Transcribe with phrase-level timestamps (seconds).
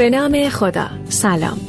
[0.00, 1.60] به نام خدا سلام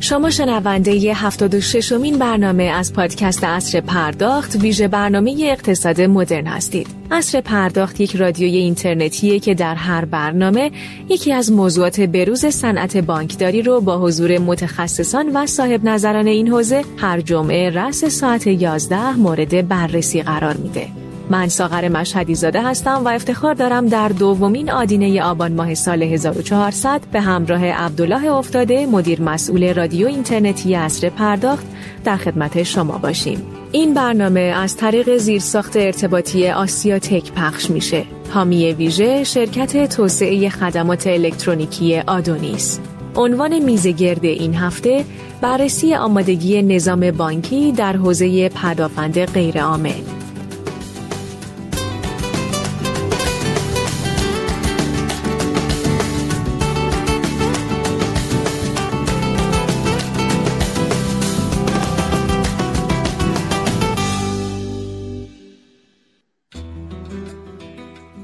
[0.00, 6.86] شما شنونده ی 76 مین برنامه از پادکست اصر پرداخت ویژه برنامه اقتصاد مدرن هستید.
[7.10, 10.70] اصر پرداخت یک رادیوی اینترنتیه که در هر برنامه
[11.08, 16.84] یکی از موضوعات بروز صنعت بانکداری رو با حضور متخصصان و صاحب نظران این حوزه
[16.96, 20.99] هر جمعه رأس ساعت 11 مورد بررسی قرار میده.
[21.30, 27.00] من ساغر مشهدی زاده هستم و افتخار دارم در دومین آدینه آبان ماه سال 1400
[27.12, 31.66] به همراه عبدالله افتاده مدیر مسئول رادیو اینترنتی اصر پرداخت
[32.04, 33.42] در خدمت شما باشیم.
[33.72, 38.04] این برنامه از طریق زیرساخت ارتباطی آسیا تک پخش میشه.
[38.34, 42.80] حامی ویژه شرکت توسعه خدمات الکترونیکی آدونیس.
[43.16, 45.04] عنوان میزگرد این هفته
[45.40, 50.19] بررسی آمادگی نظام بانکی در حوزه پدافند غیرعامل.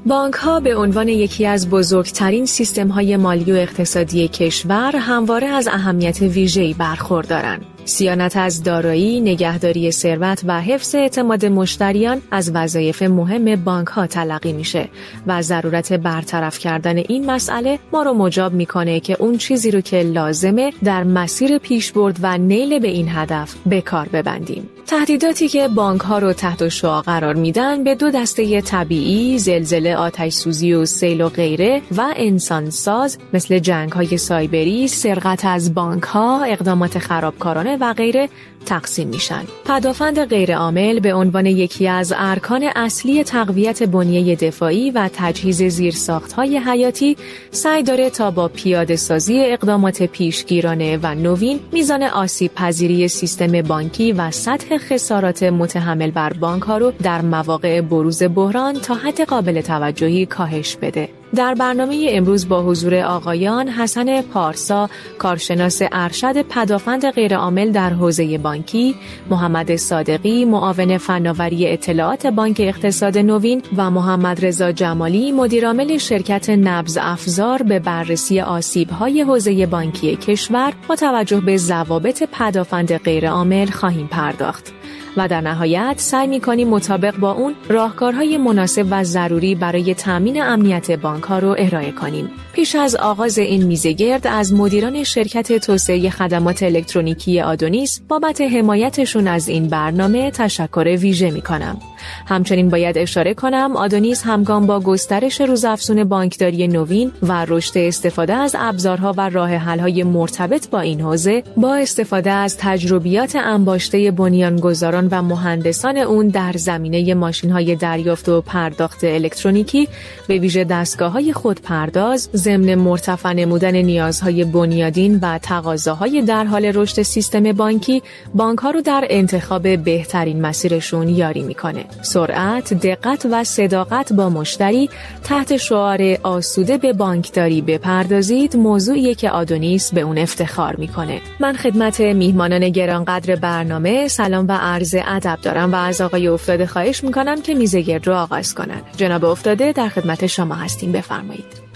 [0.09, 5.69] بانک ها به عنوان یکی از بزرگترین سیستم های مالی و اقتصادی کشور همواره از
[5.69, 7.65] اهمیت ویژه‌ای برخوردارند.
[7.85, 14.53] سیانت از دارایی، نگهداری ثروت و حفظ اعتماد مشتریان از وظایف مهم بانک ها تلقی
[14.53, 14.89] میشه
[15.27, 20.03] و ضرورت برطرف کردن این مسئله ما رو مجاب می‌کنه که اون چیزی رو که
[20.03, 24.69] لازمه در مسیر پیشبرد و نیل به این هدف به کار ببندیم.
[24.87, 30.33] تهدیداتی که بانک ها رو تحت شعا قرار میدن به دو دسته طبیعی، زلزله، آتش
[30.33, 36.03] سوزی و سیل و غیره و انسان ساز مثل جنگ های سایبری، سرقت از بانک
[36.03, 38.29] ها، اقدامات خرابکارانه و غیره
[38.67, 39.45] تقسیم میشن.
[39.65, 47.17] پدافند غیرعامل به عنوان یکی از ارکان اصلی تقویت بنیه دفاعی و تجهیز زیرساختهای حیاتی
[47.51, 54.13] سعی داره تا با پیاده سازی اقدامات پیشگیرانه و نوین میزان آسیب پذیری سیستم بانکی
[54.13, 59.61] و سطح خسارات متحمل بر بانک ها رو در مواقع بروز بحران تا حد قابل
[59.61, 61.09] توجهی کاهش بده.
[61.35, 68.95] در برنامه امروز با حضور آقایان حسن پارسا کارشناس ارشد پدافند غیرعامل در حوزه بانکی،
[69.31, 76.99] محمد صادقی معاون فناوری اطلاعات بانک اقتصاد نوین و محمد رضا جمالی مدیرعامل شرکت نبز
[77.01, 84.76] افزار به بررسی آسیب‌های حوزه بانکی کشور با توجه به ضوابط پدافند غیرعامل خواهیم پرداخت.
[85.17, 90.43] و در نهایت سعی می کنیم مطابق با اون راهکارهای مناسب و ضروری برای تامین
[90.43, 92.31] امنیت بانک ها رو ارائه کنیم.
[92.53, 99.49] پیش از آغاز این میزگرد از مدیران شرکت توسعه خدمات الکترونیکی آدونیس بابت حمایتشون از
[99.49, 101.79] این برنامه تشکر ویژه می کنم.
[102.27, 108.57] همچنین باید اشاره کنم آدونیس همگام با گسترش روزافزون بانکداری نوین و رشد استفاده از
[108.59, 115.23] ابزارها و راه حل‌های مرتبط با این حوزه با استفاده از تجربیات انباشته بنیانگذاران و
[115.23, 119.89] مهندسان اون در زمینه ماشین‌های دریافت و پرداخت الکترونیکی
[120.29, 127.53] به ویژه دستگاه‌های خودپرداز ضمن مرتفع نمودن نیازهای بنیادین و تقاضاهای در حال رشد سیستم
[127.53, 128.03] بانکی
[128.35, 131.85] بانک ها رو در انتخاب بهترین مسیرشون یاری می‌کنه.
[132.03, 134.91] سرعت، دقت و صداقت با مشتری
[135.25, 141.21] تحت شعار آسوده به بانکداری بپردازید موضوعیه که آدونیس به اون افتخار می‌کنه.
[141.41, 147.05] من خدمت میهمانان گرانقدر برنامه سلام و عرض ادب دارم و از آقای افتاده خواهش
[147.05, 150.93] می‌کنم که میزگرد رو آغاز کنن جناب افتاده در خدمت شما هستیم.
[150.93, 151.67] بفرمایید.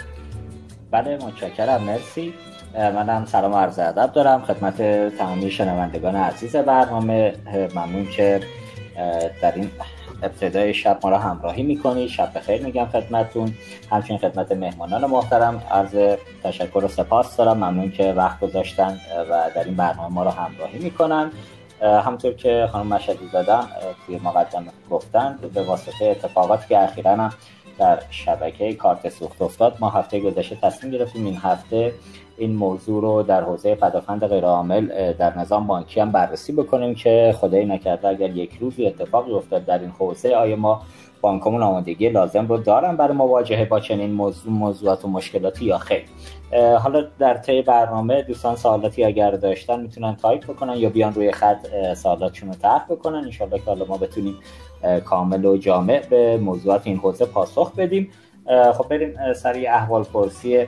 [0.91, 1.83] بله متشکرم.
[1.83, 2.35] مرسی.
[2.75, 4.43] منم سلام عرض ادب دارم.
[4.43, 4.83] خدمت
[5.19, 7.35] تمامی شنوندگان عزیز برنامه.
[7.75, 8.41] ممنون که
[9.43, 9.71] در این
[10.23, 13.55] ابتدای شب ما را همراهی می‌کنید شب بخیر میگم خدمتتون.
[13.91, 17.57] همچنین خدمت مهمانان محترم عرض تشکر و سپاس دارم.
[17.57, 18.99] ممنون که وقت گذاشتن
[19.31, 21.31] و در این برنامه ما را همراهی می‌کنن.
[21.83, 23.69] همطور که خانم مشهدی دادم
[24.07, 27.31] توی مقدمه گفتن به واسطه اتفاقاتی که اخیرا
[27.79, 31.93] در شبکه کارت سوخت افتاد ما هفته گذشته تصمیم گرفتیم این هفته
[32.39, 37.65] این موضوع رو در حوزه پدافند غیرعامل در نظام بانکی هم بررسی بکنیم که خدای
[37.65, 40.83] نکرده اگر یک روزی اتفاقی افتاد در این حوزه آیا ما
[41.21, 46.05] بانکمون آمادگی لازم رو دارن برای مواجهه با چنین موضوع موضوعات و مشکلاتی یا خیر؟
[46.53, 51.95] حالا در طی برنامه دوستان سوالاتی اگر داشتن می‌تونن تایپ بکنن یا بیان روی خط
[51.95, 53.19] سوالاتشون رو طرح بکنن.
[53.25, 54.37] انشالله که حالا ما بتونیم
[55.05, 58.11] کامل و جامع به موضوعات این حوزه پاسخ بدیم.
[58.75, 60.67] خب بریم سری احوال پرسی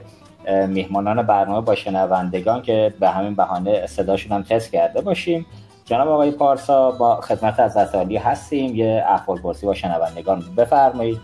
[0.68, 5.46] میهمانان برنامه با شنوندگان که به همین بهانه صداشون هم تست کرده باشیم.
[5.84, 8.76] جناب آقای پارسا با خدمت از عالی هستیم.
[8.76, 11.20] یه احوال پرسی با شنوندگان بفرمایید.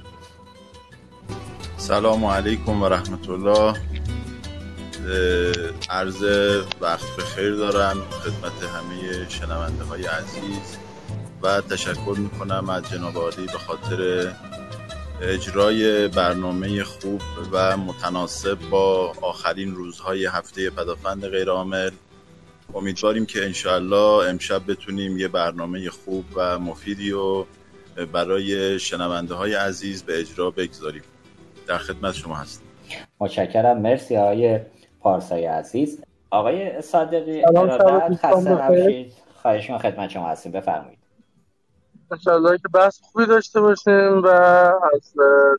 [1.77, 3.75] سلام علیکم و رحمت الله.
[5.91, 6.23] عرض
[6.81, 7.97] وقت به خیر دارم.
[8.11, 10.77] خدمت همه شنونده های عزیز.
[11.43, 14.33] و تشکر می‌کنم از جناب عالی به خاطر
[15.23, 17.23] اجرای برنامه خوب
[17.53, 21.91] و متناسب با آخرین روزهای هفته پدافند غیرعامل.
[22.75, 27.45] امیدواریم که انشاءالله امشب بتونیم یه برنامه خوب و مفیدی و
[28.13, 31.03] برای شنونده های عزیز به اجرا بگذاریم.
[31.67, 32.69] در خدمت شما هستیم
[33.21, 33.81] متشکرم.
[33.81, 34.61] مرسی آقای
[35.01, 36.05] پارسای عزیز.
[36.31, 39.13] آقای صادقی ارادت خسته نباشید.
[39.43, 40.53] خواهش خدمت شما هستیم.
[40.53, 40.99] بفرمایید.
[42.11, 45.15] انشاءالله که بحث خوبی داشته باشیم و از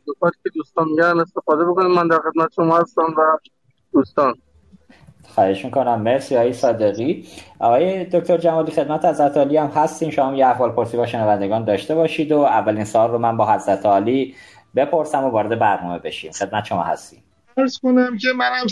[0.06, 1.92] دوپاتی که دوستان میگن استفاده بکنیم.
[1.92, 3.38] من در خدمت شما هستم و
[3.94, 4.36] دوستان.
[5.28, 6.02] خواهش می‌کنم.
[6.02, 7.28] مرسی آقای صادقی.
[7.60, 11.96] آقای دکتر جمالی خدمت از علی هم هستین شما یه احوال پرسی با شنوندگان داشته
[11.96, 14.36] باشید و اولین سال رو من با حضرت عالی
[14.76, 16.32] بپرسم و وارد برنامه بشیم.
[16.32, 17.24] خدمت شما هستیم.
[17.60, 18.68] ارز کنم که هم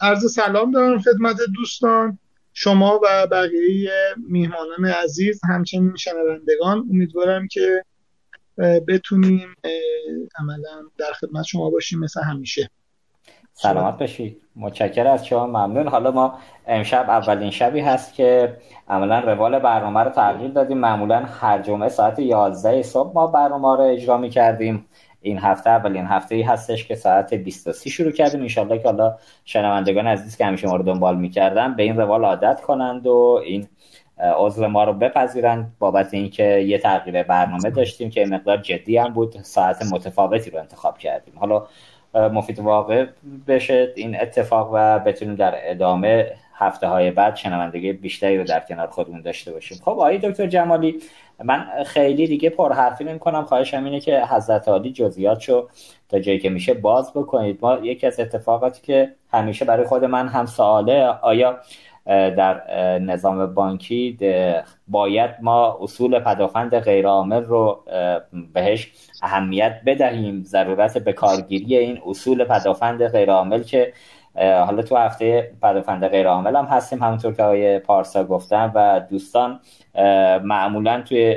[0.00, 2.18] عرض سلام دارم خدمت دوستان
[2.54, 3.90] شما و بقیه
[4.28, 6.78] میهمانان عزیز همچنین شنوندگان.
[6.90, 7.84] امیدوارم که
[8.88, 9.54] بتونیم
[10.38, 12.70] عملا در خدمت شما باشیم مثل همیشه.
[13.52, 15.46] سلامت باشید متشکر از شما.
[15.46, 15.88] ممنون.
[15.88, 18.56] حالا ما امشب اولین شبی هست که
[18.88, 20.78] عملا روال برنامه رو تغییر دادیم.
[20.78, 24.86] معمولا هر جمعه ساعت 11 صبح ما برنامه رو اجرا می کردیم
[25.26, 28.40] این هفته اولین هفته ای هستش که ساعت 23 شروع کردیم.
[28.40, 32.60] انشالله که حالا شنوندگان عزیز که همیشه ما رو دنبال می‌کردن به این روال عادت
[32.60, 33.68] کنند و این
[34.38, 39.36] عضو ما رو بپذیرند بابت اینکه یه تغییر برنامه داشتیم که مقدار جدی هم بود.
[39.42, 41.34] ساعت متفاوتی رو انتخاب کردیم.
[41.38, 41.66] حالا
[42.14, 43.06] مفید واقع
[43.46, 48.86] بشه این اتفاق و بتونیم در ادامه هفته های بعد شنوندگی بیشتری رو در کنار
[48.86, 49.78] خودمون داشته باشیم.
[49.84, 51.00] خب آقای دکتر جمالی
[51.44, 55.68] من خیلی دیگه پرحرفی نمی کنم خواهشم اینه که حضرت عالی جزئیاتشو
[56.08, 57.58] تا جایی که میشه باز بکنید.
[57.62, 61.58] ما یکی از اتفاقاتی که همیشه برای خود من هم سواله آیا
[62.06, 62.62] در
[62.98, 64.18] نظام بانکی
[64.88, 67.84] باید ما اصول پدافند غیرعامل رو
[68.52, 68.92] بهش
[69.22, 73.92] اهمیت بدهیم؟ ضرورت به کارگیری این اصول پدافند غیرعامل که
[74.40, 79.60] حالا تو هفته پدافند غیرعامل هم هستیم همونطور که آقای پارسا گفتن و دوستان
[80.42, 81.34] معمولا توی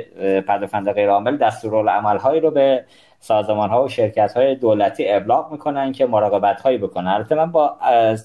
[0.48, 2.84] پدافند غیرعامل دستورالعمل هایی رو به
[3.20, 7.06] سازمان ها و شرکت های دولتی ابلاغ می‌کنن که مراقبت هایی بکنن.
[7.06, 7.76] البته من با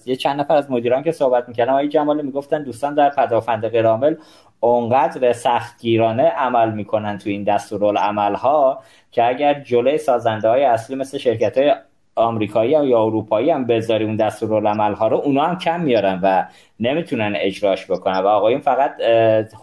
[0.06, 4.16] یه چند نفر از مدیران که صحبت می‌کردم آقای جمالی می‌گفتن دوستان در پدافند غیرعامل
[4.60, 8.80] اونقدر سختگیرانه عمل می‌کنن تو این دستورالعمل ها
[9.12, 11.74] که اگر جلوی سازنده های اصلی مثل شرکت های
[12.16, 16.46] آمریکایی یا اروپایی هم بذاری اون دستورالعمل رو اونا هم کم میارن و
[16.80, 18.92] نمی‌تونن اجراش بکنن و آقایون فقط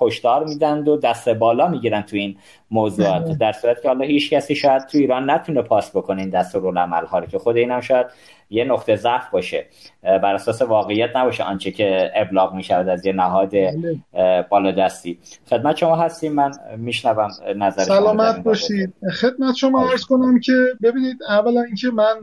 [0.00, 2.36] هشدار میدن و دست بالا می‌گیرن تو این
[2.70, 3.34] موضوعات بله.
[3.34, 6.34] در صورت که حالا هیچ کسی شاید تو ایران نتونه پاس بکنه این
[7.06, 8.06] ها رو که خود اینم شاید
[8.50, 9.66] یه نقطه ضعف باشه.
[10.02, 14.42] بر اساس واقعیت نباشه آنچه که ابلاغ می شود از یه نهاد بله.
[14.42, 15.18] بالا دستی
[15.50, 16.32] خدمت شما هستیم.
[16.32, 18.94] من میشنوم نظر سلامت باشید.
[19.20, 22.14] خدمت شما عرض کنم که ببینید اولا اینکه من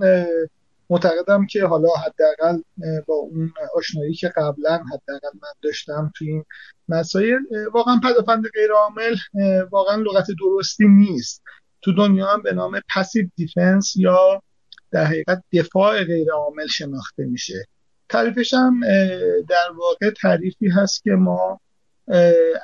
[0.89, 2.61] معتقدم که حالا حداقل
[3.07, 6.45] با اون آشنایی که قبلا حداقل من داشتم تو این
[6.89, 7.39] مسائل
[7.73, 9.15] واقعا پدافند غیر عامل
[9.71, 11.43] واقعا لغت درستی نیست.
[11.81, 14.41] تو دنیا هم به نام passive defense یا
[14.91, 17.65] در حقیقت دفاع غیر عامل شناخته میشه.
[18.09, 18.79] تعریفش هم
[19.49, 21.61] در واقع تعریفی هست که ما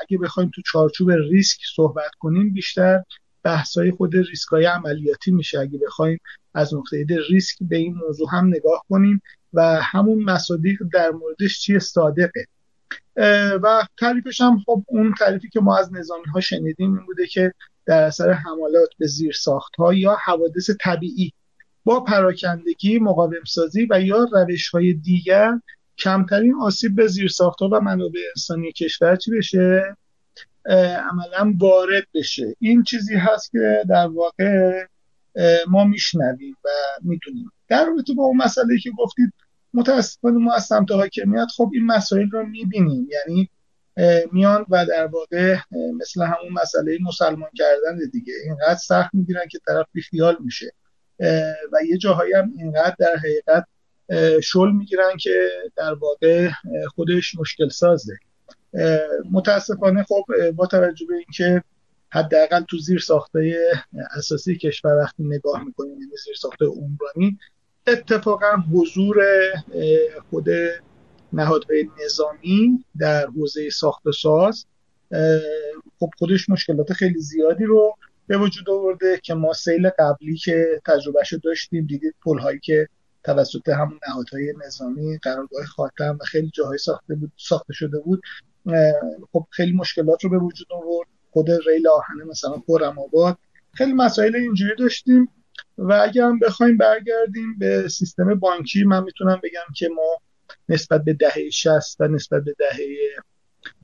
[0.02, 3.04] اگه بخوایم تو چارچوب ریسک صحبت کنیم بیشتر
[3.46, 5.60] بحثای خود ریسکای عملیاتی میشه.
[5.60, 6.20] اگه بخوایم
[6.54, 9.22] از نقطه ریسک به این موضوع هم نگاه کنیم
[9.54, 12.46] و همون مصادیق در موردش چیه صادقه.
[13.64, 17.54] و تعریفش هم خب اون تعریفی که ما از نظامی ها شنیدیم این بوده که
[17.86, 21.34] در اثر حملات به زیر ساخت ها یا حوادث طبیعی
[21.84, 25.52] با پراکندگی مقاوم سازی و یا روش های دیگر
[25.98, 29.98] کمترین آسیب به زیر ها و منابع انسانی کشور چی بشه؟
[30.72, 32.56] عملا وارد بشه.
[32.60, 34.82] این چیزی هست که در واقع
[35.68, 36.70] ما میشنویم و
[37.02, 37.52] می‌دونیم.
[37.68, 39.34] در رابطه با اون مسئله که گفتید
[39.74, 43.08] متاسفانه ما از سمت حاکمیت خب این مسائل رو می‌بینیم.
[43.12, 43.50] یعنی
[44.32, 45.58] میان و در واقع
[46.02, 48.34] مثل همون مسئله مسلمان کردن دیگه.
[48.46, 50.72] اینقدر سخت می‌گیرن که طرف بیخیال میشه.
[51.72, 53.66] و یه جاهایی هم اینقدر در حقیقت
[54.42, 56.50] شل می‌گیرن که در واقع
[56.96, 58.14] خودش مشکل سازه
[59.32, 61.64] متاسفانه خب با توجه به اینکه
[62.10, 63.56] حداقل تو زیر ساخته
[64.18, 67.38] اساسی کشور وقتی نگاه می‌کنیم یعنی زیر ساخته عمرانی
[67.88, 69.24] اتفاقا حضور
[70.30, 70.48] خود
[71.34, 74.66] نهادهای نظامی در حوزه ساخت ساز
[76.00, 77.96] خب خودش مشکلات خیلی زیادی رو
[78.28, 82.88] به وجود آورده که ما سیل قبلی که تجربهش داشتیم دیدید پل هایی که
[83.24, 88.22] توسط همون نهادهای نظامی قرارگاه خاتم و خیلی جاهای ساخته بود ساخته شده بود.
[89.32, 91.08] خب خیلی مشکلات رو به وجود آورد.
[91.32, 93.38] خود ریل آهنه مثلا خرم آباد.
[93.74, 95.30] خیلی مسائل اینجوری داشتیم.
[95.78, 100.22] و اگر هم بخوایم برگردیم به سیستم بانکی من می‌تونم بگم که ما
[100.70, 102.88] نسبت به دهه 60 و نسبت به دهه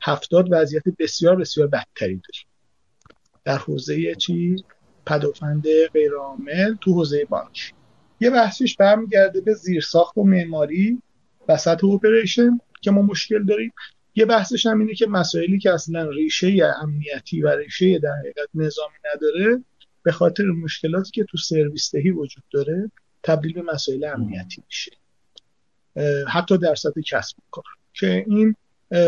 [0.02, 2.46] 70 وضعیت بسیار بسیار بدتری داریم
[3.44, 4.56] در حوزه چی؟
[5.06, 7.74] پدافند غیرعامل تو حوزه بانک.
[8.20, 11.02] یه بحثش برمیگرده به زیرساخت و معماری
[11.48, 13.74] و سطح اپریشن که ما مشکل داریم.
[14.16, 18.96] یه بحثش هم اینه که مسائلی که اصلا ریشه امنیتی و ریشه در حقیقت نظامی
[19.16, 19.64] نداره
[20.04, 22.92] به خاطر مشکلاتی که تو سرویس دهی وجود داره
[23.24, 24.92] تبدیل به مسائل امنیتی میشه.
[26.28, 27.64] حتی در سطح کسب کار.
[27.94, 28.56] که این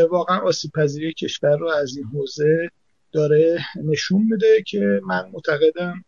[0.10, 2.70] واقعا آسیب پذیری کشور رو از این حوزه
[3.12, 6.06] داره نشون میده که من معتقدم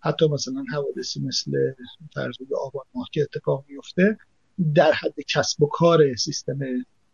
[0.00, 1.52] حتی مثلا حوادثی مثل
[2.14, 4.18] فرض آبان ماه که اتفاق میفته
[4.74, 6.58] در حد کسب و کار سیستم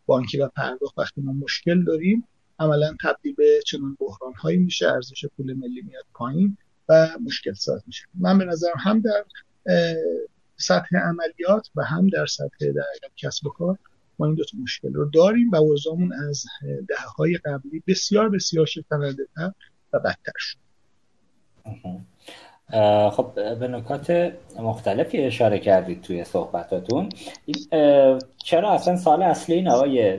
[0.07, 0.99] بانکی و پرداخت.
[0.99, 6.05] وقتی ما مشکل داریم عملا تبدیل به چنان بحران هایی میشه ارزش پول ملی میاد
[6.13, 6.57] پایین
[6.89, 8.05] و مشکل ساز میشه.
[8.15, 9.25] من به نظرم هم در
[10.57, 13.79] سطح عملیات و هم در سطح در کسب و کار
[14.19, 16.45] ما این دو تا مشکل رو داریم و اوضاعمون از
[16.89, 19.29] دهه های قبلی بسیار بسیار شکننده
[19.93, 20.59] و بدتر شد.
[23.11, 23.27] خب
[23.59, 27.09] به نکات مختلفی اشاره کردید توی صحبتاتون.
[28.45, 30.19] چرا اصلا سال اصلی این آقای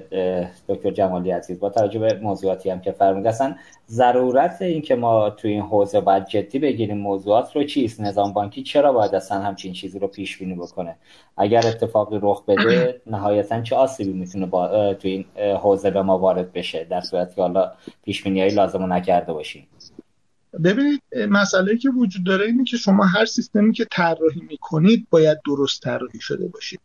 [0.68, 3.56] دکتر جمالی عزیز؟ با توجه به موضوعاتی هم که فرمود اصلا
[3.88, 8.64] ضرورت این که ما توی این حوزه باید جدی بگیریم موضوعات رو چیست؟ نظام بانکی
[8.64, 10.96] چرا باید اصلا همچین چیزی رو پیش بینی بکنه؟
[11.38, 15.25] اگر اتفاقی رخ بده نهایتا چه آسیبی می‌تونه با توی این
[15.56, 17.72] حوزه به ما وارد بشه؟ در صورتی که حالا
[18.04, 19.68] پیش بینی لازم نکرده باشیم.
[20.63, 25.81] ببینید مسئله که وجود داره اینه که شما هر سیستمی که طراحی می‌کنید باید درست
[25.81, 26.79] طراحی شده باشید.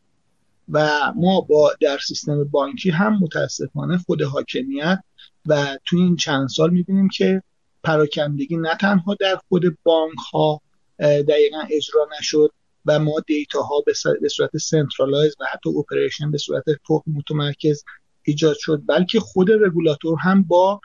[0.69, 4.99] و ما با در سیستم بانکی هم متاسفانه خود حاکمیت
[5.47, 7.43] و تو این چند سال می‌بینیم که
[7.85, 10.61] پراکندگی نه تنها در خود بانک ها
[11.01, 12.51] دقیقا اجرا نشد
[12.87, 13.85] و ما data ها
[14.23, 17.85] به صورت centralize و حتی operation به صورت فوق متمرکز
[18.23, 20.81] ایجاد شد بلکه خود رگولاتور هم با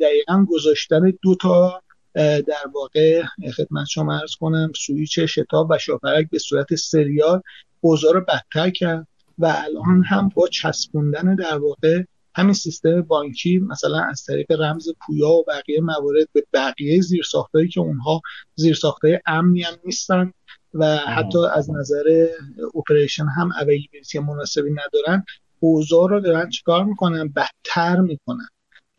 [0.00, 1.82] دقیقا گذاشتن دو تا
[2.14, 3.22] در واقع
[3.56, 7.42] خدمت شما عرض کنم سویچ شتاب و شاپرک به صورت سریال
[7.80, 9.06] اوضاع رو بدتر کرد
[9.38, 12.02] و الان هم با چسبوندن در واقع
[12.34, 17.80] همین سیستم بانکی مثلا از طریق رمز پویا و بقیه موارد به بقیه زیرساختهایی که
[17.80, 18.20] اونها
[18.54, 20.32] زیرساختهای امنی هم نیستن
[20.74, 22.26] و حتی از نظر
[22.74, 25.24] اپریشن هم اویلیبیلیتی مناسبی ندارن
[25.60, 28.48] اوضاع رو دارن چیکار می‌کنن؟ بدتر می‌کنن.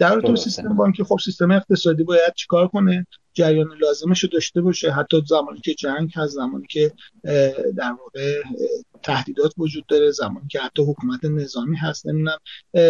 [0.01, 4.91] در تو سیستم بانکی خب سیستم اقتصادی باید چیکار کنه؟ جریان لازمش رو داشته باشه.
[4.91, 6.91] حتی زمانی که جنگ هست زمانی که
[7.77, 8.41] در واقع
[9.03, 12.37] تهدیدات وجود داره زمانی که حتی حکومت نظامی هست نمی‌دونم.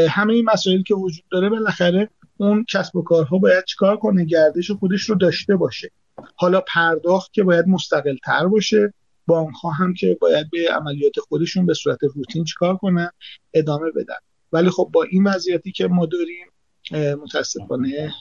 [0.10, 4.72] همه این مسائلی که وجود داره بالاخره اون کسب و کارها باید چیکار کنه؟ گردش
[4.72, 5.92] خودش رو داشته باشه.
[6.36, 8.94] حالا پرداخت که باید مستقل تر باشه.
[9.28, 13.10] بانک ها هم که باید به عملیات خودشون به صورت روتین چیکار کنن؟
[13.54, 14.16] ادامه بدن.
[14.52, 16.48] ولی خب با این وضعیتی که ما داریم
[16.94, 18.12] متاسفانه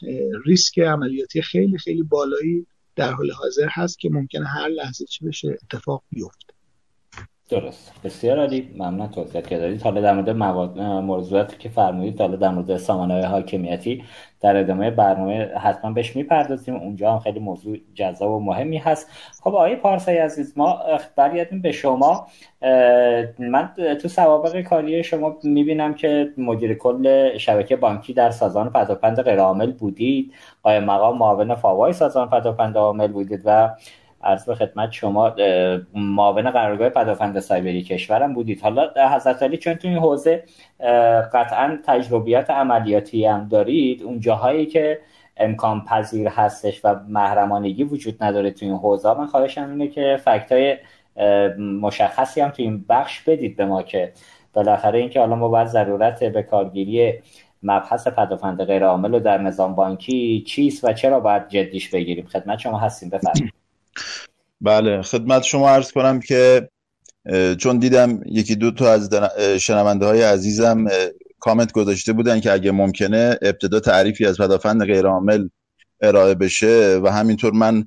[0.46, 5.58] ریسک عملیاتی خیلی خیلی بالایی در حال حاضر هست که ممکنه هر لحظه چی بشه
[5.62, 6.54] اتفاق بیفته.
[7.50, 7.92] درست.
[8.04, 8.70] بسیار عالی.
[8.76, 9.82] ممنون توضیحات که دادید.
[9.82, 10.30] حالا در مورد
[10.80, 14.04] موضوعاتی که فرمودید حالا در مورد سامانه حاکمیتی
[14.40, 16.76] در ادامه برنامه حتما بهش می‌پردازیم.
[16.76, 19.10] اونجا هم خیلی موضوع جذاب و مهمی هست.
[19.42, 20.78] خب آقای پارسای عزیز ما
[21.16, 22.26] برگردیم به شما.
[23.38, 23.70] من
[24.02, 30.32] تو سوابق کاری شما می‌بینم که مدیر کل شبکه بانکی در سازمان پداپند غیرعامل بودید.
[30.62, 33.70] قایم مقام معاون فاوای سازمان پداپند عامل بودید و
[34.22, 35.34] عرض به خدمت شما
[35.94, 38.60] معاون قرارگاه پدافند سایبری کشورم بودید.
[38.60, 40.44] حالا حضرت علی چون تو این حوزه
[41.32, 44.98] قطعا تجربیات عملیاتی هم دارید اون جاهایی که
[45.36, 50.76] امکان پذیر هستش و محرمانگی وجود نداره تو این حوزه من خواهشم اینه که فکتای
[51.58, 54.12] مشخصی هم تو این بخش بدید به ما که
[54.52, 57.14] بالاخره اینکه حالا ما باید ضرورت به کارگیری
[57.62, 62.26] مبحث پدافند غیر عامل در نظام بانکی چیست و چرا باید جدیش بگیریم.
[62.26, 63.10] خدمت شما هستیم.
[63.10, 63.59] بفرمایید.
[64.60, 66.68] بله خدمت شما عرض کنم که
[67.58, 69.10] چون دیدم یکی دو تا از
[69.60, 70.84] شنونده های عزیزم
[71.40, 75.48] کامنت گذاشته بودن که اگه ممکنه ابتدا تعریفی از پدافند غیرعامل
[76.00, 77.84] ارائه بشه و همینطور من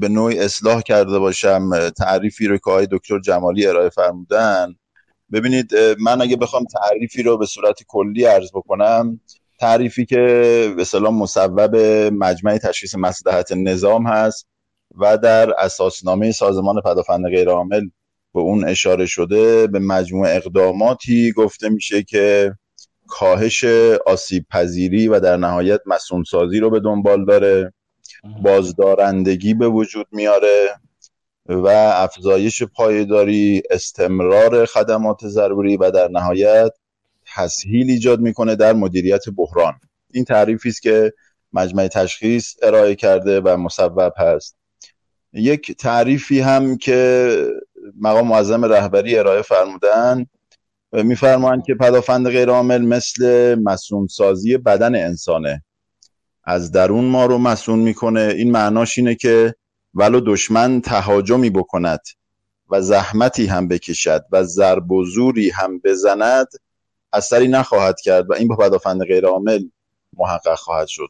[0.00, 4.74] به نوعی اصلاح کرده باشم تعریفی رو که آقای دکتر جمالی ارائه فرمودن.
[5.32, 9.20] ببینید من اگه بخوام تعریفی رو به صورت کلی عرض بکنم
[9.60, 10.16] تعریفی که
[10.76, 11.76] به سلام مصوب
[12.12, 14.46] مجمع تشخیص مصلحت نظام هست
[14.98, 17.88] و در اساسنامه سازمان پدافند غیرعامل
[18.34, 22.54] به اون اشاره شده به مجموع اقداماتی گفته میشه که
[23.06, 23.64] کاهش
[24.06, 26.24] آسیب پذیری و در نهایت مسئول
[26.60, 27.72] رو به دنبال داره
[28.42, 30.68] بازدارندگی به وجود میاره
[31.48, 36.72] و افزایش پایداری استمرار خدمات ضروری و در نهایت
[37.34, 39.74] تسهیل ایجاد می‌کنه در مدیریت بحران.
[40.12, 41.12] این تعریفی است که
[41.52, 44.56] مجمع تشخیص ارائه کرده و مصوب هست.
[45.34, 47.48] یک تعریفی هم که
[48.00, 50.26] مقام معظم رهبری ارائه فرمودن
[50.92, 55.64] میفرمایند که پدافند غیرعامل مثل مسون سازی بدن انسانه.
[56.44, 58.20] از درون ما رو مسون می‌کنه.
[58.36, 59.54] این معناش اینه که
[59.94, 62.00] ولو دشمن تهاجمی بکند
[62.70, 66.46] و زحمتی هم بکشد و ضرب و زوری هم بزند
[67.12, 69.64] اثری نخواهد کرد و این با پدافند غیرعامل
[70.16, 71.08] محقق خواهد شد.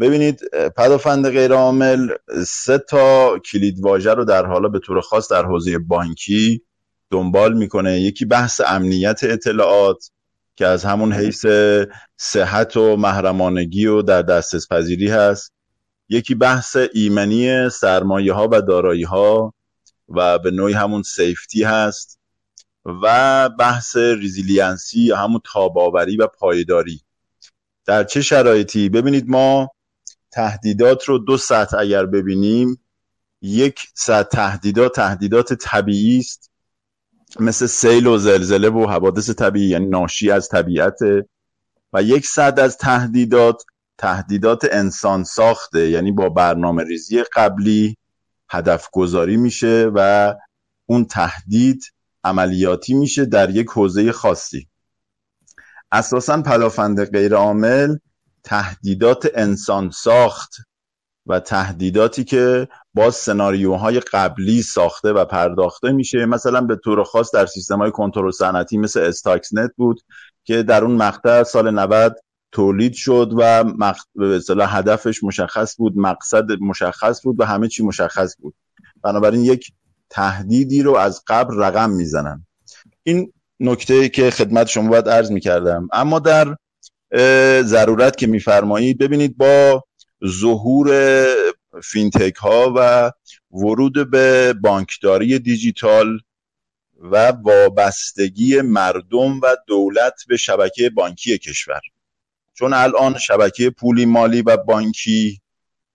[0.00, 0.40] ببینید
[0.76, 2.08] پدافند غیرعامل
[2.46, 6.62] سه تا کلید واژه رو در حالا به طور خاص در حوزه بانکی
[7.10, 8.00] دنبال می‌کنه.
[8.00, 10.10] یکی بحث امنیت اطلاعات
[10.56, 11.46] که از همون حیث
[12.16, 15.52] صحت و محرمانگی و در دسترس پذیری هست.
[16.08, 19.54] یکی بحث ایمنی سرمایه ها و دارایی ها
[20.08, 22.18] و به نوعی همون safety هست.
[23.02, 27.00] و بحث resiliency یا همون تاباوری و پایداری.
[27.86, 29.70] در چه شرایطی؟ ببینید ما
[30.36, 32.80] تهدیدات رو دو سطح اگر ببینیم
[33.42, 36.50] یک سطح تهدیدات تهدیدات طبیعی است.
[37.40, 40.98] مثل سیل و زلزله و حوادث طبیعی یعنی ناشی از طبیعت.
[41.92, 43.62] و یک صد از تهدیدات
[43.98, 47.96] تهدیدات انسان ساخته یعنی با برنامه ریزی قبلی
[48.48, 50.34] هدف گذاری میشه و
[50.86, 51.84] اون تهدید
[52.24, 54.68] عملیاتی میشه در یک حوزه خاصی.
[55.92, 57.96] اساسا پدافند غیر عامل
[58.46, 60.54] تهدیدات انسان ساخت
[61.26, 66.26] و تهدیداتی که با سناریوهای قبلی ساخته و پرداخته میشه.
[66.26, 70.00] مثلا به طور خاص در سیستم های کنترل صنعتی مثل استاکس نت بود
[70.44, 72.16] که در اون مقطع سال 90
[72.52, 73.64] تولید شد و
[74.14, 78.54] به اصطلاح هدفش مشخص بود مقصد مشخص بود و همه چی مشخص بود.
[79.02, 79.72] بنابراین یک
[80.10, 82.46] تهدیدی رو از قبل رقم می‌زنن.
[83.02, 85.88] این نکته که خدمت شما باید عرض می‌کردم.
[85.92, 86.56] اما در
[87.62, 88.98] ضرورت که میفرمایید.
[88.98, 89.84] ببینید با
[90.26, 91.26] ظهور
[91.84, 93.12] فینتک ها و
[93.50, 96.18] ورود به بانکداری دیجیتال
[97.00, 101.80] و وابستگی مردم و دولت به شبکه بانکی کشور.
[102.54, 105.40] چون الان شبکه پولی مالی و بانکی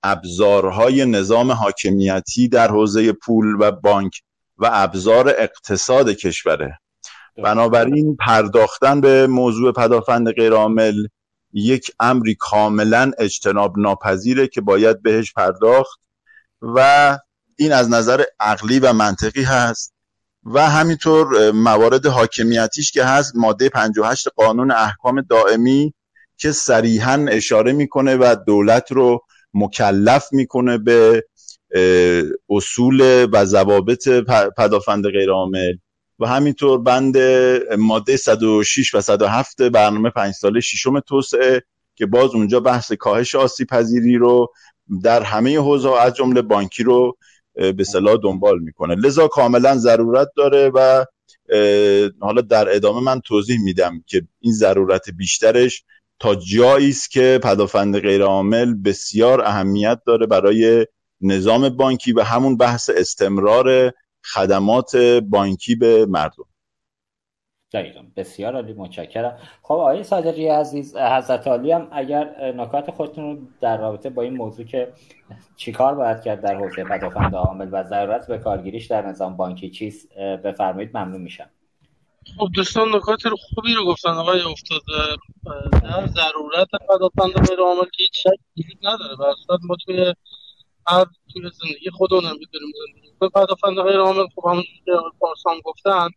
[0.03, 4.21] ابزارهای نظام حاکمیتی در حوزه پول و بانک
[4.57, 6.80] و ابزار اقتصاد کشوره.
[7.37, 11.07] بنابراین پرداختن به موضوع پدافند غیرعامل
[11.53, 15.99] یک امری کاملا اجتناب ناپذیره که باید بهش پرداخت
[16.61, 17.17] و
[17.55, 19.93] این از نظر عقلی و منطقی هست
[20.45, 25.93] و همینطور موارد حاکمیتیش که هست ماده 58 قانون احکام دائمی
[26.37, 31.23] که صریحا اشاره می‌کنه و دولت رو مکلف می‌کنه به
[32.49, 34.07] اصول و ضوابط
[34.57, 35.73] پدافند غیرعامل.
[36.21, 37.17] و همینطور بند
[37.77, 41.63] ماده 106 و 107 برنامه پنج ساله ششم توسعه
[41.95, 44.47] که باز اونجا بحث کاهش آسیب پذیری رو
[45.03, 47.17] در همه حوزه از جمله بانکی رو
[47.77, 48.95] به صلاح دنبال می‌کنه.
[48.95, 51.05] لذا کاملا ضرورت داره و
[52.19, 55.83] حالا در ادامه من توضیح میدم که این ضرورت بیشترش
[56.19, 60.85] تا جایی است که پدافند غیرعامل بسیار اهمیت داره برای
[61.21, 63.93] نظام بانکی و همون بحث استمرار
[64.33, 64.95] خدمات
[65.29, 66.43] بانکی به مردم.
[67.73, 68.01] دقیقا.
[68.15, 69.37] بسیار عالی متشکرم.
[69.61, 74.33] خب آقای صادقی عزیز حضرت عالی هم اگر نکات خودتون رو در رابطه با این
[74.33, 74.93] موضوع که
[75.55, 80.13] چیکار باید کرد در حوزه پدافند عامل و ضرورت به کارگیریش در نظام بانکی چیست
[80.17, 81.49] بفرمایید ممنون میشم.
[82.37, 84.09] خب دوستان نکات رو خوبی رو گفتن.
[84.09, 85.17] آقای افتاده
[85.83, 89.15] در ضرورت پدافند غیر عامل که هیچ شک وجود نداره.
[89.49, 90.13] و ما توی
[90.87, 94.63] هر توی زندگی خودمون می‌دونیم زندگی به پدافند غیر عامل خب همون
[95.19, 96.09] پارسان گفتن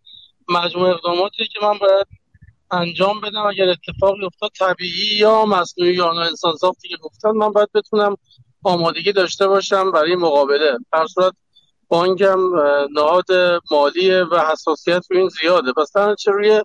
[0.48, 2.06] مجموع اقداماتی که من باید
[2.70, 7.68] انجام بدم اگر اتفاقی افتاد طبیعی یا مصنوعی یا انسان ساختی که گفتن من باید
[7.74, 8.16] بتونم
[8.62, 10.78] آمادگی داشته باشم برای مقابله.
[10.92, 11.32] در صورت
[11.88, 12.40] بانکم
[12.92, 13.26] نهاد
[13.70, 15.72] مالی و حساسیت رو این زیاده.
[15.72, 16.62] پس چه روی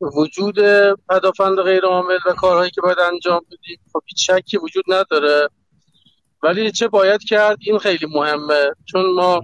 [0.00, 0.60] وجود
[1.08, 5.48] پدافند غیر عامل و کارهایی که باید انجام بدیم خب هیچ شکی وجود نداره.
[6.46, 8.70] ولی چه باید کرد؟ این خیلی مهمه.
[8.84, 9.40] چون ما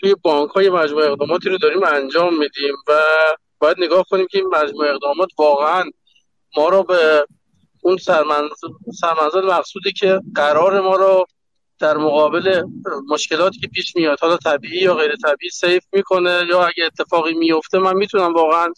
[0.00, 2.92] توی بانک های مجموعه اقداماتی رو داریم انجام میدیم و
[3.58, 5.84] باید نگاه کنیم که این مجموعه اقدامات واقعا
[6.56, 7.26] ما رو به
[7.82, 8.68] اون سرمنزل,
[9.00, 11.26] سرمنزل مقصودی که قرار ما رو
[11.78, 12.62] در مقابل
[13.08, 17.78] مشکلاتی که پیش میاد حالا طبیعی یا غیر طبیعی سیف می‌کنه یا اگه اتفاقی میفته
[17.78, 18.72] من می‌تونم واقعا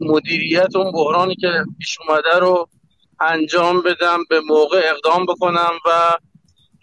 [0.00, 2.68] مدیریت اون بحرانی که پیش اومده رو
[3.22, 6.12] انجام بدم به موقع اقدام بکنم و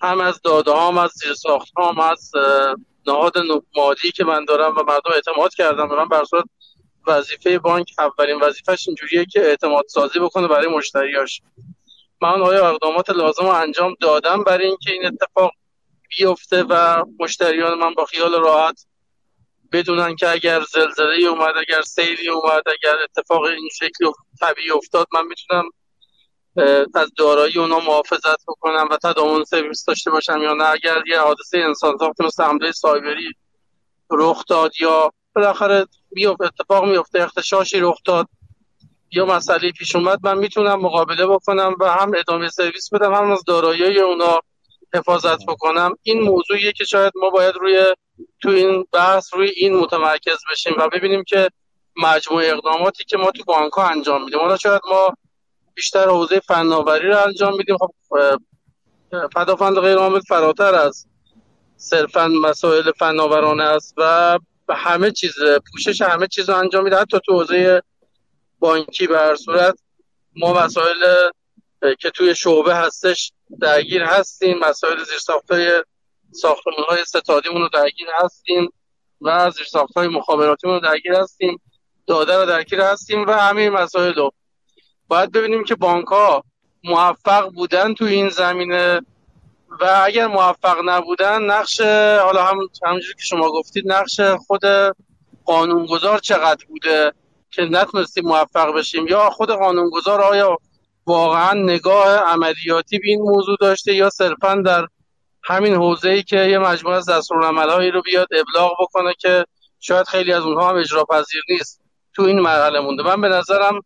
[0.02, 2.32] هم از داده هم از زیر ساخت هم از
[3.08, 3.34] نهاد
[3.76, 6.24] مالی که من دارم و مردم اعتماد کردم به من بر
[7.08, 11.42] وظیفه بانک اولین وظیفهش اینجوریه که اعتماد سازی بکنه برای مشتریاش.
[12.22, 15.52] من آیا اقدامات لازم رو انجام دادم برای اینکه این اتفاق
[16.18, 18.86] بیفته و مشتریان من با خیال راحت
[19.72, 25.28] بدونن که اگر زلزله اومد اگر سیلی اومد اگر اتفاق این شکلی طبیعی افتاد من
[25.28, 25.64] می‌تونم
[26.96, 30.64] از دارایی اونا محافظت بکنم و تداوم سرویس داشته باشم یا نه.
[30.64, 33.34] اگر یه حادثه انسان ساخت مثل حمله سایبری
[34.12, 35.86] رخ داد یا بالاخره
[36.40, 38.28] اتفاق میفته اختشاشی رخ داد
[39.12, 43.44] یا مسئله پیش اومد من می‌تونم مقابله بکنم و هم ادامه سرویس بدم هم از
[43.48, 44.40] دارایی اونا
[44.94, 45.96] حفاظت بکنم.
[46.04, 47.84] این موضوعیه که شاید ما باید روی
[48.42, 51.50] تو این بحث روی این متمرکز بشیم و ببینیم که
[51.98, 54.40] مجموع اقداماتی که ما تو بانک انجام میدیم.
[54.40, 55.14] حالا شاید ما
[55.80, 57.78] بیشتر حوزه فناوری رو انجام میدیم.
[57.78, 57.92] خب
[59.36, 61.06] پدافند غیر عامل فراتر از
[61.78, 64.38] صرفا مسائل فناورانه است و
[64.70, 65.34] همه چیز
[65.72, 66.98] پوشش همه چیز رو انجام میده.
[66.98, 67.82] حتی تو حوزه
[68.60, 69.76] بانکی به هر صورت
[70.36, 71.30] ما مسائل
[72.00, 74.60] که توی شعبه هستش درگیر هستیم.
[74.60, 75.84] مسائل زیرساختهای
[76.32, 78.70] ساختمان های ستادیمون رو درگیر هستیم
[79.22, 81.62] و زیرساخت های مخابراتی رو درگیر هستیم.
[82.08, 84.32] داده رو درگیر هستیم و همه مسائل رو
[85.10, 86.44] باید ببینیم که بانک ها
[86.84, 89.02] موفق بودن تو این زمینه
[89.82, 91.82] و اگر موفق نبودن نقش
[92.22, 94.62] حالا هم همونجوری که شما گفتید نقش خود
[95.46, 97.14] قانونگذار چقدر بوده
[97.52, 100.58] که نتونستیم موفق بشیم؟ یا خود قانونگذار آیا
[101.06, 104.88] واقعا نگاه عملیاتی به این موضوع داشته یا صرفا در
[105.44, 109.46] همین حوزه ای که یه مجموعه از دستورالعملهایی رو بیاد ابلاغ بکنه که
[109.80, 111.82] شاید خیلی از اونها هم اجرا پذیر نیست
[112.14, 113.82] تو این مرحله مونده؟ من به نظرم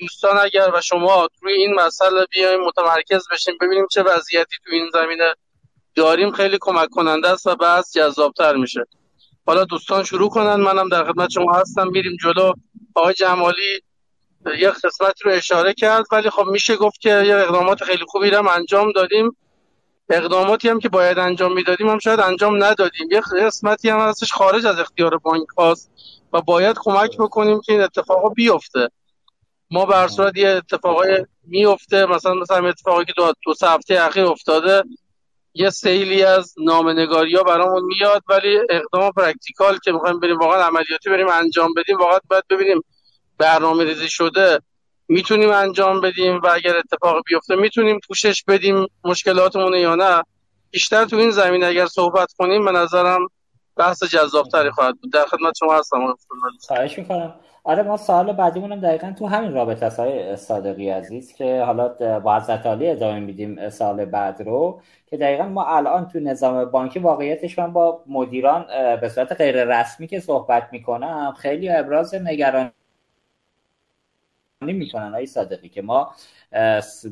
[0.00, 4.90] دوستان اگر و شما روی این مسئله بیایم متمرکز بشیم ببینیم چه وضعیتی تو این
[4.92, 5.34] زمینه
[5.94, 6.32] داریم.
[6.32, 8.84] خیلی کمک کننده است و بعض جذابتر میشه.
[9.46, 10.54] حالا دوستان شروع کنن.
[10.54, 11.88] منم در خدمت شما هستم.
[11.88, 12.52] میریم جلو.
[12.94, 13.80] آقای جمالی
[14.58, 18.48] یه قسمتی رو اشاره کرد ولی خب میشه گفت که یه اقدامات خیلی خوبی رو
[18.48, 19.36] انجام دادیم.
[20.10, 23.08] اقداماتی هم که باید انجام می‌دادیم هم شاید انجام ندادیم.
[23.10, 25.90] یه قسمتی هم هستش خارج از اختیار بانک هاست
[26.32, 28.88] و باید کمک بکنیم که این اتفاق بیفته.
[29.70, 34.24] ما به هر صورت یه اتفاقای میفته مثلا مثلا اتفاقی که دو, دو هفته اخیر
[34.24, 34.82] افتاده
[35.54, 41.10] یه سیلی از نامه‌نگاری ها برامون میاد ولی اقدام practical که می‌خوایم بریم واقعا عملیاتی
[41.10, 42.82] بریم انجام بدیم واقعا باید ببینیم
[43.38, 44.58] برنامه ریزی شده
[45.08, 50.22] می‌تونیم انجام بدیم و اگر اتفاق بیفته می‌تونیم پوشش بدیم مشکلاتمون یا نه.
[50.70, 53.28] بیشتر تو این زمین اگر صحبت کنیم به نظرم
[53.76, 55.12] بحث جذابتری خواهد بود.
[55.12, 56.16] در خدمت شما هستم.
[56.66, 57.34] خواهش می‌کنم.
[57.64, 61.88] آره ما سوال بعدیمون هم دقیقا تو همین رابطه های صادقی عزیز که حالا
[62.20, 66.98] با حضرت عالی ادامه میدیم سال بعد رو که دقیقا ما الان تو نظام بانکی
[66.98, 68.66] واقعیتش من با مدیران
[69.00, 72.70] به صورت غیر رسمی که صحبت می‌کنم خیلی ابراز نگرانی
[74.62, 76.14] می‌کنن های صادقی که ما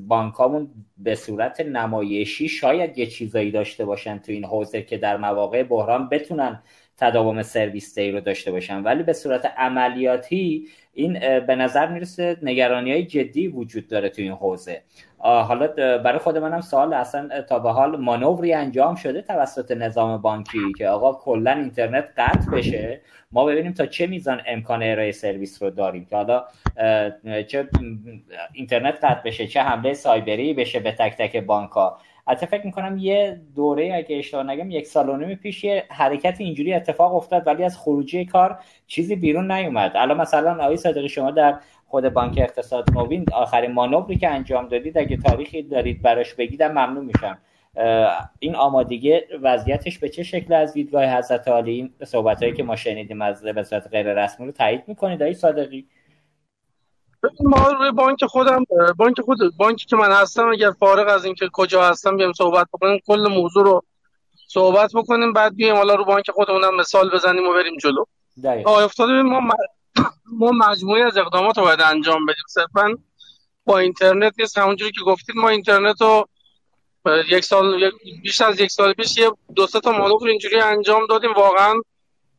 [0.09, 5.63] بانکامون به صورت نمایشی شاید یه چیزایی داشته باشن تو این حوزه که در مواقع
[5.63, 6.63] بحران بتونن
[6.99, 12.93] تداوم سرویس دی رو داشته باشن ولی به صورت عملیاتی این به نظر می‌رسه نگرانی
[12.93, 14.83] های جدی وجود داره تو این حوزه.
[15.19, 15.67] حالا
[15.99, 20.89] برای خود منم سوال اصلا تا به حال مانوری انجام شده توسط نظام بانکی که
[20.89, 23.01] آقا کلا اینترنت قطع بشه؟
[23.33, 26.45] ما ببینیم تا چه میزان امکان ارائه سرویس رو داریم که حالا
[27.49, 27.69] چه
[28.53, 32.99] اینترنت قطع بشه چه حمله سایبری بشه به تک تک بانک ها حتی فکر می‌کنم
[32.99, 37.47] یه دوره اگه اشتباه نگم یک سال و نیم پیش یه حرکت اینجوری اتفاق افتاد
[37.47, 39.93] ولی از خروجی کار چیزی بیرون نیومد.
[39.95, 44.99] الان مثلا آقای صادقی شما در خود بانک اقتصاد نوین آخرین مانوری که انجام دادید
[44.99, 47.39] اگه تاریخی دارید براش بگیدم ممنون میشم.
[48.39, 52.77] این آمادگی وضعیتش به چه شکل از دیدگاه حضرت عالی؟ این صحبت هایی که ما
[52.77, 55.87] شنیدیم از به غیر رسمی رو تایید می‌کنید آقای صادقی؟
[57.41, 58.65] ما روی بانک خودم
[58.97, 63.01] بانک خود بانکی که من هستم اگر فارغ از اینکه کجا هستم بیام صحبت بکنیم
[63.07, 63.85] کل موضوع رو
[64.49, 68.05] صحبت بکنیم بعد بیایم حالا رو بانک خودمونم مثال بزنیم و بریم جلو.
[68.65, 69.41] آقای افتاده ما
[70.41, 72.45] ما مجموعی از اقدامات رو باید انجام بدیم.
[72.49, 72.95] صرفا
[73.65, 74.59] با اینترنت نیست.
[74.59, 76.29] همونجوری که گفتید ما اینترنت رو
[77.31, 77.91] یک سال
[78.23, 81.33] بیش از یک سال پیش یه دو سه تا مانور اینجوری انجام دادیم.
[81.33, 81.75] واقعا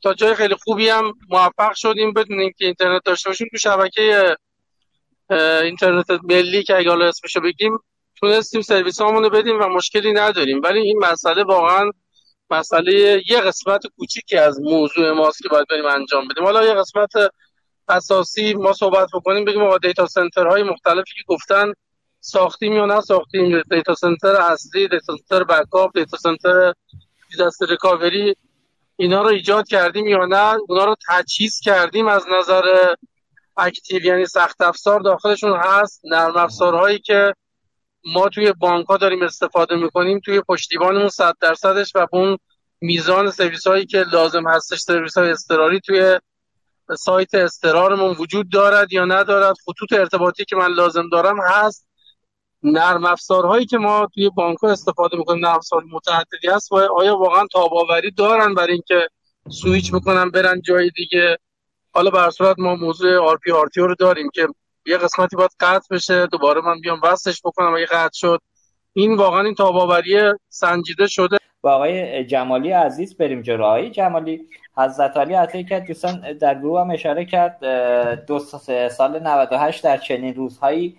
[0.04, 3.48] تا جای خیلی خوبی هم موفق شدیم بدون اینکه اینترنت داشته باشیم.
[3.52, 4.36] تو شبکه
[5.32, 7.80] اینترنت ملی که اگه حالا اسمشو بگیم
[8.20, 10.62] تونستیم سرویس رو بدیم و مشکلی نداریم.
[10.64, 11.92] ولی این مسئله واقعا
[12.52, 16.44] مسئله یه قسمت کوچیکی از موضوع ماست که باید بریم انجام بدیم.
[16.44, 17.12] حالا یه قسمت
[17.88, 21.74] اساسی ما صحبت بکنیم بگیم آقا data center های مختلفی که گفتن
[22.20, 23.62] ساختیم یا نساختیم.
[23.62, 26.74] data center اصلی data center backup data center
[27.32, 28.36] disaster recovery
[28.96, 32.94] اینا رو ایجاد کردیم یا نه؟ اونا رو تجهیز کردیم از نظر
[33.60, 37.34] active یعنی سخت افزار داخلشون هست نرم افزارهایی که
[38.06, 42.38] ما توی بانک ها داریم استفاده می‌کنیم توی پشتیبانمون صد درصدش و اون
[42.82, 46.20] میزان سرویس هایی که لازم هستش سرویس های اضطراری توی
[46.98, 51.88] سایت اضطرارمون وجود دارد یا ندارد خطوط ارتباطی که من لازم دارم هست.
[52.64, 57.18] نرم افزارهایی که ما توی بانک ها استفاده می‌کنیم نرم افزار متعددی هست و آیا
[57.18, 59.08] واقعا تاباوری دارن برای اینکه
[59.50, 61.38] سویچ بکنن برن جای دیگه؟
[62.00, 64.48] حالا به هر صورت ما موضوع RPO رو داریم که
[64.86, 66.28] یه قسمتی باید قطع بشه.
[66.28, 68.40] دوباره من بیام وصلش بکنم اگه قطع شد.
[68.94, 71.38] این واقعا این تاباوری سنجیده شده.
[71.62, 73.64] با آقای جمالی عزیز بریم جلو.
[73.64, 77.66] آقای جمالی حضرتعالی عطیه کرد دوستان در گروه هم اشاره کرد
[78.26, 78.40] دو
[78.98, 80.98] سال 98 در چنین روزهایی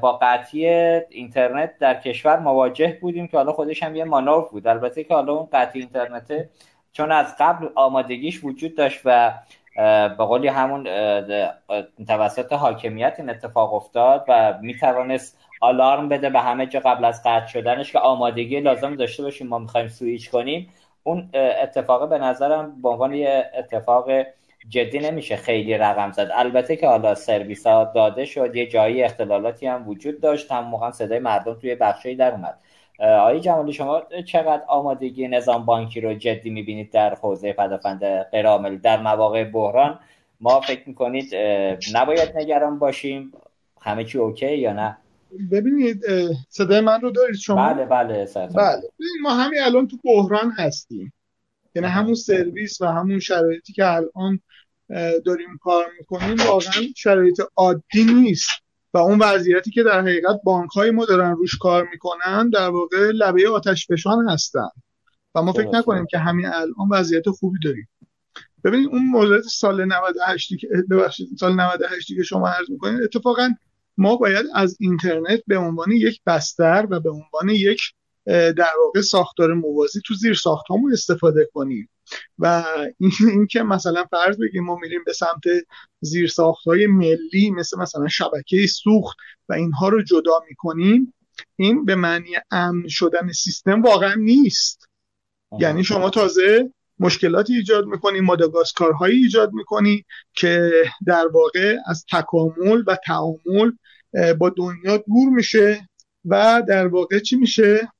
[0.00, 0.66] با قطعی
[1.10, 4.66] اینترنت در کشور مواجه بودیم که حالا خودش هم یه مانور بود.
[4.66, 6.48] البته که حالا اون قطعی اینترنت
[6.92, 9.32] چون از قبل آمادگیش وجود داشت و
[10.18, 10.88] به قولی همون
[12.08, 17.46] توسط حاکمیت این اتفاق افتاد و می‌توانست آلارم بده به همه جا قبل از قطع
[17.46, 20.68] شدنش که آمادگی لازم داشته باشیم ما می‌خوایم سویچ کنیم.
[21.02, 21.30] اون
[21.62, 24.10] اتفاق به نظرم به عنوان یه اتفاق
[24.68, 26.30] جدی نمیشه خیلی رقم زد.
[26.34, 30.90] البته که حالا سرویس ها داده شد یه جایی اختلالاتی هم وجود داشت هم موقع
[30.90, 32.58] صدای مردم توی بخشی در اومد.
[33.00, 39.02] آقای جمالی شما چقدر آمادگی نظام بانکی رو جدی می‌بینید در حوزه پدافند غیرعاملی در
[39.02, 39.98] مواقع بحران
[40.40, 41.34] ما فکر می‌کنید
[41.94, 43.32] نباید نگران باشیم؟
[43.82, 44.96] همه چی اوکی یا نه؟
[45.50, 46.02] ببینید
[46.48, 48.82] صدای من رو دارید شما؟ بله بله بله.
[49.22, 51.12] ما همین الان تو بحران هستیم.
[51.74, 54.40] یعنی همون سرویس و همون شرایطی که الان
[55.26, 58.50] داریم کار می‌کنیم واقعا شرایط عادی نیست.
[58.94, 63.10] و اون وضعیتی که در حقیقت بانک های ما دارن روش کار می‌کنن در واقع
[63.14, 64.68] لبه آتش فشان هستن.
[65.34, 67.88] و ما فکر نکنیم که همین الان وضعیت خوبی داریم.
[68.64, 73.50] ببینید اون مورد سال 98 که ببخشید سال 98 که شما عرض می‌کنید اتفاقا
[73.96, 77.80] ما باید از اینترنت به عنوان یک بستر و به عنوان یک
[78.26, 81.88] در واقع ساختار موازی تو زیر ساخت استفاده کنیم.
[82.38, 82.64] و
[82.98, 85.42] این که مثلا فرض بگیم ما میریم به سمت
[86.00, 86.32] زیر
[86.66, 89.16] های ملی مثل مثلا شبکه سوخت
[89.48, 91.14] و اینها رو جدا می‌کنیم
[91.56, 94.88] این به معنی امن شدن سیستم واقعا نیست.
[95.58, 100.70] یعنی شما تازه مشکلاتی ایجاد می‌کنی ماداگاسکارهایی ایجاد می‌کنی که
[101.06, 103.70] در واقع از تکامل و تعامل
[104.38, 105.88] با دنیا دور میشه
[106.24, 107.92] و در واقع چی میشه؟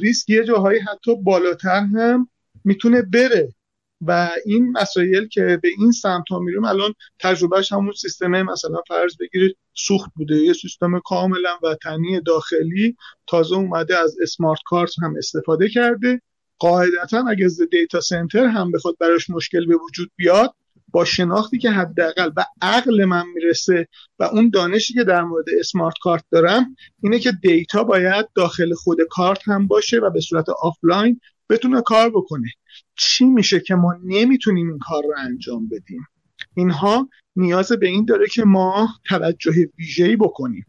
[0.00, 2.28] ریسک یه جاهایی حتی بالاتر هم
[2.64, 3.54] می‌تونه بره.
[4.00, 9.16] و این مسائل که به این سمت ها میریم الان تجربهش همون سیستم مثلا فرض
[9.20, 10.36] بگیرید سوخت بوده.
[10.36, 16.20] یه سیستم کاملا وطنی داخلی تازه اومده از اسمارت کارت هم استفاده کرده.
[16.58, 20.54] قاعدتا اگه دیتا سنتر هم بخواد براش مشکل به وجود بیاد
[20.92, 25.94] با شناختی که حداقل و عقل من می‌رسه و اون دانشی که در مورد smart
[26.02, 31.20] card دارم اینه که data باید داخل خود کارت هم باشه و به صورت آفلاین
[31.50, 32.48] بتونه کار بکنه.
[32.96, 36.06] چی میشه که ما نمی‌تونیم این کار رو انجام بدیم؟
[36.54, 40.66] اینها نیاز به این داره که ما توجه ویژه‌ای بکنیم.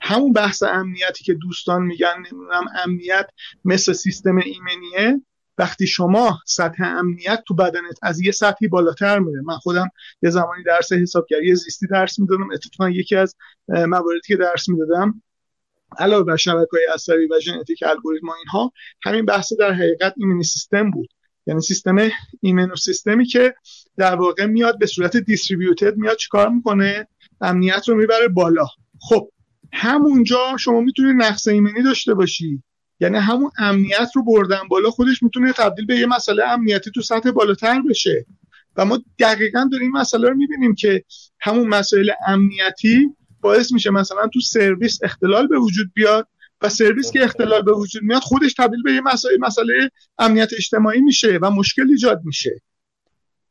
[0.00, 3.26] همون بحث امنیتی که دوستان میگن نمی‌دونم امنیت
[3.64, 5.22] مثل سیستم ایمنیه.
[5.58, 9.40] وقتی شما سطح امنیت تو بدنت از یه سطحی بالاتر میره.
[9.44, 9.88] من خودم
[10.22, 12.50] یه زمانی درس حسابگری زیستی درس می‌دادم.
[12.52, 13.36] اتفاقا یکی از
[13.68, 15.22] مواردی که درس می‌دادم
[15.98, 20.90] علاوه بر شبکه های عصبی و ژنتیک الگوریتم اینها همین بحث در حقیقت ایمنی سیستم
[20.90, 21.08] بود.
[21.46, 23.54] یعنی سیستم ایمنو سیستمی که
[23.96, 27.08] در واقع میاد به صورت دیستریبیوتد میاد چیکار می‌کنه؟
[27.40, 28.66] امنیت رو می‌بره بالا.
[29.00, 29.28] خب
[29.72, 32.62] همونجا شما می‌تونید نقص ایمنی داشته باشی.
[33.00, 37.30] یعنی همون امنیت رو بردن بالا خودش می‌تونه تبدیل به یه مسئله امنیتی تو سطح
[37.30, 38.26] بالاتر بشه.
[38.76, 41.04] و ما دقیقا داریم این مسئله رو می‌بینیم که
[41.40, 46.28] همون مسائل امنیتی باعث میشه مثلا تو سرویس اختلال به وجود بیاد
[46.60, 51.00] و سرویس که اختلال به وجود میاد خودش تبدیل به یه مسئله مسئله امنیت اجتماعی
[51.00, 52.62] میشه و مشکل ایجاد میشه.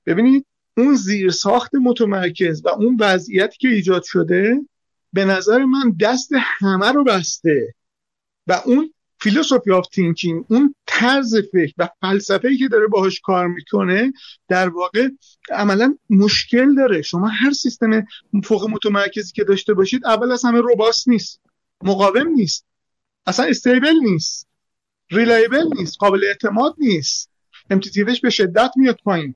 [0.06, 0.46] ببینید
[0.78, 4.62] اون زیر ساخت متمرکز و اون وضعیتی که ایجاد شده
[5.14, 7.74] به نظر من دست همه رو بسته
[8.48, 13.48] و اون philosophy of thinking اون طرز فکر و فلسفه ای که داره باهاش کار
[13.48, 14.14] می‌کنه
[14.48, 15.10] در واقع
[15.52, 17.02] عملا مشکل داره.
[17.02, 18.06] شما هر سیستم
[18.44, 21.42] فوق متمرکزی که داشته باشید اول از همه robust نیست
[21.84, 22.66] مقاوم نیست
[23.26, 24.48] اصلا stable نیست
[25.12, 27.30] reliable نیست قابل اعتماد نیست
[27.70, 29.36] MTTF ش به شدت میاد پایین.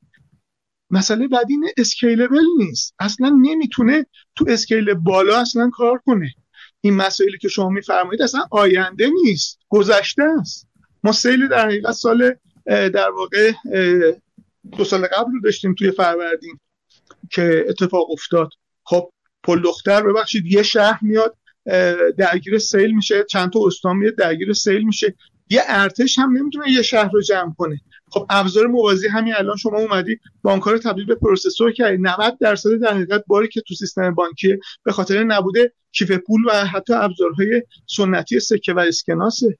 [0.92, 2.96] مسئله بعدی scalable نیست.
[3.00, 6.34] اصلا نمی‌تونه تو scale بالا اصلا کار کنه.
[6.86, 10.68] این مسائلی که شما میفرمایید اصلا آینده نیست گذشته است.
[11.04, 13.52] ما سیل در حقیقت سال در واقع
[14.78, 16.60] دو سال قبل رو داشتیم توی فروردین
[17.32, 18.50] که اتفاق افتاد.
[18.84, 19.10] خب
[19.44, 21.38] پل دختر ببخشید یه شهر میاد
[22.18, 25.16] درگیر سیل میشه چند تا استان میاد درگیر سیل میشه.
[25.50, 27.82] یه ارتش هم نمی‌تونه یه شهر رو جمع کنه.
[28.16, 31.98] خب ابزار موازی همین الان شما اومدی بانک رو تبدیل به processor کردی.
[31.98, 36.52] 90 درصد در حقیقت باری که تو سیستم بانکی به خاطر نبود کیف پول و
[36.52, 39.58] حتی ابزارهای سنتی سکه و اسکناسه.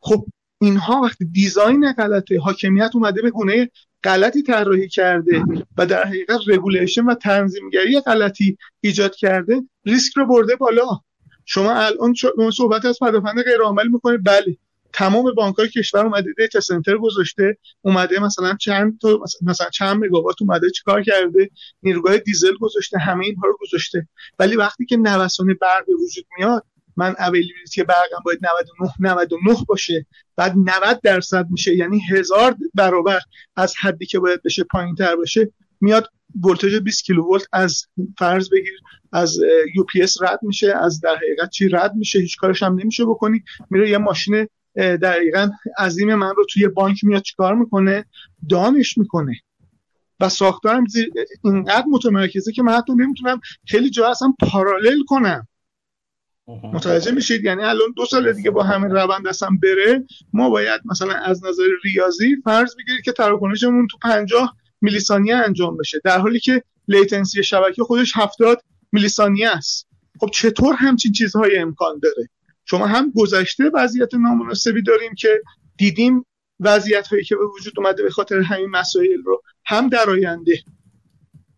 [0.00, 0.26] خب
[0.60, 3.70] اینها وقتی design غلطه حاکمیت اومده به گونه
[4.04, 5.42] غلطی طراحی کرده
[5.78, 11.00] و در حقیقت regulation و تنظیمگری غلطی ایجاد کرده ریسک رو برده بالا.
[11.44, 12.14] شما الان
[12.50, 14.56] صحبت از پدافند غیر عامل می‌کنه بله.
[14.96, 20.36] تمام بانک های کشور اومده data center گذاشته اومده مثلا چند تا مثلا چند مگاوات
[20.40, 21.50] اومده چیکار کرده؟
[21.82, 24.08] نیروگاه دیزل گذاشته همه اینها رو گذاشته.
[24.38, 30.06] ولی وقتی که نوسان برق وجود میاد من availability برقم باید 99 99 باشه.
[30.36, 33.20] بعد 90 درصد میشه یعنی هزار برابر
[33.56, 35.52] از حدی که باید بشه پایین تر باشه.
[35.80, 36.08] میاد
[36.44, 37.86] ولتاژ 20 کیلوولت از
[38.18, 38.80] فرض بگیر
[39.12, 39.38] از
[39.74, 43.42] UPS رد میشه از در حقیقت چی رد میشه هیچ کارش هم نمیشه بکنی.
[43.70, 48.04] میره یه ماشین دقیقا عظیم من رو توی بانک میاد چیکار می‌کنه؟
[48.48, 49.40] دانش می‌کنه.
[50.20, 50.84] و ساختارم
[51.44, 55.48] اینقدر متمرکزه که من حتی نمی‌تونم خیلی جا اصلا پارالل کنم.
[56.48, 60.04] متوجه میشید؟ یعنی الان دو سال دیگه با همین روند اصلا بره.
[60.32, 65.76] ما باید مثلا از نظر ریاضی فرض بگیرید که تراکنشمون تو 50 میلی ثانیه انجام
[65.76, 66.00] بشه.
[66.04, 68.62] در حالی که لیتنسی شبکه خودش 70
[68.92, 69.88] میلی ثانیه است.
[70.20, 72.28] خب چطور همچین چیزهای امکان داره؟
[72.68, 75.42] شما هم گذشته وضعیت نامناسبی داریم که
[75.76, 76.26] دیدیم
[76.60, 80.58] وضعیت هایی که به وجود اومده به خاطر همین مسائل رو هم در آینده.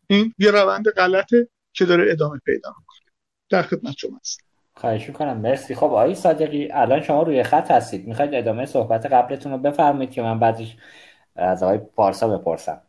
[0.06, 3.12] این یه روند غلطه که داره ادامه پیدا می‌کنه.
[3.48, 4.40] در خدمت شما هست
[4.76, 5.36] خواهش می‌کنم.
[5.36, 5.74] مرسی.
[5.74, 8.08] خب آقای صادقی الان شما روی خط هستید.
[8.08, 10.76] می‌خواید ادامه صحبت قبلتون رو بفرمایید که من بعدش
[11.36, 12.82] از آقای پارسا بپرسم.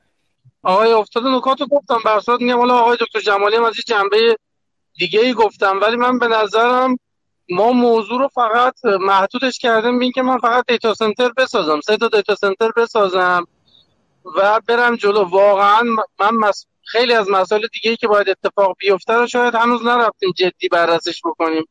[0.64, 1.98] آقای افتاد نکات رو گفتم.
[2.06, 4.38] برسات میگم حالا آقای دکتر جمالی هم از جنبه
[4.94, 5.80] دیگه ای گفتم.
[5.82, 7.00] ولی من به نظرم
[7.50, 11.80] ما موضوع رو فقط محدودش کردیم بین که من فقط دیتا سنتر بسازم.
[11.82, 13.48] سه تا دیتا سنتر بسازم
[14.38, 15.24] و برم جلو.
[15.24, 15.84] واقعا
[16.20, 16.52] من
[16.84, 21.22] خیلی از مسائل دیگه ای که باید اتفاق بیفته رو شاید هنوز نرفتیم جدی بررسیش
[21.26, 21.66] بکنیم.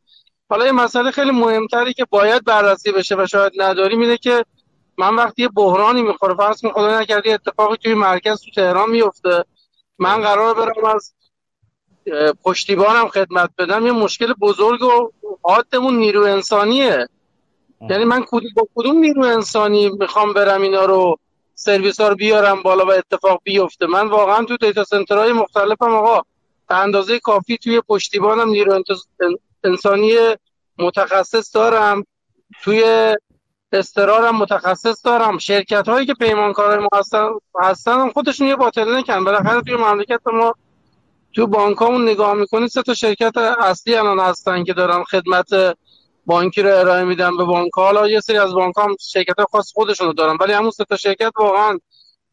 [0.50, 4.44] حالا یه مسئله خیلی مهمتری که باید بررسی بشه و شاید نداریم اینه که
[4.98, 9.44] من وقتی یه بحرانی می‌خوره فرض کن خدا نکرده اتفاقی توی مرکز تو تهران میفته
[9.98, 11.14] من قرار برم از
[12.44, 15.10] پشتیبانم خدمت بدم یه مشکل بزرگ و
[15.42, 17.08] عادمون نیرو انسانیه.
[17.90, 18.24] یعنی من
[18.56, 21.16] با کدوم نیرو انسانی می‌خوام برم اینا رو
[21.54, 26.22] سرویس ها رو بیارم بالا و اتفاق بیفته؟ من واقعا تو دیتا سنترهای مختلفم آقا
[26.68, 28.82] به اندازه کافی توی پشتیبانم نیرو
[29.64, 30.12] انسانی
[30.78, 32.06] متخصص دارم
[32.62, 32.84] توی
[33.72, 35.38] استرارم متخصص دارم.
[35.38, 37.28] شرکت هایی که پیمانکار ما هستن
[37.60, 39.24] هستن خودشون یه باطل نکن.
[39.24, 40.54] بالاخره توی مملکت ما
[41.38, 45.76] تو بانکامون نگاه می‌کنید سه تا شرکت اصلی الان هستن که دارن خدمت
[46.26, 47.70] بانکی رو ارائه میدن به بانک.
[47.74, 51.32] حالا یه سری از بانک هم شرکت خاص خودشونو دارن ولی همون سه تا شرکت
[51.36, 51.78] واقعا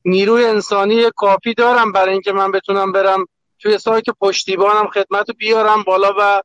[0.06, 3.26] نیروی انسانی کافی دارم برای اینکه من بتونم برم
[3.60, 6.42] توی سایت پشتیبانم خدمت رو بیارم بالا و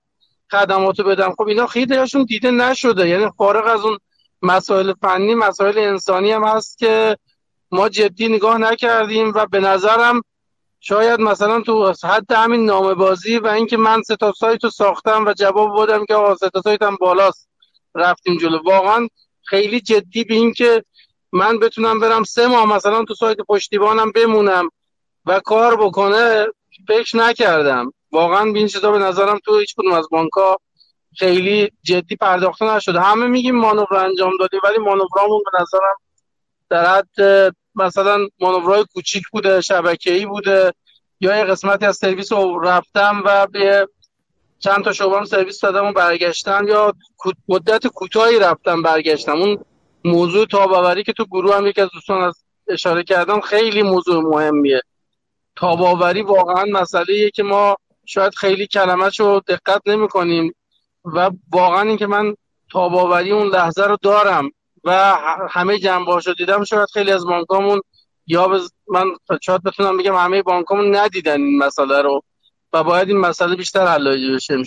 [0.51, 1.35] خدماتو بدم.
[1.39, 3.09] خب اینا خیلی هاشون دیده نشده.
[3.09, 3.99] یعنی فارغ از اون
[4.43, 7.17] مسائل فنی مسائل انسانی هم هست که
[7.71, 10.23] ما جدی نگاه نکردیم و به نظرم
[10.81, 15.27] شاید مثلا تو حد همین نامه بازی و اینکه من سه تا سایت رو ساختم
[15.27, 17.49] و جواب بودم که آقا سه تا سایت هم بالاست.
[17.95, 18.59] رفتیم جلو.
[18.65, 19.09] واقعا
[19.43, 20.85] خیلی جدی به این که
[21.33, 24.71] من بتونم برم سه ماه مثلا تو سایت پشتیبانم بمونم
[25.27, 26.47] و کار بکنه
[26.89, 27.93] فکر نکردم.
[28.13, 30.57] واقعا به این چیزا به نظرم تو هیچ کدوم از بانک‌ها
[31.19, 33.01] خیلی جدی پرداخته نشده.
[33.01, 35.97] همه میگیم مانور انجام دادیم ولی مانورامون به نظرم
[36.69, 40.73] در حد مثلا مانورهای کوچیک بوده شبکه‌ای بوده
[41.21, 43.89] یا یه قسمتی از سرویس رو رفتم و به
[44.59, 46.95] چند تا شعبه سرویس دادم و برگشتم یا
[47.49, 49.37] مدت کوتاهی رفتم برگشتم.
[49.37, 49.65] اون
[50.05, 54.83] موضوع تاباوری که تو گروه هم یکی از دوستان از اشاره کردم خیلی موضوع مهمیه.
[55.57, 57.77] تاباوری واقعا مسئله که ما
[58.07, 60.55] شاید خیلی کلمه رو دقت نمی کنیم
[61.05, 62.35] و واقعا اینکه من
[62.73, 64.51] تاباوری اون لحظه رو دارم
[64.85, 65.17] و
[65.51, 66.65] همه جنبه رو دیدم.
[66.65, 67.81] شاید خیلی از بانکامون
[68.27, 68.73] یا بز...
[68.89, 69.05] من
[69.43, 72.23] شاید بتونم بگم همه بانکامون ندیدن این مسئله رو
[72.73, 74.63] و باید این مسئله بیشتر حل بشه.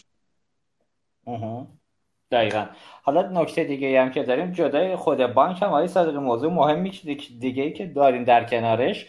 [2.32, 2.66] دقیقا.
[3.03, 6.89] حالا نکته دیگه هم که داریم جدای خود بانک هم آقای صادقی موضوع مهمی
[7.39, 9.05] دیگه ای که داریم در کنارش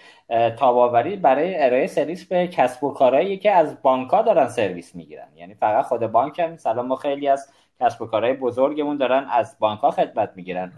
[0.59, 5.29] تاباوری برای ارائه سرویس به کسب و کارهایی که از بانک ها دارن سرویس می‌گیرن.
[5.37, 9.57] یعنی فقط خود بانک هم سلام ما خیلی از کسب و کارهای بزرگمون دارن از
[9.59, 10.73] بانک ها خدمت می‌گیرن.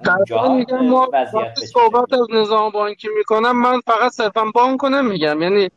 [0.82, 1.08] ما
[1.72, 5.42] صحبت از نظام بانکی می‌کنم من فقط صرفا بانک نمیگم.
[5.42, 5.68] یعنی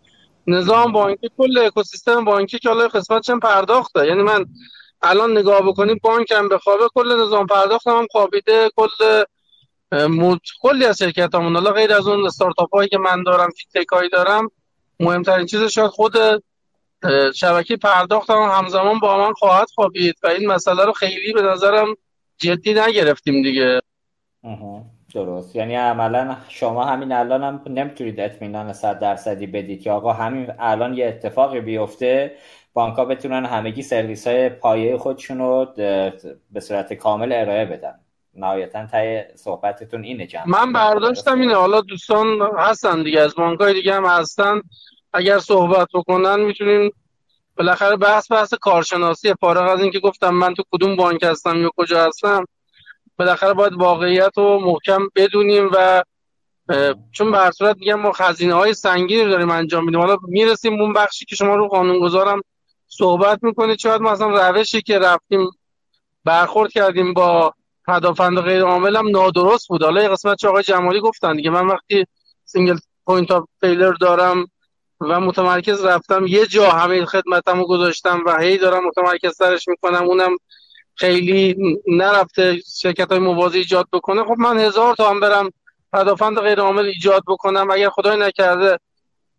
[0.47, 4.07] نظام بانکی کل اکوسیستم بانکی که حالا قسمتش پرداخته.
[4.07, 4.45] یعنی من
[5.01, 9.23] الان نگاه بکنیم بانک هم بخوابه کل نظام پرداخت هم خوابیده کل
[10.61, 14.09] کلی از شرکت همون حالا غیر از اون استارتاپ هایی که من دارم فیتک هایی
[14.09, 14.49] دارم
[14.99, 16.13] مهمترین چیز شاید خود
[17.35, 21.87] شبکه پرداخت هم همزمان با من خواهد خوابید و این مسئله رو خیلی به نظرم
[22.37, 23.79] جدی نگرفتیم دیگه.
[25.13, 25.55] درست.
[25.55, 30.93] یعنی عملا شما همین الان هم نمی‌تونید اطمینان صد درصدی بدید که آقا همین الان
[30.93, 32.35] یه اتفاقی بیفته
[32.73, 35.65] بانک ها بتونن همگی سرویس های پایه خودشون رو
[36.51, 37.99] به صورت کامل ارائه بدن.
[38.33, 40.43] نهایتا تای صحبتتون اینه جمع.
[40.47, 41.55] من برداشتم اینه.
[41.55, 44.61] حالا دوستان هستن دیگه از بانک های دیگه هم هستن.
[45.13, 46.91] اگر صحبت بکنن می‌تونیم
[47.57, 49.33] بالاخره بحث بحث کارشناسی.
[49.33, 52.45] فارغ از اینکه گفتم من تو کدوم بانک هستم یا کجا هستم
[53.17, 56.03] بالاخره باید واقعیت رو محکم بدونیم و
[57.11, 59.99] چون به صورت میگم ما خزینه های سنگینی داریم انجام میدیم.
[59.99, 62.41] حالا می‌رسیم اون بخشی که شما رو قانونگذارم
[62.87, 65.49] صحبت می‌کنید شاید مثلا روشی که رفتیم
[66.25, 67.53] برخورد کردیم با
[67.87, 69.83] پدافند غیر عامل هم نادرست بود.
[69.83, 71.49] حالا یه قسمت آقای جمالی گفتن دیگه.
[71.49, 72.05] من وقتی
[72.45, 74.45] single point of failure دارم
[75.01, 76.27] و متمرکز رفتم.
[76.27, 80.03] یه جا همه خدمتمو گذاشتم و هی دارم متمرکز سرش می‌کنم.
[80.03, 80.37] اونم
[80.95, 81.55] خیلی
[81.87, 84.23] نرفته شرکت های موازی ایجاد بکنه.
[84.23, 85.49] خب من هزار تا هم برم
[85.93, 87.71] پدافند غیر عامل ایجاد بکنم.
[87.71, 88.79] اگر خدای نکرده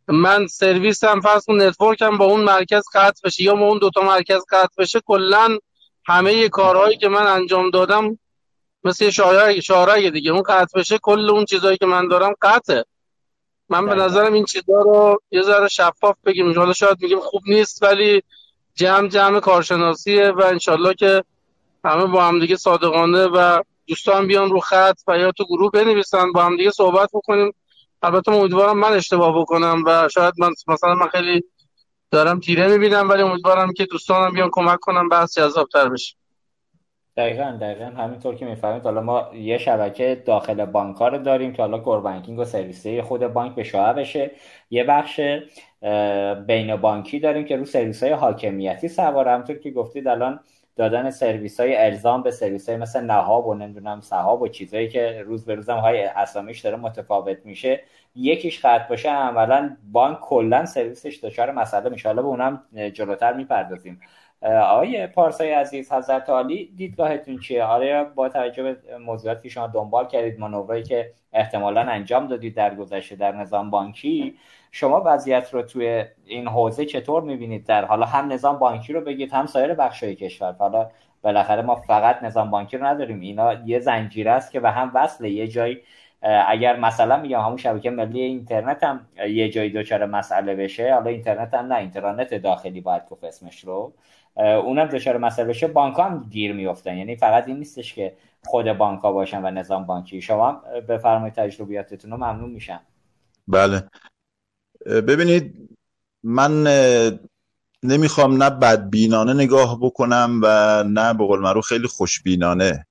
[0.09, 4.43] من سرویسم فرض کن نتورکم با اون مرکز قطع بشه یا با اون دوتا مرکز
[4.51, 5.59] قطع بشه کلا
[6.07, 8.19] همه کارهایی که من انجام دادم
[8.85, 9.11] مثل
[9.61, 10.31] شارع دیگه.
[10.31, 12.85] اون قطع بشه کل اون چیزهایی که من دارم قطعه.
[13.71, 16.59] من به نظرم این چیزها رو یه ذره شفاف بگیم.
[16.59, 18.23] حالا شاید میگیم خوب نیست ولی
[18.75, 21.25] جمع جمع کارشناسیه و انشالله که
[21.85, 26.33] همه با هم دیگه صادقانه و دوستان بیان رو خط و یا تو گروه بنویسن
[26.33, 27.53] با هم دیگه صحبت بکنیم.
[28.03, 31.45] البته امیدوارم من اشتباه بکنم و شاید من مثلا من خیلی
[32.11, 36.20] دارم تیره می‌بینم ولی امیدوارم که دوستانم بیان کمک کنم بحث جذابتر بشه.
[37.17, 37.85] دقیقا دقیقا.
[37.85, 42.45] همینطور که می‌فهمید حالا ما یه شبکه داخل بانکار داریم که حالا کور بانکینگ و
[42.45, 44.31] سرویسی خود بانک به شاه بشه.
[44.71, 45.21] یه بخش
[46.47, 49.29] بین بانکی داریم که رو سرویس های حاکمیتی سوار.
[49.29, 50.41] همونطور که گفتید الان
[50.77, 55.23] دادن سرویس های ارزام به سرویس های مثل نهاب و نمی‌دونم صحاب و چیزهایی که
[55.27, 57.81] روز به روزم های اسامیش داره متفاوت میشه
[58.15, 59.09] یکیش خط باشه.
[59.09, 62.09] اولا بانک کلا سرویسش دچار مسئله میشه.
[62.09, 62.63] حالا به اونم
[62.95, 64.01] جلوتر می‌پردازیم.
[64.43, 70.07] آقای پارسای عزیز حضرت عالی دیدگاهتون چیه؟ آره با توجه به موضوعاتی که شما دنبال
[70.07, 74.35] کردید مانورایی که احتمالا انجام دادید در گذشته در نظام بانکی
[74.73, 79.33] شما وضعیت رو توی این حوزه چطور می‌بینید؟ در حالا هم نظام بانکی رو بگید
[79.33, 80.53] هم سایر بخشای کشور.
[80.53, 80.91] حالا
[81.23, 83.21] بالاخره ما فقط نظام بانکی رو نداریم.
[83.21, 85.31] اینا یه زنجیره است که به هم وصله.
[85.31, 85.81] یه جایی
[86.23, 91.55] اگر مثلا میگم همون شبکه ملی اینترنت هم یه جایی دچار مسئله بشه حالا اینترنت
[91.55, 93.93] هم نه اینترنت داخلی باید گفت اسمش رو.
[94.41, 99.01] اونم دچار مسئله بشه بانک هم گیر میفتن یعنی فقط این نیستش که خود بانک
[99.01, 100.23] ها باشن و نظام بانکی.
[100.23, 100.53] شما
[100.89, 102.81] بفرمایید تجربیاتتون رو ممنون میشم.
[103.49, 103.83] بله.
[104.87, 105.71] ببینید
[106.23, 106.65] من
[107.83, 112.87] نمی‌خوام نه بدبینانه نگاه بکنم و نه به قول معروف خیلی خوشبینانه.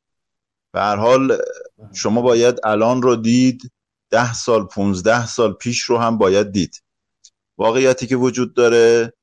[0.72, 1.38] به هر حال
[1.94, 3.72] شما باید الان رو دید
[4.10, 6.84] ده سال پونزده سال پیش رو هم باید دید.
[7.58, 9.14] واقعیتی که وجود داره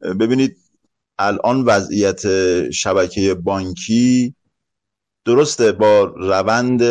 [0.00, 0.63] ببینید
[1.18, 2.22] الان وضعیت
[2.70, 4.34] شبکه بانکی
[5.26, 6.82] درسته با روند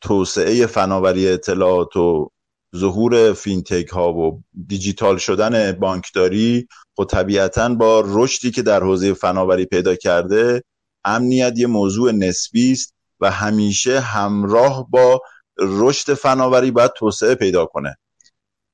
[0.00, 2.30] توسعه فناوری اطلاعات و
[2.76, 9.66] ظهور فینتک ها و دیجیتال شدن بانکداری خب طبیعتا با رشدی که در حوزه فناوری
[9.66, 10.62] پیدا کرده
[11.04, 15.20] امنیت یه موضوع نسبی است و همیشه همراه با
[15.58, 17.96] رشد فناوری باید توسعه پیدا کنه.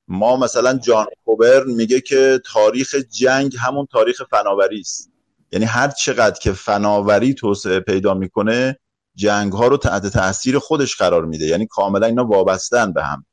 [0.07, 5.11] ما مثلا جان کوبر میگه که تاریخ جنگ همون تاریخ فناوری است.
[5.51, 8.79] یعنی هر چقدر که فناوری توسعه پیدا می‌کنه
[9.15, 11.45] جنگ ها رو تحت تاثیر خودش قرار میده.
[11.45, 13.25] یعنی کاملا اینا وابستن به هم.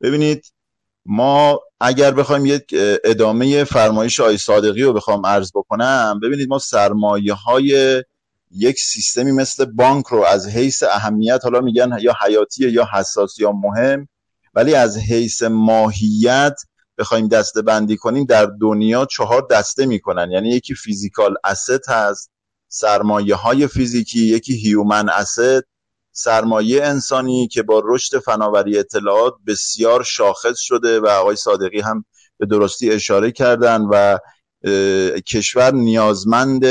[0.00, 0.52] ببینید
[1.06, 2.74] ما اگر بخوایم یک
[3.04, 8.04] ادامه فرمایش آی صادقی رو بخوام عرض بکنم ببینید ما سرمایه های
[8.50, 13.52] یک سیستمی مثل بانک رو از حیث اهمیت حالا میگن یا حیاتی یا حساس یا
[13.52, 14.08] مهم
[14.54, 16.60] ولی از حیث ماهیت
[16.98, 20.30] بخوایم دسته بندی کنیم در دنیا چهار دسته می‌کنن.
[20.30, 22.30] یعنی یکی physical asset هست
[22.68, 25.62] سرمایه های فیزیکی یکی human asset
[26.12, 32.04] سرمایه انسانی که با رشد فناوری اطلاعات بسیار شاخص شده و آقای صادقی هم
[32.38, 34.18] به درستی اشاره کردن و
[35.26, 36.64] کشور نیازمند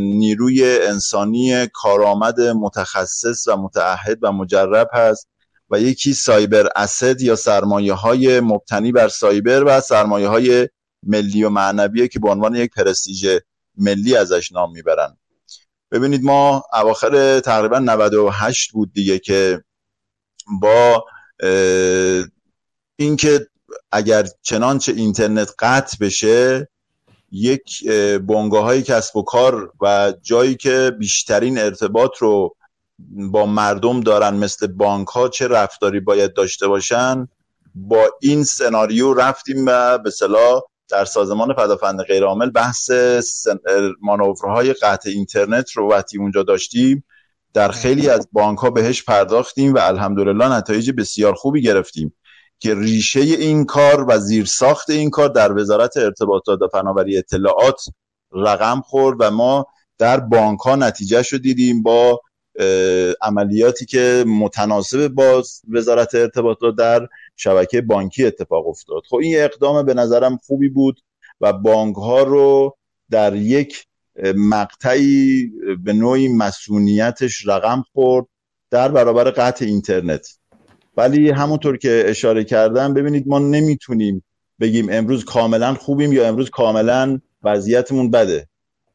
[0.00, 5.28] نیروی انسانی کارآمد متخصص و متعهد و مجرب هست.
[5.70, 10.68] و یکی سایبر اسد یا سرمایه های مبتنی بر سایبر و سرمایه های
[11.02, 13.38] ملی و معنویه که به عنوان یک پرستیژ
[13.76, 15.16] ملی ازش نام می‌برن
[15.90, 19.64] ببینید ما اواخر تقریبا 98 بود دیگه که
[20.60, 21.04] با
[22.96, 23.46] اینکه
[23.92, 26.68] اگر چنانچه اینترنت قطع بشه
[27.32, 27.88] یک
[28.28, 32.56] بنگاه های کسب و کار و جایی که بیشترین ارتباط رو
[33.10, 37.28] با مردم دارن مثل بانک ها چه رفتاری باید داشته باشن
[37.74, 42.90] با این سناریو رفتیم و به صلاح در سازمان پدافند غیرعامل بحث
[44.00, 47.04] مانورهای قطع اینترنت رو وقتی اونجا داشتیم
[47.54, 52.14] در خیلی از بانک ها بهش پرداختیم و الحمدلله نتایج بسیار خوبی گرفتیم
[52.58, 57.80] که ریشه این کار و زیرساخت این کار در وزارت ارتباطات و فناوری اطلاعات
[58.32, 59.66] رقم خورد و ما
[59.98, 62.20] در بانک ها نتیجه شو دیدیم با
[63.22, 69.02] عملیاتی که متناسب با وزارت ارتباطات در شبکه بانکی اتفاق افتاد.
[69.08, 71.00] خب این اقدام به نظرم خوبی بود
[71.40, 72.76] و بانک ها رو
[73.10, 73.86] در یک
[74.36, 75.50] مقطعی
[75.84, 78.26] به نوعی مسئولیتش رقم خورد
[78.70, 80.26] در برابر قطع اینترنت.
[80.96, 84.24] ولی همونطور که اشاره کردم ببینید ما نمی‌تونیم
[84.60, 88.48] بگیم امروز کاملا خوبیم یا امروز کاملا وضعیتمون بده.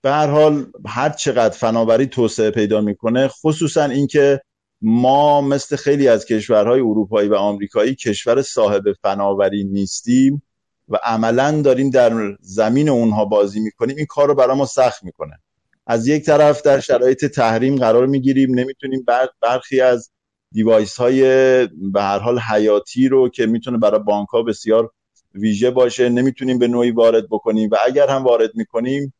[0.06, 4.42] به هر حال هر چقدر فناوری توسعه پیدا می‌کنه خصوصا اینکه
[4.82, 10.44] ما مثل خیلی از کشورهای اروپایی و آمریکایی کشور صاحب فناوری نیستیم
[10.90, 13.98] و عملا داریم در زمین اونها بازی می‌کنیم.
[13.98, 15.40] این کار رو برای ما سخت می‌کنه.
[15.88, 18.60] از یک طرف در شرایط تحریم قرار می‌گیریم.
[18.60, 19.06] نمی‌تونیم
[19.42, 20.12] برخی از
[20.52, 21.22] دیوایس های
[21.68, 24.92] به هر حال حیاتی رو که می‌تونه برای بانک ها بسیار
[25.34, 29.14] ویژه باشه نمی‌تونیم به نوعی وارد بکنیم و اگر هم وارد می‌کنیم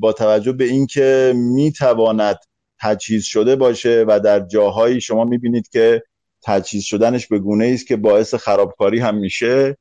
[0.00, 2.38] با توجه به اینکه می‌تواند
[2.80, 6.02] تجهیز شده باشه و در جاهایی شما می‌بینید که
[6.42, 9.76] تجهیز شدنش به گونه است که باعث خرابکاری هم میشه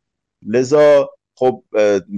[0.47, 1.63] لذا خب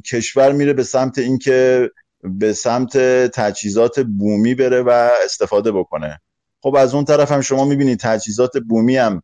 [0.06, 1.90] کشور میره به سمت اینکه
[2.24, 2.98] به سمت
[3.28, 6.20] تجهیزات بومی بره و استفاده بکنه.
[6.62, 9.22] خب از اون طرف هم شما می‌بینید تجهیزات بومی هم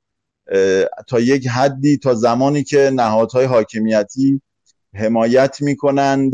[1.08, 4.42] تا یک حدی تا زمانی که نهادهای حاکمیتی
[4.94, 6.32] حمایت می‌کنند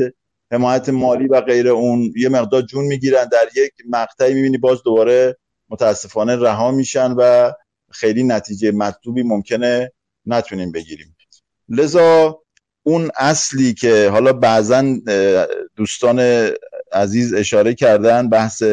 [0.52, 3.26] حمایت مالی و غیر اون یه مقدار جون می‌گیرن.
[3.32, 5.38] در یک مقطعی می‌بینی باز دوباره
[5.70, 7.52] متاسفانه رها میشن و
[7.92, 9.92] خیلی نتیجه مطلوبی ممکنه
[10.26, 11.16] نتونیم بگیریم.
[11.70, 12.40] لذا
[12.84, 14.84] اون اصلی که حالا بعضا
[15.76, 16.50] دوستان
[16.92, 18.64] عزیز اشاره کردن بحث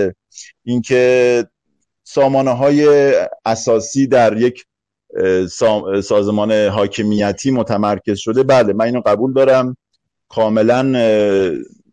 [0.64, 1.46] اینکه
[2.04, 3.12] سامانه های
[3.44, 4.64] اساسی در یک
[6.04, 8.42] سازمان حاکمیتی متمرکز شده.
[8.42, 9.76] بله من اینو قبول دارم.
[10.35, 10.83] کاملا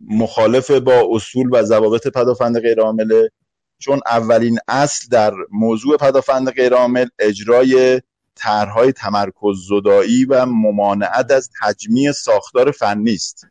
[0.01, 3.31] مخالف با اصول و ضوابط پدافند غیرعامله
[3.77, 8.01] چون اولین اصل در موضوع پدافند غیرعامل اجرای
[8.35, 13.47] طرحهای تمرکز زدایی و ممانعت از تجمیع ساختار فنی است.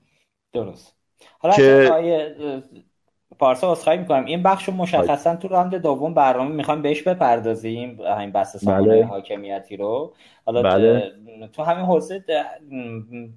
[0.53, 0.95] درست.
[1.39, 1.91] حالا که
[3.39, 8.31] پارسا اصخایی می‌کنم این بخش رو مشخصا تو راند دوم برنامه می‌خوایم بهش بپردازیم این
[8.31, 9.05] بحث سامانه بله.
[9.05, 10.15] حاکمیتی رو
[10.47, 11.13] حالا بله.
[11.53, 12.25] تو همین حوزه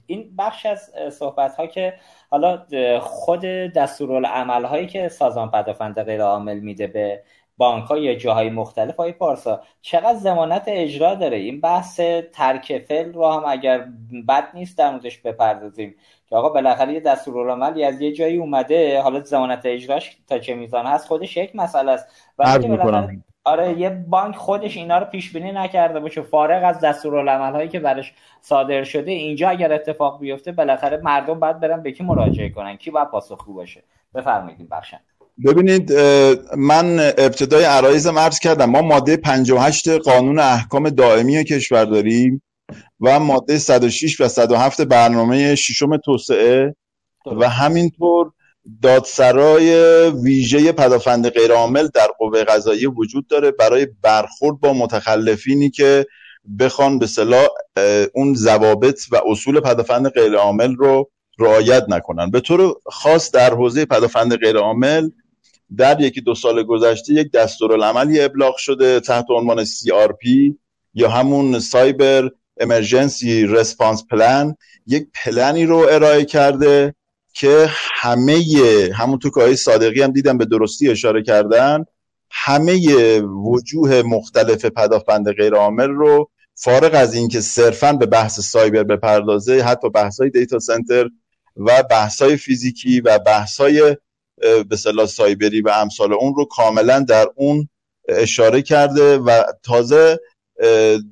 [0.06, 1.94] این بخش از صحبت ها که
[2.30, 2.66] حالا
[3.00, 3.42] خود
[3.76, 7.24] دستورالعمل هایی که سازمان پدافند غیر عامل میده به
[7.62, 8.96] بانک ها یا جاهای مختلف.
[8.96, 12.00] های پارسا چقدر زمانت اجرا داره؟ این بحث
[12.34, 13.88] ترک فعل رو هم اگر
[14.28, 15.96] بد نیست در موردش بپردازیم.
[16.30, 20.86] که آقا بالاخره یه دستورالعملی از یه جایی اومده حالا زمانت اجراش تا چه میزان
[20.86, 22.08] هست خودش یک مسئله است.
[22.40, 22.44] و
[23.44, 26.22] آره یه بانک خودش اینا رو پیش بینی نکرده باشه.
[26.22, 31.60] فارغ از دستورالعمل هایی که برش صادر شده اینجا اگر اتفاق بیفته بالاخره مردم باید
[31.60, 33.84] برن به کی مراجعه کنن؟ کی باید پاسخگو باشه؟
[34.16, 35.00] بفرمایید بخشن
[35.46, 35.94] ببینید
[36.58, 42.42] من ابتدای عرایزم عرض کردم ما ماده 58 قانون احکام دائمی کشور داریم
[43.00, 46.76] و ماده 106 و 107 برنامه ششم توسعه
[47.26, 48.32] و همینطور
[48.82, 49.74] دادسرای
[50.24, 56.06] ویژه پدافند غیرعامل در قوه قضاییه وجود داره برای برخورد با متخلفینی که
[56.60, 57.48] بخوان به صلاح
[58.14, 62.32] اون ضوابط و اصول پدافند غیرعامل رو رعایت نکنن.
[62.32, 65.10] به طور خاص در حوزه پدافند غیرعامل
[65.78, 70.54] در یکی دو سال گذشته یک دستورالعملی ابلاغ شده تحت عنوان CRP
[70.94, 74.56] یا همون سایبر امرجنسی رسپانس پلن
[74.88, 76.96] یک پلنی رو ارائه کرده
[77.34, 78.44] که همه
[78.96, 81.86] همونطور که آقای صادقی هم دیدم به درستی اشاره کردن
[82.32, 89.62] همه وجوه مختلف پدافند غیر عامل رو فارغ از اینکه صرفا به بحث سایبر بپردازه
[89.62, 91.10] حتی بحث های دیتا سنتر
[91.58, 93.98] و بحث های فیزیکی و بحث های
[94.70, 97.70] به سایبری و امثال اون رو کاملا در اون
[98.10, 100.20] اشاره کرده و تازه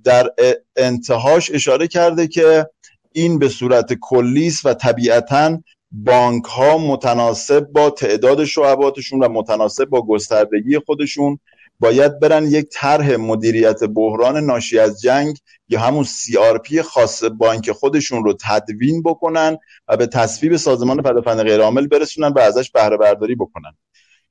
[0.03, 0.29] در
[0.75, 2.69] انتهاش اشاره کرده که
[3.11, 10.01] این به صورت کلیس و طبیعتا بانک ها متناسب با تعداد شعباتشون و متناسب با
[10.01, 11.39] گستردگی خودشون
[11.79, 18.23] باید برن یک طرح مدیریت بحران ناشی از جنگ یا همون CRP خاص بانک خودشون
[18.23, 19.57] رو تدوین بکنن
[19.87, 23.71] و به تصویب سازمان پدافند غیرعامل برسونن و ازش بهره برداری بکنن.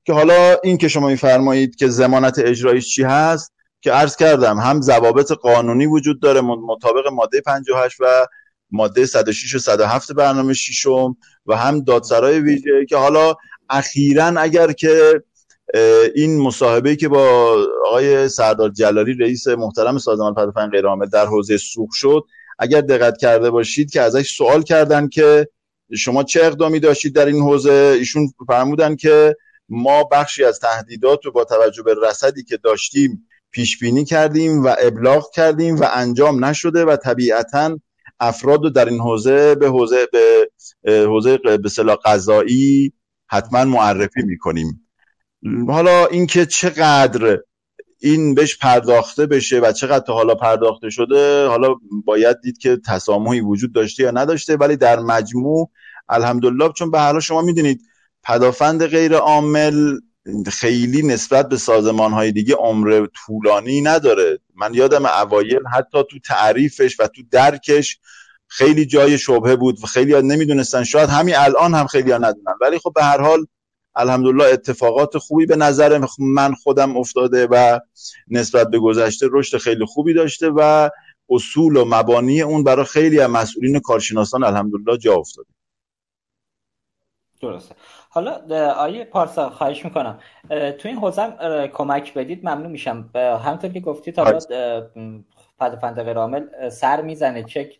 [0.05, 4.80] که حالا این که شما میفرمایید که زمانت اجرایش چی هست؟ که عرض کردم هم
[4.80, 8.26] ضوابط قانونی وجود داره مطابق ماده 58 و
[8.70, 13.34] ماده 106 و 107 برنامه ششم و هم دادسرای ویژه که حالا
[13.70, 15.22] اخیرا اگر که
[16.14, 17.57] این مصاحبه که با
[17.87, 22.25] آقای سردار جلالی رئیس محترم سازمان پدافند غیرعامل در حوزه سوخ شد
[22.59, 25.49] اگر دقت کرده باشید که ازش سوال کردن که
[25.97, 29.37] شما چه اقدامی داشتید در این حوزه ایشون فرمودن که
[29.69, 34.75] ما بخشی از تهدیدات رو با توجه به رصدی که داشتیم پیش بینی کردیم و
[34.79, 37.79] ابلاغ کردیم و انجام نشده و طبیعتا
[38.21, 40.07] افراد رو در این حوزه به حوزه
[40.83, 42.93] به حوزه به صلاح قضایی
[43.27, 44.88] حتما معرفی می‌کنیم.
[45.68, 47.39] حالا اینکه چقدر
[48.01, 51.74] این بهش پرداخته بشه و چقدر تا حالا پرداخته شده حالا
[52.05, 55.70] باید دید که تسامحی وجود داشته یا نداشته ولی در مجموع
[56.09, 57.80] الحمدلله چون به حالا شما می‌دونید
[58.22, 59.99] پدافند غیر عامل
[60.53, 64.39] خیلی نسبت به سازمان های دیگه عمر طولانی نداره.
[64.57, 67.99] من یادم اوایل حتی تو تعریفش و تو درکش
[68.49, 72.55] خیلی جای شبهه بود و خیلی ها نمی‌دونستن شاید همین الان هم خیلی ها ندونن.
[72.61, 73.47] ولی خب به هر حال
[73.99, 77.80] الحمدلله اتفاقات خوبی به نظر من خودم افتاده و
[78.28, 80.88] نسبت به گذشته رشد خیلی خوبی داشته و
[81.30, 85.49] اصول و مبانی اون برای خیلی از مسئولین کارشناسان الحمدلله جا افتاده.
[87.40, 87.74] درسته.
[88.11, 88.32] حالا
[88.72, 90.18] آیه پارسا خواهش می‌کنم.
[90.51, 91.32] تو این حوزه
[91.74, 93.11] کمک بدید ممنون میشم.
[93.14, 94.38] همطور که گفتید حالا
[95.61, 97.78] پدافند غیرعامل سر می‌زنه چک.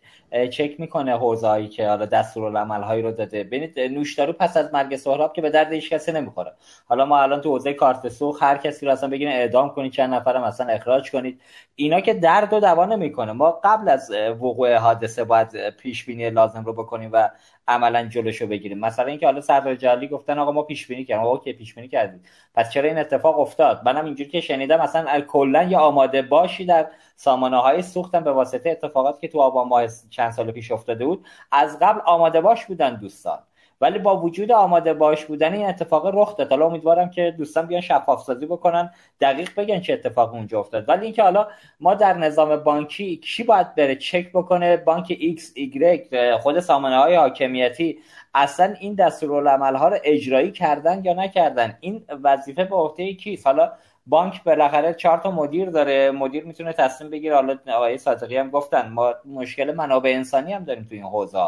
[0.51, 3.43] چک می‌کنه حوزه‌ای که حالا دستورالعمل هایی رو داده.
[3.43, 6.53] ببینید نوشدارو پس از مرگ سهراب که به درد هیچ کسی نمی‌خوره.
[6.85, 10.13] حالا ما الان تو حوزه کارت سوخ هر کسی رو اصلا بگیرین اعدام کنید چند
[10.13, 11.41] نفرم اصلا اخراج کنید.
[11.75, 13.31] اینا که درد و دوا نمی‌کنه.
[13.31, 17.29] ما قبل از وقوع حادثه باید پیش بینی لازم رو بکنیم و
[17.67, 18.79] عملا جلوشو بگیریم.
[18.79, 22.23] مثلا اینکه حالا سردار جلی گفتن آقا ما پیش بینی کردیم اوکی پیش بینی کردیم.
[22.55, 26.87] پس چرا این اتفاق افتاد؟ منم اینجوری که شنیدم مثلا کلا یا آماده باشی در
[27.15, 29.87] سامانه های سوختن به واسطه اتفاقاتی که تو آبان ماه
[30.19, 33.39] چند سال پیش افتاده بود از قبل آماده باش بودن دوستان.
[33.81, 36.49] ولی با وجود آماده باش بودن این اتفاق رخ داد.
[36.49, 38.91] حالا امیدوارم که دوستان بیان شفاف سازی بکنن
[39.21, 40.89] دقیق بگن چه اتفاق اونجا افتاد.
[40.89, 41.47] ولی اینکه حالا
[41.79, 47.15] ما در نظام بانکی کی باید بره چک بکنه بانک X Y خود سامانه های
[47.15, 47.99] حاکمیتی
[48.33, 53.71] اصلا این دستورالعمل ها رو اجرایی کردن یا نکردن؟ این وظیفه به عهده کیست حالا
[54.09, 56.11] بانک بالاخره چهار تا مدیر داره.
[56.11, 57.35] مدیر می‌تونه تصمیم بگیره.
[57.35, 61.47] حالا آقای صادقی هم گفتن ما مشکل منابع انسانی هم داریم تو این حوزه.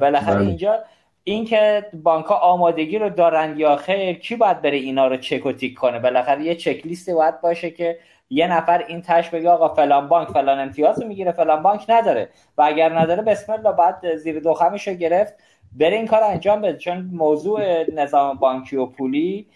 [0.00, 0.46] بالاخره بله.
[0.46, 0.78] اینجا
[1.24, 5.52] اینکه بانک ها آمادگی رو دارن یا خیر کی باید بره اینا رو چک و
[5.52, 7.98] تیک کنه؟ بالاخره یه چک لیستی باید باشه که
[8.30, 12.28] یه نفر این تش بگه آقا فلان بانک فلان امتیاز رو می‌گیره فلان بانک نداره.
[12.58, 15.34] و اگر نداره بسم الله بعد زیر دخمش رو گرفت.
[15.78, 16.78] بره این کار انجام بده.
[16.78, 19.46] چون موضوع نظام بانکی و پولی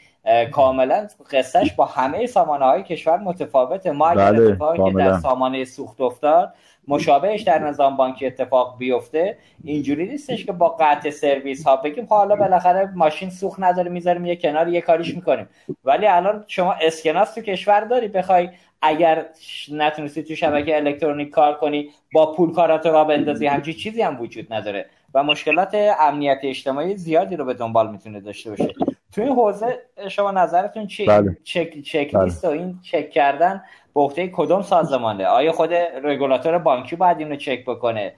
[0.53, 3.91] کاملا قصهش با همه سامانه های کشور متفاوته.
[3.91, 6.55] ما اگر بله، اتفاقی که در سامانه سوخت افتاد
[6.89, 9.39] مشابهش در نظام بانکی اتفاق بیفته.
[9.65, 14.27] اینجوری نیستش که با قطع سرویس ها بگیم خب حالا بالاخره ماشین سوخت نداره می‌ذاریم
[14.27, 15.49] یه کنار یه کاریش می‌کنیم.
[15.85, 18.49] ولی الان شما اسکناس تو کشور داری بخوای
[18.83, 19.25] اگر
[19.73, 24.53] نتونستی تو شبکه الکترونیک کار کنی با پول کارات را بندازی همچی چیزی هم وجود
[24.53, 24.87] نداره.
[25.15, 28.75] و مشکلات امنیت اجتماعی زیادی رو به دنبال می‌تونه داشته باشه.
[29.13, 31.37] تو این حوزه شما نظرتون چی؟ بله.
[31.45, 32.25] چک چک بله.
[32.25, 33.63] لیست و این چک کردن
[33.95, 35.73] به کدوم سازمانه؟ آیا خود
[36.05, 38.15] رگولاتور بانکی باید اینو چک بکنه؟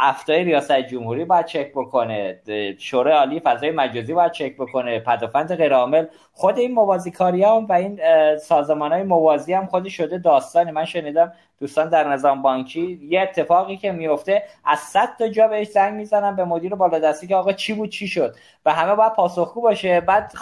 [0.00, 2.40] افتای ریاست جمهوری باید چک بکنه؟
[2.78, 7.72] شورای عالی فضای مجازی باید چک بکنه؟ پدافند غیرعامل؟ خود این موازی کاری هم و
[7.72, 8.00] این
[8.36, 10.70] سازمان های موازی هم خودی شده داستانی.
[10.70, 11.32] من شنیدم
[11.64, 16.36] دوستان در نظام بانکی یه اتفاقی که میفته از صد تا جا بهش زنگ می‌زنن
[16.36, 18.36] به مدیر بالادستی که آقا چی بود چی شد؟
[18.66, 20.00] و همه باید پاسخگو باشه.
[20.00, 20.32] بعد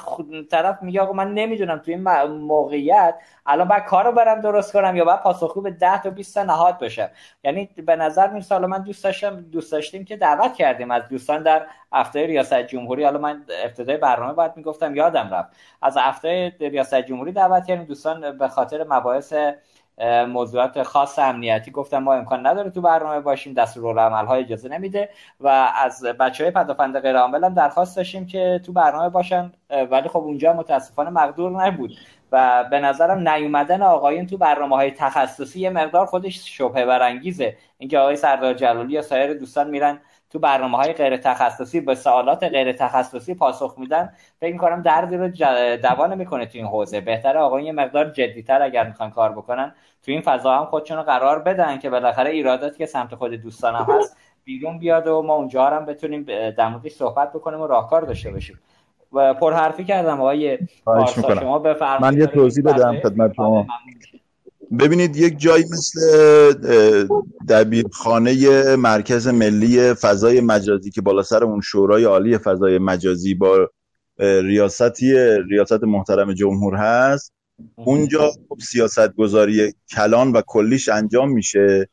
[0.51, 3.15] طرف میگه آقا من نمی‌دونم تو این موقعیت
[3.47, 6.79] الان باید کارو برم درست کنم یا باید پاسخگو به 10 تا 20 تا نهاد
[6.79, 7.09] بشم.
[7.45, 11.43] یعنی به نظر می‌رسه حالا من دوست داشتم دوست داشتیم که دعوت کردیم از دوستان
[11.43, 13.05] در هفته ریاست جمهوری.
[13.05, 15.53] حالا من ابتدای برنامه باید می‌گفتم یادم رفت.
[15.83, 17.85] از هفته ریاست جمهوری دعوت کردیم.
[17.85, 19.35] دوستان به خاطر مباحث
[20.29, 25.09] موضوعات خاص امنیتی گفتم ما امکان نداره تو برنامه باشیم دستورالعمل های اجازه نمیده
[25.41, 29.53] و از بچه های پدافند غیر عامل هم درخواست داشتیم که تو برنامه باشن
[29.91, 31.93] ولی خب اونجا متاسفانه مقدور نبود
[32.33, 37.57] و به نظرم نیومدن آقایون تو برنامه های تخصصی یه مقدار خودش شبهه برانگیزه.
[37.79, 40.01] اینکه آقای سردار جلالی یا سایر دوستان میرن
[40.33, 44.13] تو برنامه های غیر تخصصی به سوالات غیر تخصصی پاسخ میدن.
[44.41, 45.29] فکر می‌کنم دردی رو
[45.77, 47.01] دوانه می‌کنه تو این حوزه.
[47.01, 51.03] بهتره آقایون یه مقدار جدیتر اگر می‌خوان کار بکنن تو این فضا هم خودشون رو
[51.03, 55.67] قرار بدن که بالاخره ایراداتی که سمت خود دوستانم هست بیرون بیاد و ما اونجا
[55.67, 58.61] هم بتونیم در صحبت بکنیم و راهکار داشته باشیم.
[59.13, 60.59] و پرحرفی کردم آقای
[61.41, 62.15] شما بفرمایید.
[62.15, 63.67] من یه توضیح بدم خدمت شما.
[64.79, 66.01] ببینید یک جایی مثل
[67.49, 73.71] دبیرخانه مرکز ملی فضای مجازی که بالا سر اون شورای عالی فضای مجازی با
[74.19, 75.15] ریاستی
[75.51, 77.33] ریاست محترم جمهور هست
[77.77, 81.89] اونجا خب سیاست گذاری کلان و کلیش انجام میشه.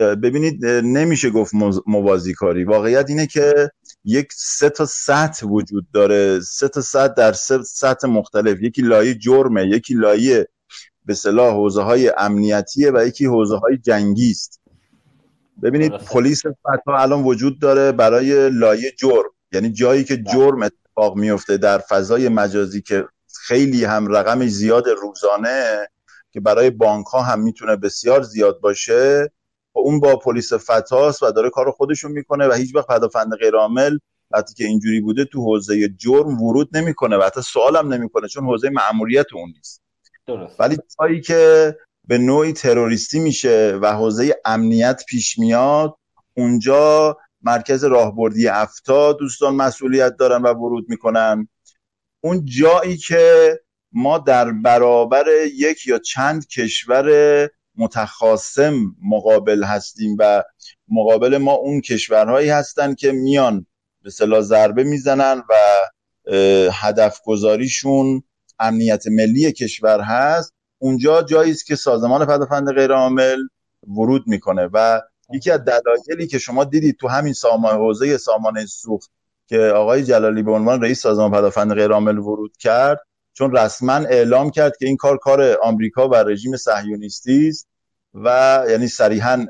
[0.00, 1.52] ببینید نمیشه گفت
[1.86, 3.70] موازی کاری واقعیت اینه که
[4.04, 6.40] یک سه تا سطح وجود داره.
[6.40, 8.62] سه تا سطح در سه سطح مختلف.
[8.62, 10.48] یکی لایه جرمه یکی لایه
[11.06, 14.60] به صلاح حوزه های امنیتیه و یکی حوزه های جنگی است.
[15.62, 19.30] ببینید پلیس فتا الان وجود داره برای لایه جرم.
[19.52, 20.32] یعنی جایی که بله.
[20.32, 23.04] جرم اتفاق میفته در فضای مجازی که
[23.46, 25.88] خیلی هم رقم زیاد روزانه
[26.32, 29.28] که برای بانک ها هم می‌تونه بسیار زیاد باشه و
[29.72, 33.98] خب اون با پلیس فتاست و داره کار خودشون می‌کنه و هیچ وقت پدافند غیرعامل
[34.30, 38.70] وقتی که اینجوری بوده تو حوزه جرم ورود نمی‌کنه و حتی سوالم نمی‌کنه چون حوزه
[38.70, 39.82] مأموریت اون نیست.
[40.26, 40.60] درست.
[40.60, 41.74] ولی جایی که
[42.08, 45.96] به نوعی تروریستی میشه و حوزه امنیت پیش میاد
[46.36, 51.48] اونجا مرکز راهبردی افتا دوستان مسئولیت دارن و ورود می‌کنن
[52.20, 53.60] اون جایی که
[53.92, 60.42] ما در برابر یک یا چند کشور متخاصم مقابل هستیم و
[60.88, 63.66] مقابل ما اون کشورهایی هستن که میان
[64.02, 65.54] به صلاح ضربه می‌زنن و
[66.72, 68.22] هدف گذاریشون
[68.58, 73.38] امنیت ملی کشور هست اونجا جایی است که سازمان پدافند غیرعامل
[73.88, 75.00] ورود می‌کنه و
[75.34, 79.10] یکی از دلایلی که شما دیدید تو همین سامان حوزه سامانه سوخت
[79.46, 83.00] که آقای جلالی به عنوان رئیس سازمان پدافند غیرعامل ورود کرد
[83.32, 87.68] چون رسما اعلام کرد که این کار کار آمریکا و رژیم صهیونیستی است
[88.14, 89.46] و یعنی صریحا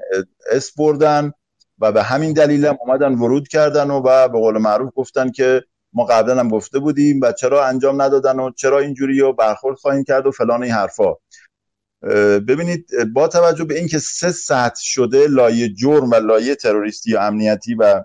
[0.51, 1.33] اس بردن
[1.79, 5.63] و به همین دلیل هم اومدن ورود کردن و, و به قول معروف گفتن که
[5.97, 10.05] ما قبلا هم گفته بودیم و چرا انجام ندادن و چرا اینجوری و برخورد خواهیم
[10.05, 11.15] کرد و فلان این حرفا.
[12.49, 17.75] ببینید با توجه به اینکه سه سطح شده لایه جرم و لایه تروریستی و امنیتی
[17.75, 18.05] و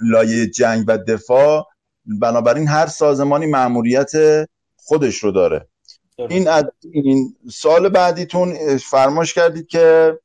[0.00, 1.66] لایه جنگ و دفاع
[2.20, 4.12] بنابراین هر سازمانی معمولیت
[4.76, 5.68] خودش رو داره.
[6.18, 6.48] این
[6.92, 10.18] این سال بعدیتون فرماش کردید که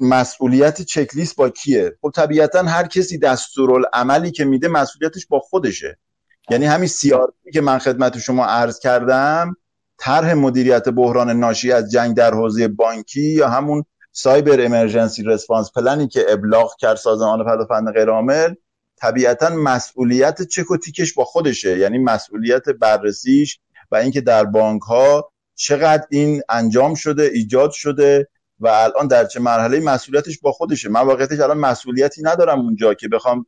[0.00, 5.98] مسئولیت چکلیست با کیه؟ خب طبیعتا هر کسی دستورالعملی که میده مسئولیتش با خودشه.
[6.50, 9.56] یعنی همین سیارتی که من خدمت شما عرض کردم
[9.98, 16.08] طرح مدیریت بحران ناشی از جنگ در حوزه بانکی یا همون سایبر امرجنسی رسپانس پلنی
[16.08, 18.54] که ابلاغ کرد سازمان پدافند غیرعامل
[18.96, 21.78] طبیعتا مسئولیت چک و تیکش با خودشه.
[21.78, 28.28] یعنی مسئولیت بررسیش و اینکه در بانک ها چقدر این انجام شده ایجاد شده
[28.62, 30.88] و الان در چه مرحله مسئولیتش با خودشه.
[30.88, 33.46] من واقعیتش الان مسئولیتی ندارم اونجا که بخوام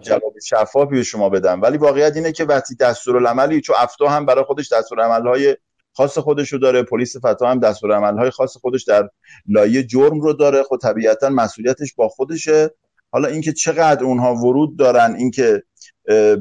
[0.00, 1.62] جواب شفافی به شما بدم.
[1.62, 5.56] ولی واقعیت اینه که وقتی دستورالعملی چون افتا هم برای خودش دستورالعملهای
[5.92, 9.08] خاص خودش رو داره پلیس فتا هم دستورالعملهای خاص خودش در
[9.48, 10.62] لایه جرم رو داره.
[10.62, 12.70] خب طبیعتا مسئولیتش با خودشه.
[13.12, 15.62] حالا اینکه چقدر اونها ورود دارن اینکه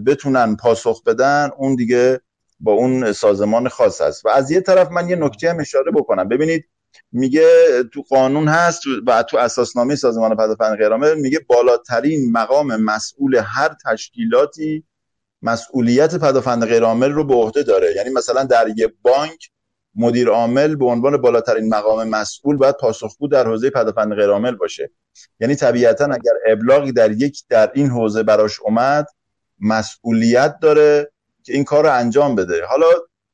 [0.05, 2.21] بتونن پاسخ بدن اون دیگه
[2.59, 4.25] با اون سازمان خاص است.
[4.25, 6.27] و از یه طرف من یه نکته هم اشاره بکنم.
[6.27, 6.65] ببینید
[7.11, 7.49] میگه
[7.93, 14.83] تو قانون هست و تو اساسنامه سازمان پدافند غیرعامل میگه بالاترین مقام مسئول هر تشکیلاتی
[15.41, 17.93] مسئولیت پدافند غیرعامل رو به عهده داره.
[17.95, 19.49] یعنی مثلا در یه بانک
[19.95, 24.91] مدیر عامل به عنوان بالاترین مقام مسئول باید پاسخگو در حوزه پدافند غیرعامل باشه.
[25.39, 29.07] یعنی طبیعتا اگر ابلاغی در یک در این حوزه براش اومد
[29.59, 31.11] مسئولیت داره
[31.43, 32.65] که این کار رو انجام بده.
[32.65, 32.85] حالا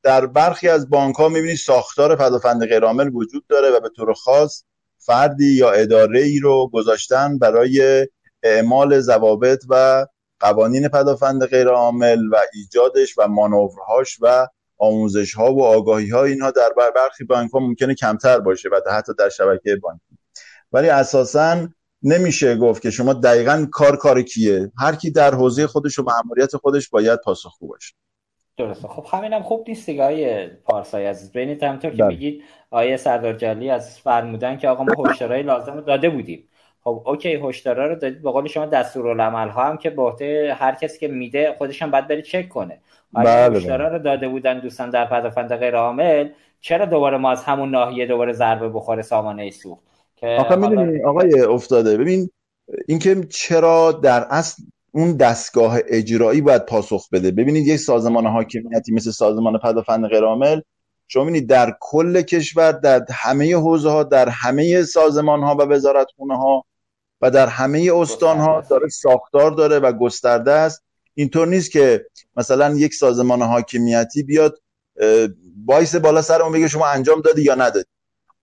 [0.06, 4.64] در برخی از بانک ها می‌بینید ساختار پدافند غیرعامل وجود داره و به طور خاص
[4.98, 8.06] فردی یا اداره ای رو گذاشتن برای
[8.42, 10.06] اعمال ضوابط و
[10.40, 14.48] قوانین پدافند غیرعامل و ایجادش و مانورهاش و
[14.78, 19.12] آموزش ها و آگاهی ها اینها در برخی بانک ها ممکنه کمتر باشه و حتی
[19.18, 20.18] در شبکه بانکی.
[20.72, 21.68] ولی اساسا
[22.02, 24.72] نمیشه گفت که شما دقیقا کار کار کیه.
[24.78, 27.94] هر کی در حوزه خودش و مأموریت خودش باید پاسخگو باشه.
[28.56, 28.88] درسته.
[28.88, 31.32] خب همینم خوب نیست دیگه آیه پارسای عزیز.
[31.32, 32.08] ببینید همطور که بله.
[32.08, 36.48] میگید آیه سردار جلی از فرمودن که آقا ما هشدارهای لازم داده بودیم.
[36.84, 38.22] خب اوکی هشدارا رو دادید.
[38.22, 42.08] به قول شما دستورالعمل ها هم که به هر کسی که میده خودش هم باید
[42.08, 42.80] بره چک کنه.
[43.14, 46.28] اگه بله هشدارا رو داده بودن دوستان در پدافند غیر عامل
[46.60, 49.82] چرا دوباره ما از همون ناحیه دوباره ضربه بخوره سامانه سوخت؟
[50.16, 52.30] که آخه می‌دونی آقای افتاده ببین
[52.88, 54.62] اینکه چرا در اصل
[54.96, 57.30] اون دستگاه اجرایی باید پاسخ بده.
[57.30, 60.60] ببینید یک سازمان حاکمیتی مثل سازمان پدافند غیرعامل
[61.08, 66.06] شما ببینید در کل کشور در همه حوزه ها در همه سازمان ها و وزارت
[66.16, 66.64] خونه ها
[67.20, 70.82] و در همه استان ها داره ساختار داره و گسترده است.
[71.14, 74.58] اینطور نیست که مثلا یک سازمان حاکمیتی بیاد
[75.66, 77.86] وایس بالا سر اون بگه شما انجام دادی یا ندادی.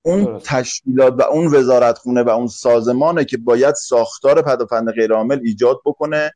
[0.02, 5.80] اون تشکیلات و اون وزارت خونه و اون سازمانه که باید ساختار پدافند غیرعامل ایجاد
[5.86, 6.32] بکنه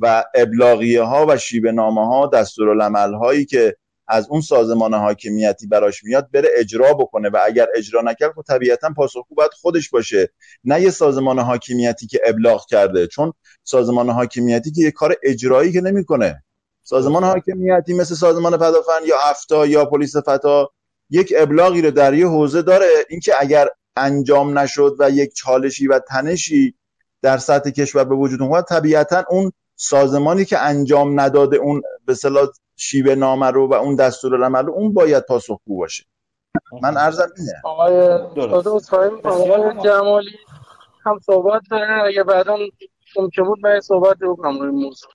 [0.00, 3.76] و ابلاغیه ها و شیبه نامه ها دستورالعمل هایی که
[4.08, 8.90] از اون سازمان حاکمیتی براش میاد بره اجرا بکنه و اگر اجرا نکرد خب طبیعتا
[8.96, 10.28] پاسخگو باید خودش باشه.
[10.64, 13.32] نه یه سازمان حاکمیتی که ابلاغ کرده چون
[13.64, 16.42] سازمان حاکمیتی که یه کار اجرایی که نمی‌کنه.
[16.82, 20.70] سازمان حاکمیتی مثل سازمان پدافند یا افتا یا پلیس فتا
[21.10, 22.86] یک ابلاغی رو در یه حوزه داره.
[23.08, 26.74] اینکه اگر انجام نشد و یک چالشی و تنشی
[27.22, 32.48] در سطح کشور به وجود اومد طبیعتا اون سازمانی که انجام نداده اون به صلاح
[32.76, 36.04] شیوه نامه رو و اون دستور العمل رو اون باید پاسخگو باشه.
[36.82, 37.52] من ارزم اینه.
[37.64, 38.20] آقای
[39.84, 40.38] جمالی
[41.06, 42.56] هم صحبت دارن اگه بعدا
[43.16, 45.10] ممکن بود من صحبت بکنم روی موضوع.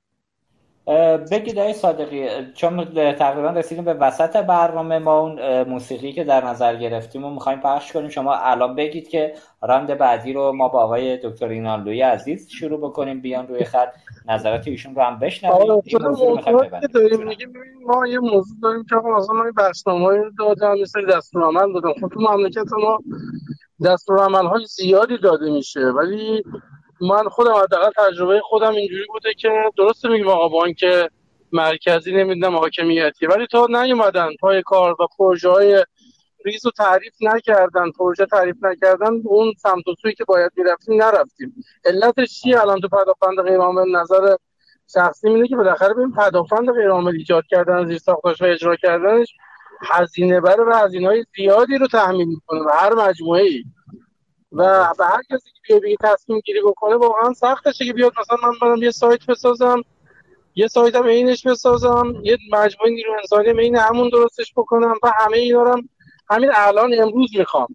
[1.32, 6.76] بگید ای صادقی چون تقریبا رسیدیم به وسط برنامه ما اون موسیقی که در نظر
[6.76, 8.10] گرفتیم و می‌خوایم پخش کنیم.
[8.10, 13.22] شما الان بگید که راند بعدی رو ما با آقای دکتر اینالوی عزیز شروع بکنیم.
[13.22, 13.90] بیان روی خط
[14.28, 15.82] نظرات ایشون رو هم بشنویم.
[17.88, 22.74] ما یه موضوع داریم که مثلا ما برنامه‌ای دادن مثل دستورالعمل دادن خب تو مملکت
[22.84, 23.00] ما
[23.86, 26.44] دستورالعمل های زیادی داده میشه ولی
[27.02, 30.86] من خودم حداقل تجربه خودم اینجوری بوده که درسته میگم آقا بانک
[31.52, 33.28] مرکزی نمی‌دونم حاکمیتی.
[33.28, 35.86] ولی تا نیومدن پای کار و پروژه های
[36.46, 41.56] ریز و تعریف نکردن پروژه تعریف نکردن اون سمت و سوی که باید می‌رفتیم نرفتیم.
[41.86, 44.36] علتش چیه؟ الان تو پدافند غیرعامل نظر
[44.94, 49.28] شخصی اینه که بالاخره ببین پدافند غیرعامل ایجاد کردن زیر ساختش و اجرا کردنش
[49.90, 53.64] هزینه بره و هزینه های زیادی رو تحمیل می‌کنه و هر مجموعه ای
[54.52, 58.12] و به هر کسی که بیا تصمیم گیری بکنه واقعا سختشه که بیاد.
[58.20, 59.82] مثلا من برم یه سایت بسازم
[60.56, 65.38] یه سایت هم اینش بسازم یه مجموعه نیرو انسانی این همون درستش بکنم و همه
[65.38, 65.82] اینا رو
[66.30, 67.68] همین الان امروز می‌خوام.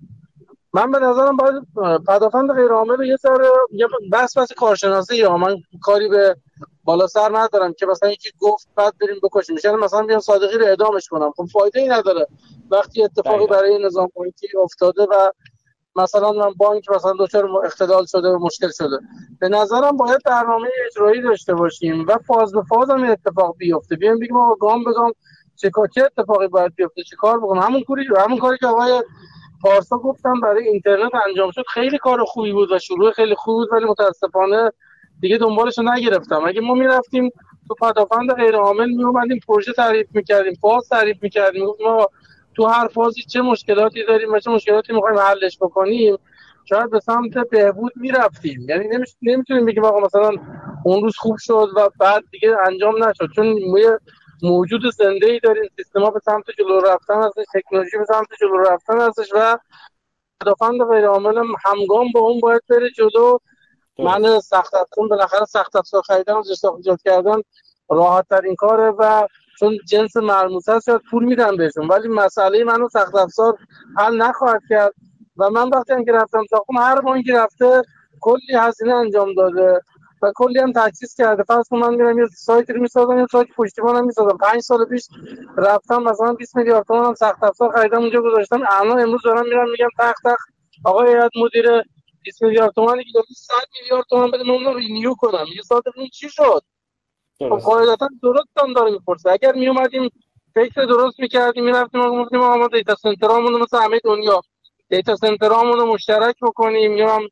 [0.72, 1.62] من به نظرم باید
[2.08, 6.36] پدافند غیر عامل یه سر یه بس بس کارشناسی یا من کاری به
[6.84, 9.54] بالا سر ندارم که مثلا یکی گفت بعد بریم بکشیم.
[9.54, 11.32] میشه مثلا بیام صادقی رو اعدامش کنم.
[11.36, 12.26] خب فایده ای نداره.
[12.70, 15.30] وقتی اتفاقی برای نظام پلیسی افتاده و
[15.96, 18.98] مثلا من بانک مثلا دچار اختلال شده و مشکل شده.
[19.40, 23.96] به نظرم باید برنامه اجرایی داشته باشیم و فاز به فاز هم اتفاق بیفته.
[23.96, 25.12] بیایم بگیم آقا گام به گام
[25.56, 29.02] چه چه اتفاقی باید بیفته چه کار بکنم؟ همون کاری همون کاری که آقای
[29.62, 31.64] پارسا گفتم برای اینترنت انجام شد.
[31.74, 34.72] خیلی کار خوبی بود و شروع خیلی خوبی بود ولی متاسفانه
[35.20, 36.44] دیگه دنبالش نگرفتم.
[36.46, 37.30] اگه ما می‌رفتیم
[37.68, 41.66] تو پدافند غیر عامل می اومدیم پروژه تعریف می‌کردیم فاز تعریف می‌کردیم.
[41.84, 42.08] ما
[42.56, 46.16] تو هر فازی چه مشکلاتی داریم و چه مشکلاتی می‌خوایم حلش بکنیم
[46.64, 48.66] شاید به سمت بهبود می‌رفتیم.
[48.68, 48.88] یعنی
[49.22, 50.30] نمی‌تونیم بگیم آقا مثلا
[50.84, 53.28] اون روز خوب شد و بعد دیگه انجام نشد.
[53.34, 53.54] چون
[54.42, 59.00] موجود زنده ای داریم سیستما به سمت جلو رفتن هستش تکنولوژی به سمت جلو رفتن
[59.00, 59.58] هستش و
[60.40, 63.38] پدافند غیر عامل همگام با اون باید بره جلو.
[63.98, 66.42] من سخت افزار بالاخره سخت افزار خریدن و
[66.76, 67.42] ایجاد کردن
[67.90, 69.26] راحت ترین کاره و
[69.58, 71.88] چون جنس مرموز هست شاید پول میدن بهشون.
[71.88, 73.58] ولی مسئله منو سخت افزار
[73.98, 74.92] حل نخواهد کرد.
[75.38, 77.82] و من وقتی که رفتم ساختم هر بانکی رفته
[78.20, 79.80] کلی هزینه انجام داده
[80.22, 81.42] و کلی هم تجهیز کرده.
[81.42, 84.36] فرض من میرم یه سایت رو می‌سازم یه سایت پشتیبانم می‌سازم.
[84.36, 85.08] 5 سال پیش
[85.56, 88.60] رفتم مثلا 20 میلیارد تومان هم سخت افزار خریدم اونجا گذاشتم.
[88.70, 90.48] الان امروز دارم میرم میگم تخت تخت.
[90.84, 91.82] آقای هیئت مدیر
[92.24, 95.44] 20 میلیارد تومانی که داره 100 میلیارد تومان بده من رو renew کنم.
[95.56, 95.82] یه سال
[96.12, 96.62] چی شد؟
[97.38, 99.30] خب قاعدتا درست هم داره می‌پرسه.
[99.30, 100.10] اگر می اومدیم
[100.54, 104.40] فکر درست می‌کردیم می‌رفتیم ما گفتیم ما data center امون مثل همه دنیا
[104.88, 106.96] data center امون رو مشترک بکنیم.
[106.96, 107.28] یا هم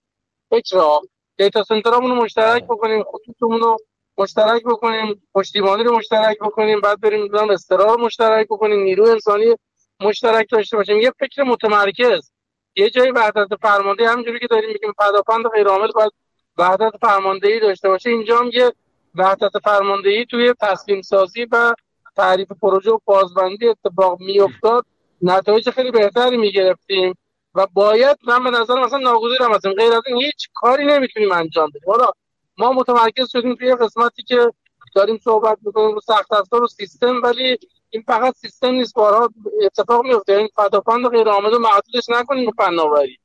[0.51, 0.99] فکر
[1.37, 3.77] data center امون رو مشترک بکنیم خطوطمون رو
[4.19, 9.55] مشترک بکنیم پشتیبانی رو مشترک بکنیم بعد بریم نظام استرا رو مشترک بکنیم نیرو انسانی
[10.01, 11.01] مشترک داشته باشیم.
[11.01, 12.31] یه فکر متمرکز.
[12.77, 16.13] یه جایی وحدت فرمانده همینجوری که داریم میگیم پدافند غیر عامل باید
[16.59, 18.11] وحدت فرماندهی داشته باشه.
[18.11, 18.73] اینجا هم یه
[19.15, 21.75] وحدت فرماندهی توی تصمیم سازی و
[22.17, 24.85] تعریف پروژه و بازبندی اتفاق میافتاد.
[25.23, 27.15] نتایج خیلی بهتری می‌گرفتیم
[27.55, 29.73] و باید من به نظر مثلا ناگزیرم هستیم.
[29.73, 31.91] غیر از این هیچ کاری نمی‌تونیم انجام بدیم.
[31.91, 32.11] حالا
[32.59, 34.51] ما متمرکز شدیم توی قسمتی که
[34.95, 37.59] داریم صحبت می‌کنیم رو سخت افزار و سیستم ولی
[37.91, 38.95] این فقط سیستم نیست.
[38.95, 39.29] بارها
[39.62, 43.19] اتفاق میفته این فداپند غیر عامل رو معطولش نکنیم فناوری.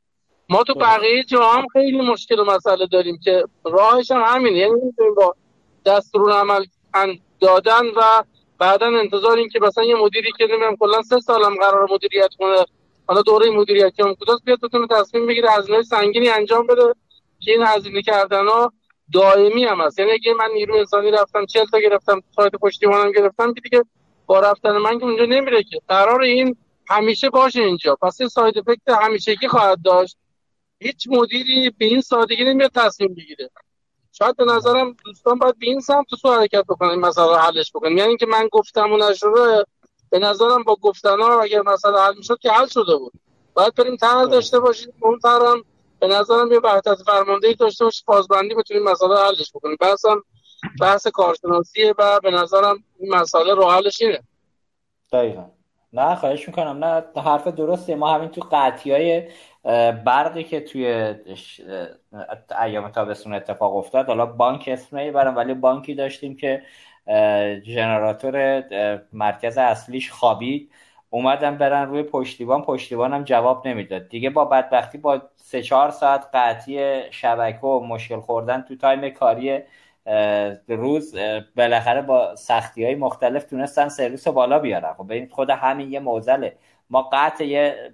[0.49, 4.57] ما تو بقیه جا هم خیلی مشکل و مسئله داریم که راهش هم همینه.
[4.57, 4.73] یعنی
[5.17, 5.35] با
[5.85, 6.65] دستور عمل
[7.39, 8.23] دادن و
[8.59, 12.65] بعدا انتظار این که مثلا یه مدیری که نمی‌دونم کلا سه سالم قرار مدیریت کنه
[13.07, 16.93] حالا دوره مدیریتی هم کداست بیاد بتونه تصمیم بگیره هزینه سنگینی انجام بده
[17.39, 18.73] که این هزینه کردن ها
[19.13, 19.99] دائمی هم هست.
[19.99, 23.83] یعنی اگه من نیرو انسانی رفتم 40 تا گرفتم سایت پشتیبانم گرفتم که دیگه
[24.25, 25.79] با رفتن من که اونجا نمیره که.
[25.87, 26.55] قرار این
[26.89, 27.95] همیشه باشه اینجا.
[28.01, 30.17] پس این ساید افکت همیشگی خواهد داشت.
[30.79, 33.49] هیچ مدیری به این سادگی نمیاد تصمیم بگیره.
[34.19, 37.97] شاید به نظرم دوستان باید به این سمت تو حرکت بکنن این مسئله حلش بکنن.
[37.97, 39.65] یعنی اینکه من گفتم و نشده
[40.09, 43.13] به نظرم با گفتن ها اگر مسئله حل می‌شد که حل شده بود.
[43.53, 44.93] باید بریم طرح داشته باشیم.
[45.01, 45.19] اون
[45.99, 49.77] به نظرم یه وحدت فرماندهی داشته باشه بازبندی بتونیم مسئله حلش بکنیم.
[49.79, 50.23] بحثم
[50.81, 54.23] بحث کارشناسیه و به نظرم این مسئله رو حلش اینه.
[55.11, 55.45] دقیقا.
[55.93, 56.83] نه خواهش می‌کنم.
[56.83, 57.95] نه حرف درسته.
[57.95, 59.29] ما همین تو قطعی های
[60.05, 61.15] برقی که توی
[62.61, 64.07] ایام تابستون اتفاق افتاد.
[64.07, 66.61] حالا بانک اسم نمی‌برم ولی بانکی داشتیم که
[67.63, 68.63] ژنراتور
[69.13, 70.71] مرکز اصلیش خوابید.
[71.09, 74.09] اومدم برن روی پشتیبان پشتیبانم جواب نمی‌داد.
[74.09, 79.59] دیگه با بدبختی با سه چهار ساعت قطعی شبکه و مشکل خوردن تو تایم کاری
[80.67, 81.15] روز
[81.55, 84.93] بالاخره با سختی های مختلف تونستن سرویس رو بالا بیارن.
[84.93, 86.55] خب خود همین یه موزله.
[86.89, 87.91] ما قطع یه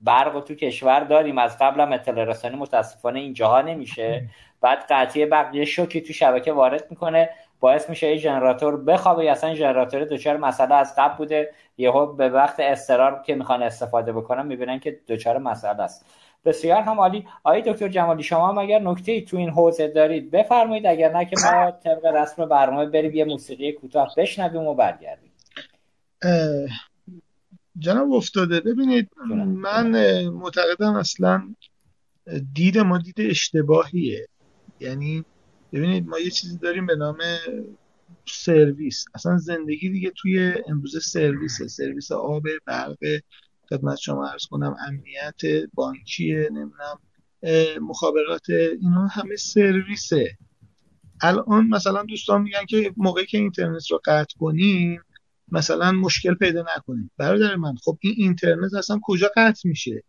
[0.00, 1.38] برق تو کشور داریم.
[1.38, 4.28] از قبل هم اطلاع رسانی متاسفانه اینجاها نمیشه.
[4.60, 7.30] بعد قطعی برق یه شوکی تو شبکه وارد می‌کنه.
[7.60, 9.24] باعث میشه یه ژنراتور بخوابه.
[9.24, 11.52] یا اصلا ژنراتور دچار مسئله از قبل بوده.
[11.78, 16.06] یهو به وقت استرار که می‌خوان استفاده بکنن می‌بینن که دچار مسئله است.
[16.44, 20.86] بسیار هم عالی آقای دکتر جمالی شما هم اگر نکته تو این حوزه دارید بفرمایید.
[20.86, 25.32] اگر نه که ما طبق رسم برنامه بریم یه موسیقی کوتاه بشنویم و برگردیم.
[27.78, 28.60] جناب افتاده.
[28.60, 29.10] ببینید
[29.46, 31.54] من معتقدم اصلا
[32.54, 34.28] دید ما دید اشتباهیه.
[34.80, 35.24] یعنی
[35.72, 37.18] ببینید ما یه چیزی داریم به نام
[38.26, 39.04] سرویس.
[39.14, 41.68] اصلا زندگی دیگه توی امروز سرویسه.
[41.68, 42.98] سرویس آب برق
[43.70, 46.98] خدمت شما ارز کنم امنیت بانکی نمی‌دونم
[47.80, 50.36] مخابرات اینا همه سرویسه.
[51.22, 55.02] الان مثلا دوستان میگن که موقعی که اینترنت رو قطع کنیم
[55.52, 57.10] مثلا مشکل پیدا نکنیم.
[57.16, 60.02] برادر من خب این اینترنت اصلا کجا قطع میشه؟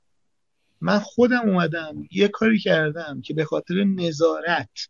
[0.81, 4.89] من خودم اومدم یه کاری کردم که به خاطر نظارت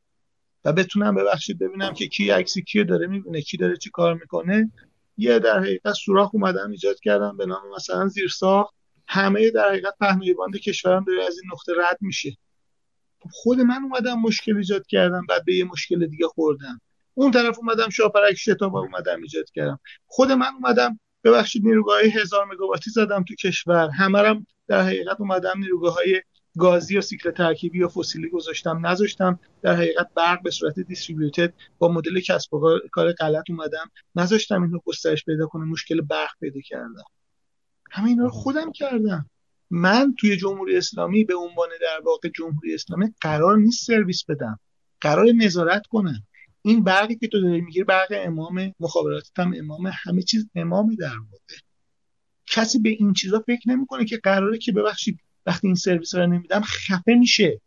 [0.65, 4.71] و بتونم ببخشید ببینم که کی عکسی کی داره می‌بینه کی داره چی کار می‌کنه.
[5.17, 8.73] یه در حقیقت سوراخ اومدم ایجاد کردم به نام مثلا زیرساخت.
[9.07, 12.37] همه در حقیقت پهنای باند کشورم داره از این نقطه رد میشه.
[13.19, 16.81] خب خود من اومدم مشکل ایجاد کردم بعد به یه مشکل دیگه خوردم.
[17.13, 19.79] اون طرف اومدم شاپرک شتاب اومدم ایجاد کردم.
[20.05, 23.89] خود من اومدم ببخشید نیروگاه هزار مگاواتی زدم تو کشور.
[23.89, 26.21] همه در حقیقت اومدم نیروگاه های
[26.57, 29.39] گازی و سیکل ترکیبی یا فسیلی گذاشتم نذاشتم.
[29.61, 33.91] در حقیقت برق به صورت دیستریبیوتد با مدل کسب و کار غلط اومدم.
[34.15, 37.03] نذاشتم اینو گسترش پیدا کنه مشکل برق پیدا کردم.
[37.91, 39.29] همه اینا رو خودم کردم.
[39.69, 44.59] من توی جمهوری اسلامی به عنوان در واقع جمهوری اسلامی قرار نیست سرویس بدم.
[45.01, 46.23] قرار نظارت کنم.
[46.65, 51.17] این برقی که تو داری می‌گیری برق امام مخابراتت هم امام همه چیز امام در
[51.17, 51.55] واقع.
[52.47, 56.61] کسی به این چیزا فکر نمی‌کنه که قراره که ببخشید وقتی این سرویس رو نمیدم
[56.61, 57.61] خفه میشه.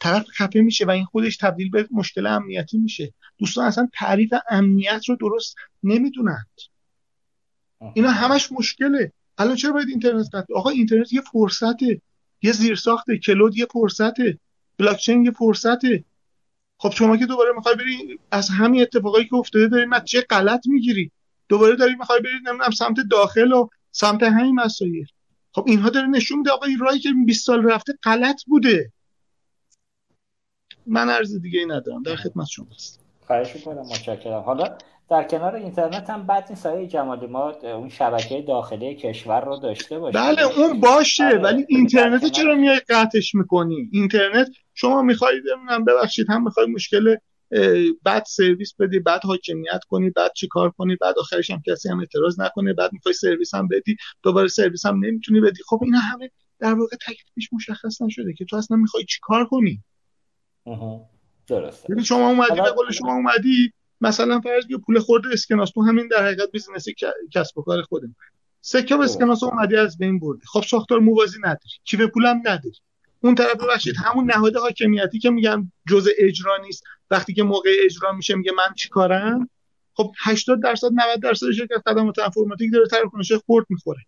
[0.00, 3.14] طرف خفه میشه و این خودش تبدیل به مشکل امنیتی میشه.
[3.38, 6.50] دوستان اصلا تعریف امنیت رو درست نمی‌دونند.
[7.94, 9.12] اینا همش مشکله.
[9.38, 12.02] الان چرا باید اینترنت قطع؟ آقا اینترنت یه فرصته.
[12.42, 13.18] یه زیرساخته.
[13.18, 14.38] کلود یه فرصته.
[14.78, 16.04] بلاکچین یه فرصته.
[16.84, 21.10] خب شما که دوباره می‌خوای بری از همین اتفاقایی که افتاده داری چه غلط می‌گیری؟
[21.48, 25.04] دوباره داری می‌خوای بری نمی‌دونم سمت داخل و سمت همین مسائل.
[25.52, 28.92] خب اینها داره نشون میده آقا این راهی که 20 سال رفته غلط بوده.
[30.86, 32.02] من عرض دیگه ای ندارم.
[32.02, 33.80] در خدمت شما هستم خواهش می‌کنم.
[33.80, 34.40] متشکرم.
[34.40, 34.78] حالا
[35.10, 36.66] در کنار اینترنت هم بعد نیست.
[36.66, 41.38] های جمالی ما اون شبکه داخلی کشور رو داشته باشیم بله اون باشه بله.
[41.38, 47.16] ولی اینترنت چرا میای قطعش می‌کنی؟ اینترنت شما می‌خواید نمی‌دونم ببخشید هم می‌خوای مشکل
[48.02, 52.40] بعد سرویس بدی بعد حاکمیت کنی بعد چیکار کنی بعد آخرش هم کسی هم اعتراض
[52.40, 55.62] نکنه بعد می‌خوای سرویس هم بدی دوباره سرویس هم نمی‌تونی بدی.
[55.66, 59.82] خب اینا همه در واقع تکلیفش مشخص نشده که تو اصلا می‌خوای چیکار کنی.
[61.46, 61.88] درسته.
[61.92, 63.72] ببین شما اومدی به قول شما اومدی
[64.04, 67.82] مثلا فرض بیا پول خورده اسکناس تو همین در حقیقت business ک- کسب و کار
[67.82, 68.14] خودم
[68.60, 70.42] سکه و اسکناس اومدی از بین بردی.
[70.46, 71.70] خب ساختار موازی نداری.
[71.84, 72.76] کیف پولم نداری.
[73.20, 76.84] اون طرف ببخشید همون نهاد حاکمیتی که میگن جزء اجرا نیست.
[77.10, 79.50] وقتی که موقع اجرا میشه میگه من چیکارم
[79.94, 84.00] خب 80 درصد 90 درصد شرکت خدمات انفرماتیک داره تراکنش خورد می‌خوره.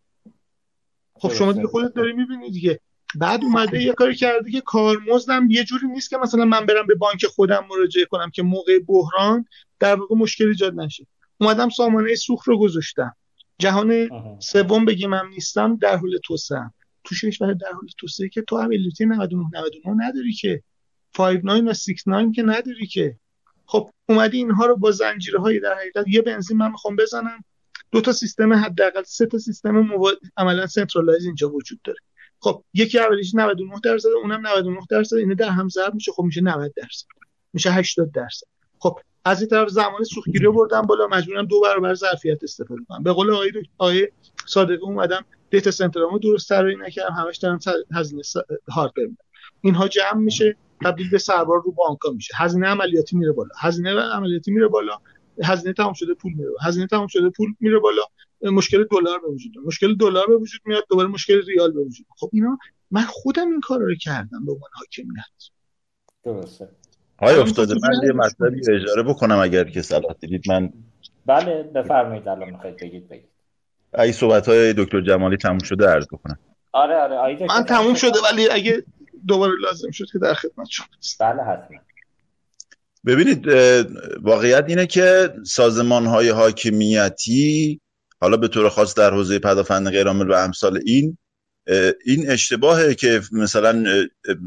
[1.14, 2.80] خب شما دیگه خودت داری می‌بینی دیگه.
[3.14, 5.50] بعد اومده یه کاری کرده که کارمزدم.
[5.50, 9.44] یه جوری نیست که مثلا من برم به بانک خودم مراجعه کنم که موقع بحران
[9.78, 11.06] در واقع مشکل ایجاد نشه.
[11.40, 13.16] اومدم سامانه سوخت رو گذاشتم.
[13.58, 14.08] جهان.
[14.38, 16.70] سوم بگیم من نیستم در حال توسعه
[17.04, 20.62] تو کشور در حال توسعه که تو availability 99 99 نداری که.
[21.14, 23.18] 59 و 69 که نداری که.
[23.66, 27.44] خب اومدی اینها رو با زنجیره های در حقیقت یه بنزین من می‌خوام بزنم.
[27.92, 30.12] دو تا سیستم حداقل سه تا سیستم موا...
[30.36, 31.98] عملا centralize اینجا وجود داره.
[32.40, 35.16] خب یکی اولیش 99 درصد اونم 99 درصد.
[35.16, 36.12] اینه در هم ضرب میشه.
[36.12, 37.06] خب میشه 90 درصد.
[37.52, 38.46] میشه 80 درصد.
[38.78, 41.06] خب از این طرف زمان سوختگیری رو بردم بالا.
[41.06, 43.02] مجبورم دو برابر ظرفیت استفاده کنم.
[43.02, 44.08] به قول آقای آقای
[44.46, 47.14] صادقی اومدم دیتا سنترامو درست طراحی نکردم.
[47.14, 47.58] همش دارم
[47.94, 48.22] هزینه
[48.68, 49.08] هاردور
[49.60, 52.34] اینها جمع میشه تبدیل به سربار رو بانکا میشه.
[52.36, 53.50] هزینه عملیاتی میره بالا.
[53.60, 54.98] هزینه عملیاتی میره بالا.
[55.44, 56.50] هزینه تمام شده پول میره.
[56.62, 58.02] هزینه تمام شده پول میره بالا.
[58.42, 62.06] مشکل دلار به وجود مشکل دلار به وجود میاد دوباره مشکل ریال به وجود.
[62.16, 62.58] خب اینا
[62.90, 65.50] من خودم این کار رو کردم به عنوان حاکمیت.
[66.24, 66.68] درسته.
[67.22, 68.60] های افتاده من یه مطلبی.
[68.74, 70.72] اجاره بکنم اگر که صلاح دیدید من
[71.26, 73.28] بله بفرمایید الان می‌خواید بگید بگید.
[73.98, 76.38] ای صحبت های دکتر جمالی تموم شده عرض بکنم.
[76.72, 78.82] آره آره آیده من تموم شده ولی اگه
[79.26, 80.86] دوباره لازم شد که در خدمت شما.
[81.20, 81.78] بله حتما.
[83.06, 83.48] ببینید
[84.22, 87.80] واقعیت اینه که سازمان های حاکمیتی
[88.20, 91.18] حالا به طور خاص در حوزه پدافند غیرعامل و امثال این
[92.04, 93.84] این اشتباهه که مثلا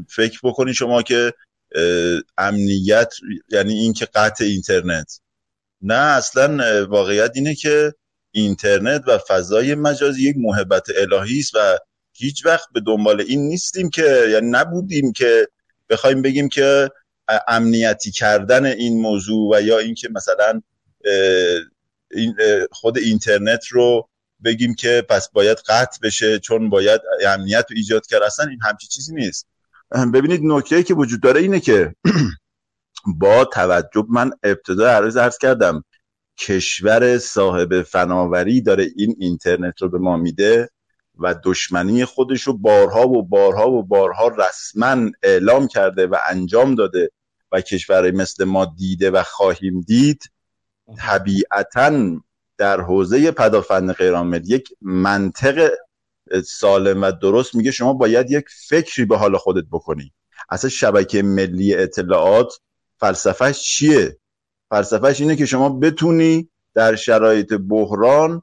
[0.08, 1.32] فکر بکنید شما که
[2.38, 3.14] امنیت
[3.48, 5.20] یعنی این که قطع اینترنت.
[5.82, 7.94] نه اصلا واقعیت اینه که
[8.30, 11.78] اینترنت و فضای مجازی یک محبت الهی است و
[12.12, 15.48] هیچ وقت به دنبال این نیستیم که یعنی نبودیم که
[15.88, 16.90] بخوایم بگیم که
[17.48, 20.62] امنیتی کردن این موضوع و یا اینکه مثلا
[22.70, 24.08] خود اینترنت رو
[24.44, 28.22] بگیم که پس باید قطع بشه چون باید امنیت رو ایجاد کرد.
[28.22, 29.46] اصلا این همچی چیزی نیست.
[29.90, 31.94] ببینید نکته که وجود داره اینه که
[33.20, 35.84] با توجه من ابتدا عرض عرض کردم
[36.38, 40.68] کشور صاحب فناوری داره این اینترنت رو به ما میده
[41.18, 47.10] و دشمنی خودش رو بارها و بارها و بارها رسما اعلام کرده و انجام داده
[47.52, 50.22] و کشورهای مثل ما دیده و خواهیم دید
[50.98, 52.20] طبیعتا
[52.58, 55.70] در حوزه پدافند غیرعامل یک منطق
[56.44, 60.12] سالم و درست میگه شما باید یک فکری به حال خودت بکنی
[60.50, 62.52] اصلا شبکه ملی اطلاعات
[62.96, 64.18] فلسفهش چیه
[64.70, 68.42] فلسفهش اینه که شما بتونی در شرایط بحران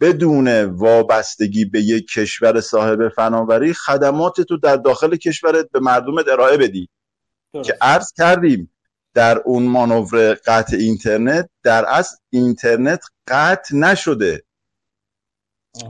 [0.00, 6.56] بدون وابستگی به یک کشور صاحب فناوری خدمات تو در داخل کشورت به مردمت ارائه
[6.56, 6.88] بدی
[7.54, 7.66] درست.
[7.66, 8.70] که عرض کردیم
[9.14, 14.44] در اون مانور قطع اینترنت در اصل اینترنت قطع نشده.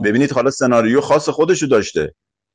[0.05, 2.15] ببینید حالا سناریو خاص خودشو داشته.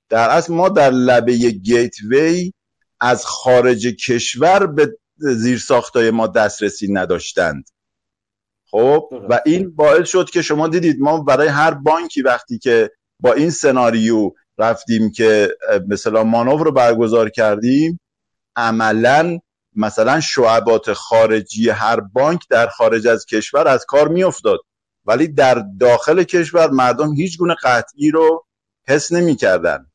[0.10, 2.54] در اصل ما در لبه گیت وی
[3.00, 7.70] از خارج کشور به زیرساختای ما دسترسی نداشتند.
[8.72, 9.10] خب.
[9.30, 13.50] و این باعث شد که شما دیدید ما برای هر بانکی وقتی که با این
[13.50, 15.56] سناریو رفتیم که
[15.88, 18.00] مثلا مانور رو برگزار کردیم
[18.56, 19.40] عملا
[19.76, 24.60] مثلا شعبات خارجی هر بانک در خارج از کشور از کار میافتاد.
[25.10, 28.46] ولی در داخل کشور مردم هیچ گونه قطعی رو
[28.88, 29.86] حس نمی‌کردن.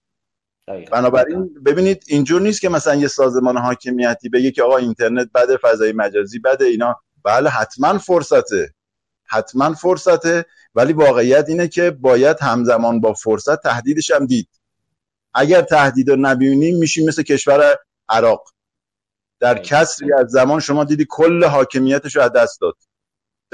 [0.93, 5.93] بنابراین ببینید اینجور نیست که مثلا یه سازمان حاکمیتی بگه که آقا اینترنت بده فضای
[5.93, 6.97] مجازی بده اینا.
[7.25, 8.75] بله حتما فرصته.
[9.25, 14.49] حتما فرصته ولی واقعیت اینه که باید همزمان با فرصت تهدیدش هم دید.
[15.35, 17.77] اگر تهدید رو نبینیم میشیم مثل کشور
[18.09, 18.55] عراق.
[19.41, 22.75] در کسری از زمان شما دیدی کل حاکمیتش رو از دست داد.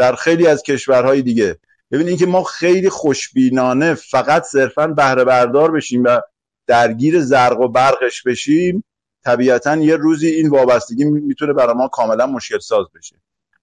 [0.01, 1.59] در خیلی از کشورهای دیگه.
[1.90, 6.20] ببینید اینکه ما خیلی خوشبینانه فقط صرفا بهره بردار بشیم و
[6.66, 8.85] درگیر زرق و برقش بشیم
[9.24, 13.16] طبیعتا یه روزی این وابستگی می‌تونه برای ما کاملا مشکل ساز بشه.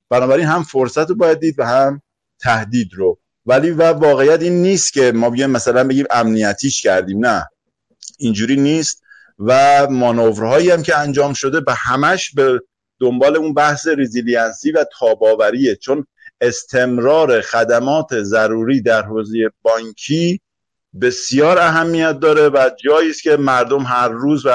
[0.09, 2.01] بنابراین هم فرصت رو باید دید و هم
[2.41, 3.19] تهدید رو.
[3.45, 7.25] ولی و واقعیت این نیست که ما بیایم مثلا بگیم امنیتیش کردیم.
[7.25, 7.47] نه.
[8.19, 9.01] اینجوری نیست
[9.39, 12.59] و مانورهایی هم که انجام شده به همش به
[12.99, 15.75] دنبال اون بحث resiliency و تاب‌آوریه.
[15.75, 16.05] چون
[16.41, 20.41] استمرار خدمات ضروری در حوزه بانکی
[21.01, 24.49] بسیار اهمیت داره و جایی است که مردم هر روز و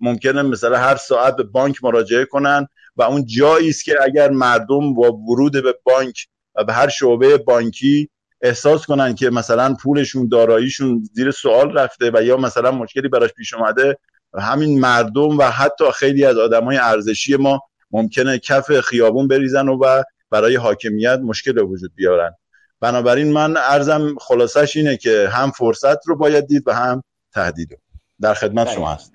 [0.00, 4.94] ممکنه مثلا هر ساعت به بانک مراجعه کنن و اون جایی است که اگر مردم
[4.94, 8.08] با ورود به بانک و به هر شعبه بانکی
[8.42, 13.54] احساس کنن که مثلا پولشون داراییشون زیر سوال رفته و یا مثلا مشکلی براش پیش
[13.54, 13.98] اومده
[14.38, 17.60] همین مردم و حتی خیلی از آدمای ارزشی ما
[17.90, 20.02] ممکنه کف خیابون بریزن و, و
[20.32, 22.34] برای حاکمیت مشکل وجود بیارن.
[22.80, 27.02] بنابراین من ارزم خلاصش اینه که هم فرصت رو باید دید و هم
[27.34, 27.78] تهدید
[28.20, 29.12] در خدمت شما هست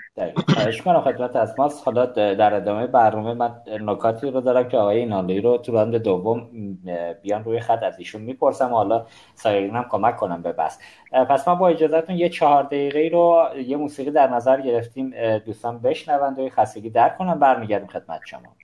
[0.86, 1.82] کنم خدمت از ماست.
[1.86, 6.50] حالا در ادامه برنامه من نکاتی رو دارم که آقای اینالی رو تو راند دوم
[7.22, 10.80] بیان روی خط از ایشون می‌پرسم حالا سایرین هم کمک کنم به بس.
[11.30, 15.38] پس ما با اجازهتون یه چهار دقیقه رو یه موسیقی در نظر گرفتیم.
[15.38, 18.56] دوستان بشنوند و خستگی در کنم برمیگردیم خدمت شما.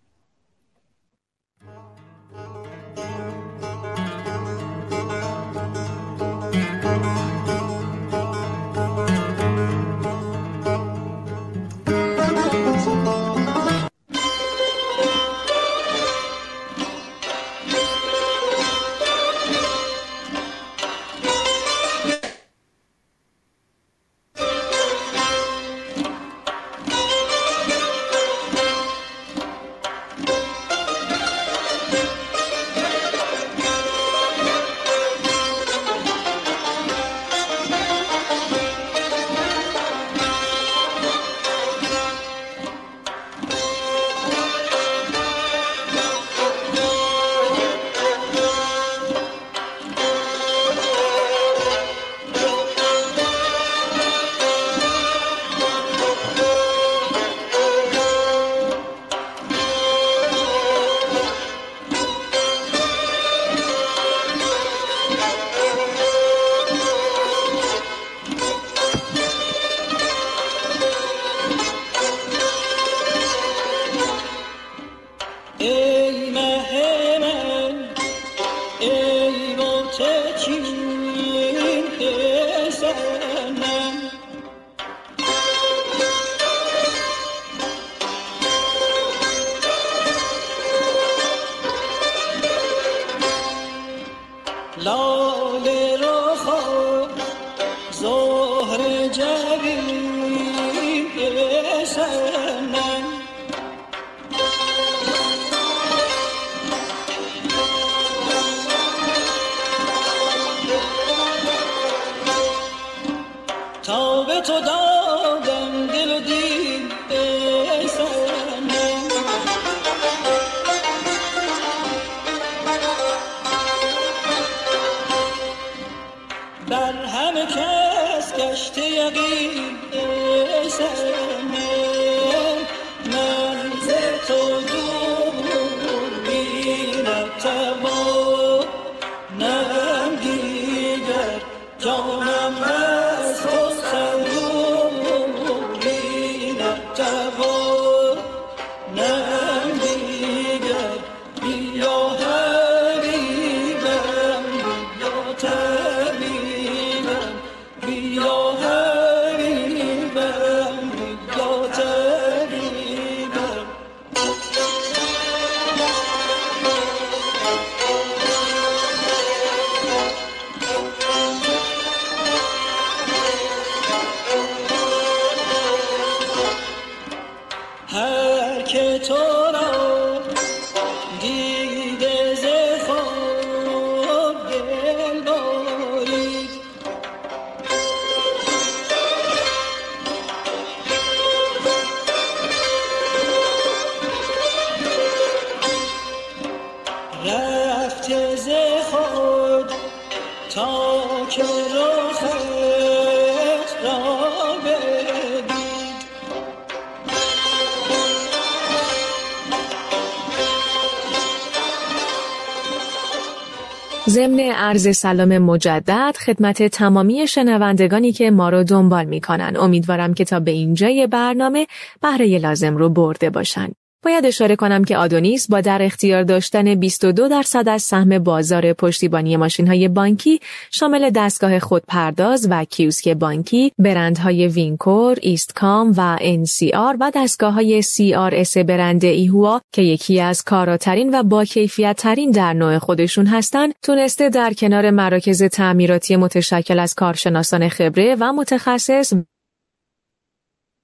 [214.74, 219.58] عرض سلام مجدد خدمت تمامی شنوندگانی که ما رو دنبال می‌کنن.
[219.58, 221.68] امیدوارم که تا به اینجای برنامه
[222.02, 223.70] بهره لازم رو برده باشن.
[224.04, 229.38] باید اشاره کنم که آدونیس با در اختیار داشتن 22 درصد از سهم بازار پشتیبانی
[229.38, 230.40] ماشین های بانکی
[230.76, 238.58] شامل دستگاه خودپرداز و کیوسک بانکی، برندهای وینکور، هیستکام و NCR و دستگاه های CRS
[238.58, 244.30] برند ایهوا که یکی از کاراترین و با کیفیت ترین در نوع خودشون هستند، تونسته
[244.30, 249.14] در کنار مراکز تعمیراتی متشکل از کارشناسان خبره و متخصص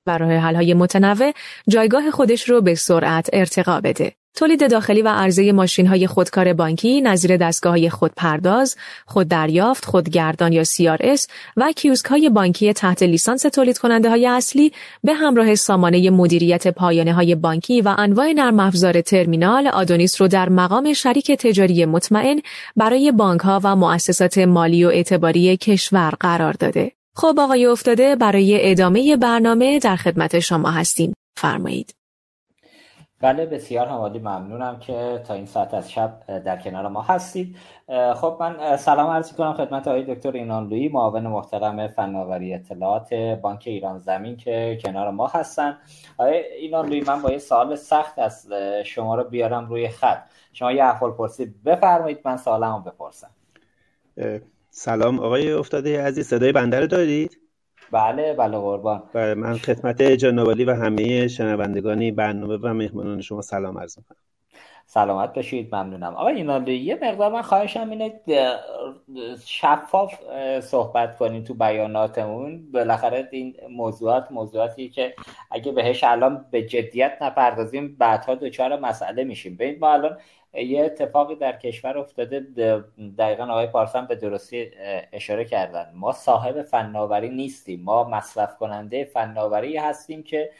[0.08, 1.34] برای حلهای متنوع
[1.68, 4.19] جایگاه خودش رو به سرعت ارتقا بده.
[4.36, 8.76] تولید داخلی و عرضه ماشین های خودکار بانکی نظیر دستگاه های خودپرداز،
[9.06, 11.28] خوددریافت، خودگردان یا CRS
[11.58, 14.72] و کیوسک های بانکی تحت لیسانس تولید کننده های اصلی
[15.04, 20.50] به همراه سامانه مدیریت پایانه های بانکی و انواع نرم افزار ترمینال آدونیس رو در
[20.50, 22.42] مقام شریک تجاری مطمئن
[22.76, 26.92] برای بانک ها و مؤسسات مالی و اعتباری کشور قرار داده.
[27.16, 31.99] خب آقای افتاده برای ادامه برنامه در خدمت شما هستیم فرمایید
[33.22, 37.56] بله بسیار همالی ممنونم که تا این ساعت از شب در کنار ما هستید.
[38.16, 43.64] خب من سلام عرضی کنم خدمت آقای دکتر اینان لوی معاون محترم فناوری اطلاعات بانک
[43.66, 45.78] ایران زمین که کنار ما هستن.
[46.18, 48.48] آقای اینان لوی من با یه سوال سخت از
[48.86, 50.24] شما رو بیارم روی خط.
[50.54, 53.30] شما یه احوال پرسی بفرمایید من سوالمو بپرسم.
[54.70, 57.49] سلام آقای افتاده عزیز صدای بنده رو دارید؟
[57.92, 59.04] بله بله قربان.
[59.14, 64.18] بله من خدمت جنابالی و همه شنوندگانی برنامه و مهمانان شما سلام عرض می‌کنم.
[64.86, 66.14] سلامت باشید ممنونم.
[66.14, 68.20] آقای اینالدو یه مقدار من خواهشم اینه
[69.46, 70.14] شفاف
[70.60, 72.72] صحبت کنیم تو بیاناتمون.
[72.72, 75.14] بالاخره این موضوعات موضوعاتی که
[75.52, 79.56] اگه بهش الان به جدیت نپردازیم بعدها دچار مسئله میشیم.
[79.56, 80.18] ببین ما الان
[80.54, 82.40] یه اتفاقی در کشور افتاده
[83.18, 84.72] دقیقا آقای پارسان به درستی
[85.14, 85.92] اشاره کردن.
[85.96, 87.84] ما صاحب فناوری نیستیم.
[87.84, 90.52] ما مصرف کننده فناوری هستیم که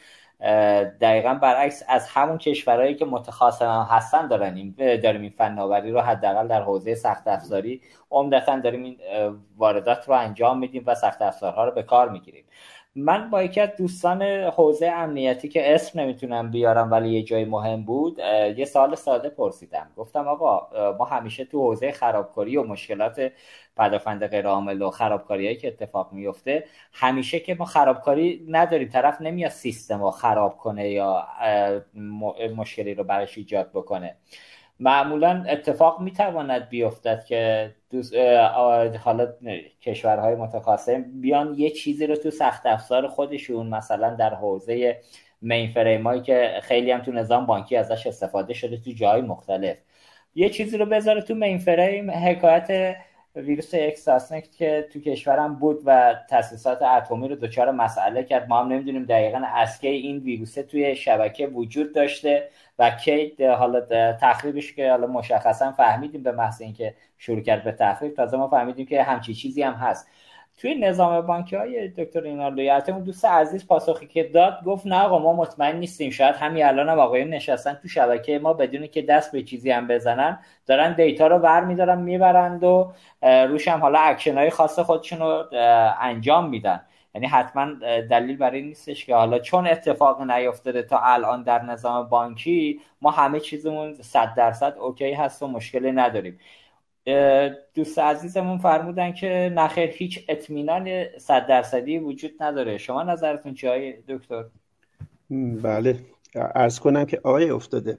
[1.00, 6.48] دقیقا برعکس از همون کشورهایی که متخاصم هستن دارن این داریم این فناوری رو حداقل
[6.48, 7.80] در حوزه سخت افزاری
[8.10, 8.98] عمدتا داریم این
[9.56, 12.44] واردات رو انجام میدیم و سخت افزارها رو به کار می‌گیریم.
[12.94, 17.84] من با یکی از دوستان حوزه امنیتی که اسم نمی‌تونم بیارم ولی یه جای مهم
[17.84, 18.18] بود
[18.56, 19.90] یه سال ساده پرسیدم.
[19.96, 20.68] گفتم آقا
[20.98, 23.32] ما همیشه تو حوزه خرابکاری و مشکلات
[23.76, 28.88] پدافند غیرعامل و خرابکاری که اتفاق میفته همیشه که ما خرابکاری نداریم.
[28.88, 31.26] طرف نمیاد سیستم رو خراب کنه یا
[32.56, 34.16] مشکلی رو براش ایجاد بکنه.
[34.80, 37.74] معمولا اتفاق می‌تواند بیفتد که
[39.04, 39.32] حالا
[39.82, 45.00] کشورهای متخاصم بیان یه چیزی رو تو سخت افزار خودشون مثلا در حوزه
[45.42, 49.76] مین فریم هایی که خیلی هم تو نظام بانکی ازش استفاده شده تو جای مختلف.
[50.34, 52.96] یه چیزی رو بذاره تو مین فریم حکایت
[53.36, 58.48] ویروس اکساسنکت که تو کشورم بود و تاسیسات اتمی رو دچار مسئله کرد.
[58.48, 62.48] ما هم نمی‌دونیم دقیقا از این ویروس توی شبکه وجود داشته.
[62.80, 63.80] و کی حالا
[64.12, 68.86] تخریبش که حالا مشخصا فهمیدیم به محض اینکه شروع کرد به تخریب تازه ما فهمیدیم
[68.86, 70.08] که همچی چیزی هم هست.
[70.58, 75.18] توی نظام بانکی های دکتر رینالدو اون دوست عزیز پاسخی که داد گفت نه آقا
[75.18, 79.32] ما مطمئن نیستیم شاید همین الان هم آقایون نشستن تو شبکه ما بدون که دست
[79.32, 80.38] به چیزی هم بزنن.
[80.66, 82.92] دارن data رو ور میدارن می‌برند و
[83.22, 85.44] روش هم حالا اکشن های خاص خودشون رو
[86.00, 86.80] انجام میدن.
[87.14, 87.72] یعنی حتما
[88.10, 93.40] دلیل برای نیستش که حالا چون اتفاق نیفتاده تا الان در نظام بانکی ما همه
[93.40, 96.38] چیزمون صد درصد okay هست و مشکلی نداریم.
[97.74, 102.78] دوست عزیزمون فرمودن که نخیر هیچ اطمینان صد درصدی وجود نداره.
[102.78, 104.44] شما نظرتون چیه دکتر؟
[105.62, 106.00] بله.
[106.34, 107.98] ارز کنم که آقای افتاده.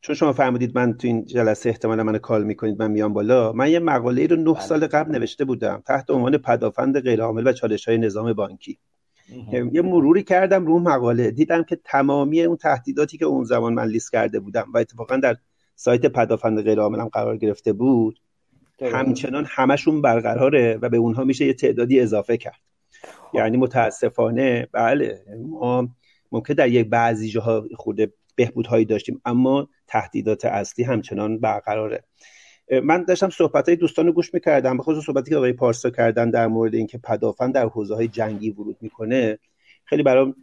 [0.00, 3.52] چون شما فرمودید من تو این جلسه احتمالا من کال می‌کنید من میام بالا.
[3.52, 4.60] من یه مقاله ای رو نه بله.
[4.60, 8.78] سال قبل نوشته بودم تحت عنوان پدافند غیرعامل و چالش های نظام بانکی.
[9.72, 11.30] یه مروری کردم رو مقاله.
[11.30, 15.36] دیدم که تمامی اون تهدیداتی که اون زمان من لیست کرده بودم و اتفاقا در
[15.74, 18.20] سایت پدافند غیر هم قرار گرفته بود
[18.82, 22.60] همچنان همشون برقراره و به اونها میشه یه تعدادی اضافه کرد.
[23.02, 23.34] خب.
[23.34, 25.88] یعنی متاسفانه بله ما
[26.32, 29.20] ممکن در یک بعضی جاها خورده بهبودهایی داشتیم.
[29.24, 32.04] اما تهدیدات اصلی همچنان برقراره.
[32.82, 34.76] من داشتم صحبت های دوستان رو گوش می‌کردم.
[34.76, 38.50] به خصوص صحبتی که آقای پارسا کردن در مورد اینکه پدافند در حوزه های جنگی
[38.50, 39.38] ورود می‌کنه
[39.84, 40.34] خیلی برام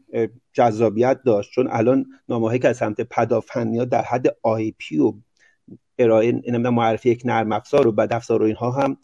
[0.54, 1.52] جذابیت داشت.
[1.52, 5.14] چون الان نامه که از سمت پدافند در حد آی پی و
[6.00, 8.98] ارائه نمی‌دونم معرفی یک نرم افزار و بد افزار و اینها هم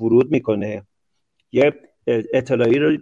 [0.00, 0.82] ورود می‌کنه.
[1.52, 1.72] یه
[2.06, 2.98] اطلاعی رو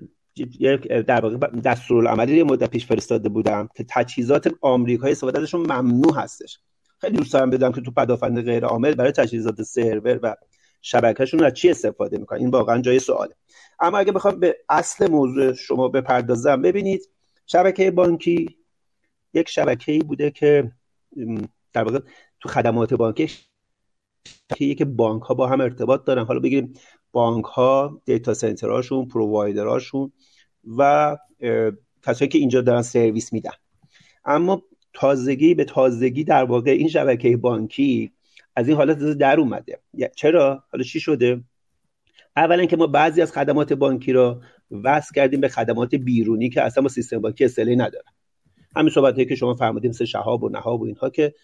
[1.07, 6.59] در واقع دستورالعملی یه مدت پیش فرستاده بودم که تجهیزات آمریکایی استفاده ازشون ممنوع هستش.
[7.01, 10.35] خیلی دوست دارم بدم که تو پدافند غیر عامل برای تجهیزات سرور و
[10.83, 13.35] شبکهشون از چی استفاده می‌کنن؟ این واقعا جای سواله.
[13.81, 17.11] اما اگه بخوام به اصل موضوع شما بپردازم ببینید
[17.47, 18.57] شبکه بانکی
[19.35, 20.73] یک شبکه‌ای بوده که
[21.73, 21.99] در واقع
[22.41, 23.29] تو خدمات بانکی
[24.79, 26.25] که بانک ها با هم ارتباط دارن.
[26.25, 26.73] حالا بگیریم
[27.13, 30.13] بانک ها دیتا سنترهاشون پرووایدرهاشون
[30.79, 31.17] و
[32.03, 33.51] کسایی که اینجا دارن سرویس میدن.
[34.25, 34.63] اما
[34.93, 38.13] تازگی به تازگی در واقع این شبکه بانکی
[38.57, 39.81] از این حالت در اومده.
[40.17, 41.45] چرا؟ حالا چی شده؟
[42.37, 44.41] اولا که ما بعضی از خدمات بانکی را
[44.71, 48.13] وصل کردیم به خدمات بیرونی که اصلا با سیستم بانکی اصطلاحی ندارن.
[48.77, 51.35] همین صحبت که شما فرمودیم مثل شهاب و نهاب و اینها که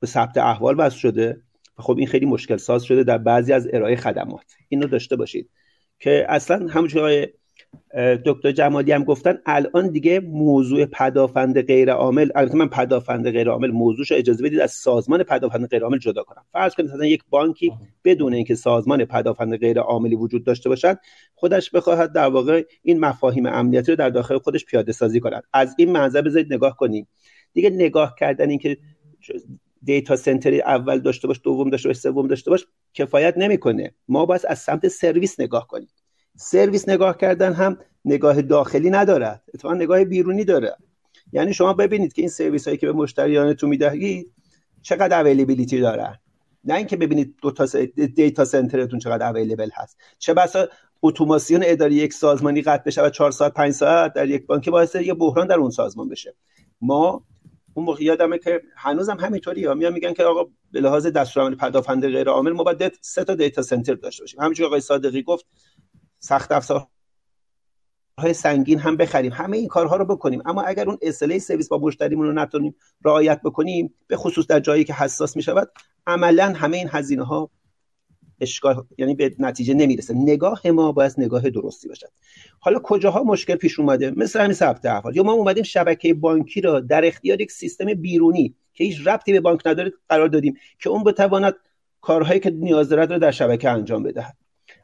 [0.00, 1.42] به ثبت احوال وصل شده.
[1.78, 4.54] و خب این خیلی مشکل ساز شده در بعضی از ارائه خدمات.
[4.68, 5.50] اینو داشته باشید.
[5.98, 7.26] که اصلا همونجوری
[8.24, 13.70] دکتر جمالی هم گفتن الان دیگه موضوع پدافند غیر عامل البته من پدافند غیر عامل
[13.70, 16.44] موضوعش اجازه بدید از سازمان پدافند غیر عامل جدا کنم.
[16.52, 17.72] فرض کنید مثلا یک بانکی
[18.04, 20.98] بدون اینکه سازمان پدافند غیر عاملی وجود داشته باشد
[21.34, 25.42] خودش بخواهد در واقع این مفاهیم امنیتی رو در داخل خودش پیاده سازی کند.
[25.52, 27.08] از این منظر بذارید نگاه کنیم.
[27.52, 28.78] دیگه نگاه کردن اینکه
[29.82, 33.94] دیتا سنتر اول داشته باش دوم داشته باش سوم داشته باش کفایت نمی‌کنه.
[34.08, 35.88] ما باید از سمت سرویس نگاه کنیم.
[36.36, 40.76] سرویس نگاه کردن هم نگاه داخلی ندارد اتفاقا نگاه بیرونی داره.
[41.32, 44.32] یعنی شما ببینید که این سرویس هایی که به مشتریانتون می‌دهید
[44.82, 46.18] چقدر اویلیبیلیتی دارن
[46.64, 47.66] نه اینکه ببینید دو تا
[48.16, 49.98] دیتا سنترتون چقدر اویلیبل هست.
[50.18, 50.68] چه بسا
[51.02, 54.94] اتوماسیون اداری یک سازمانی قطع بشه و 4 ساعت 5 ساعت در یک بانک باعث
[54.94, 56.34] یه بحران در اون سازمان بشه.
[56.80, 57.24] ما
[57.78, 59.74] اون موقع یادمه که هنوزم همینطوری ها.
[59.74, 63.62] میان میگن که آقا به لحاظ دستورالعمل پدافند غیر عامل ما باید سه تا دیتا
[63.62, 64.40] سنتر داشته باشیم.
[64.40, 65.46] همونجوری آقای صادقی گفت
[66.18, 66.86] سخت افزار
[68.18, 69.32] های سنگین هم بخریم.
[69.32, 70.42] همه این کارها رو بکنیم.
[70.46, 72.74] اما اگر اون اصله سرویس با مشتریمون رو نتونیم
[73.04, 75.72] رعایت بکنیم به خصوص در جایی که حساس می شود
[76.06, 77.50] عملا همه این هزینه ها
[78.40, 80.14] اشکال یعنی به نتیجه نمی‌رسه.
[80.14, 82.08] نگاه ما باید نگاه درستی باشد.
[82.60, 85.16] حالا کجاها مشکل پیش اومده؟ مثل همین ثبت احوال.
[85.16, 89.40] یا ما اومدیم شبکه بانکی را در اختیار یک سیستم بیرونی که هیچ ربطی به
[89.40, 91.54] بانک نداره قرار دادیم که اون بتواند
[92.00, 94.36] کارهایی که نیاز دارد رو در شبکه انجام بدهد.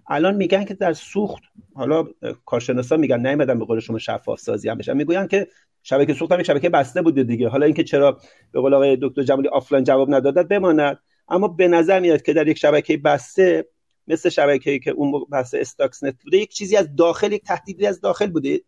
[0.09, 1.43] الان میگن که در سوخت
[1.75, 2.05] حالا
[2.47, 4.97] کارشناسا میگن نیومدن به قول شما شفاف سازی هم بشن.
[4.97, 5.49] می‌گوین که
[5.83, 7.49] شبکه سوخت هم شبکه بسته بوده دیگه.
[7.49, 8.19] حالا اینکه چرا
[8.53, 10.99] به قول آقای دکتر جمالی آفلاین جواب نداد بماند.
[11.29, 13.67] اما به نظر میاد که در یک شبکه بسته
[14.07, 18.27] مثل شبکه‌ای که اون بحث استاکس‌نت بوده یک چیزی از داخل یک تهدیدی از داخل
[18.27, 18.61] بوده.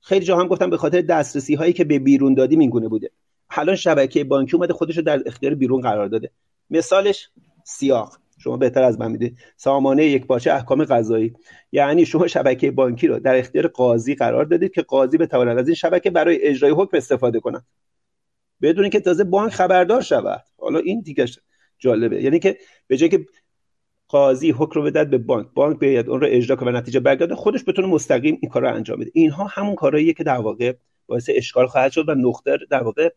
[0.00, 3.10] خیلی جا هم گفتم به خاطر دسترسی هایی که به بیرون دادیم این گونه بوده.
[3.50, 6.30] الان شبکه بانکی اومده خودش رو در اختیار بیرون قرار داده.
[6.70, 7.30] مثالش
[7.64, 8.18] سیاق.
[8.38, 11.34] شما بهتر از من می‌دید سامانه یکپارچه احکام قضایی.
[11.72, 15.74] یعنی شما شبکه بانکی رو در اختیار قاضی قرار دادید که قاضی بتواند از این
[15.74, 17.66] شبکه برای اجرای حکم استفاده کنند
[18.62, 20.44] بدون اینکه تازه بانک خبردار شود.
[20.58, 21.26] حالا این دیگه
[21.78, 22.22] جالبه.
[22.22, 23.26] یعنی که به جای که
[24.08, 27.34] قاضی حکم رو بدهد به بانک بانک بیاد اون رو اجرا کنه و نتیجه برگرده
[27.34, 29.10] خودش بتونه مستقیم این کار رو انجام بده.
[29.14, 30.72] اینها همون کارهاییه که در واقع
[31.06, 33.12] باعث اشکال خواهد شد و نقطه در واقع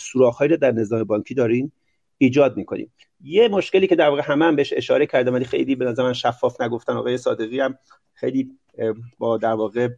[0.00, 1.72] سوراخ‌هایی رو در نظام بانکی دارین
[2.18, 2.92] ایجاد می‌کنیم.
[3.20, 6.12] یه مشکلی که در واقع همه هم بهش اشاره کردم ولی خیلی به نظر من
[6.12, 7.78] شفاف نگفتن آقای صادقی هم
[8.12, 8.50] خیلی
[9.18, 9.88] با در واقع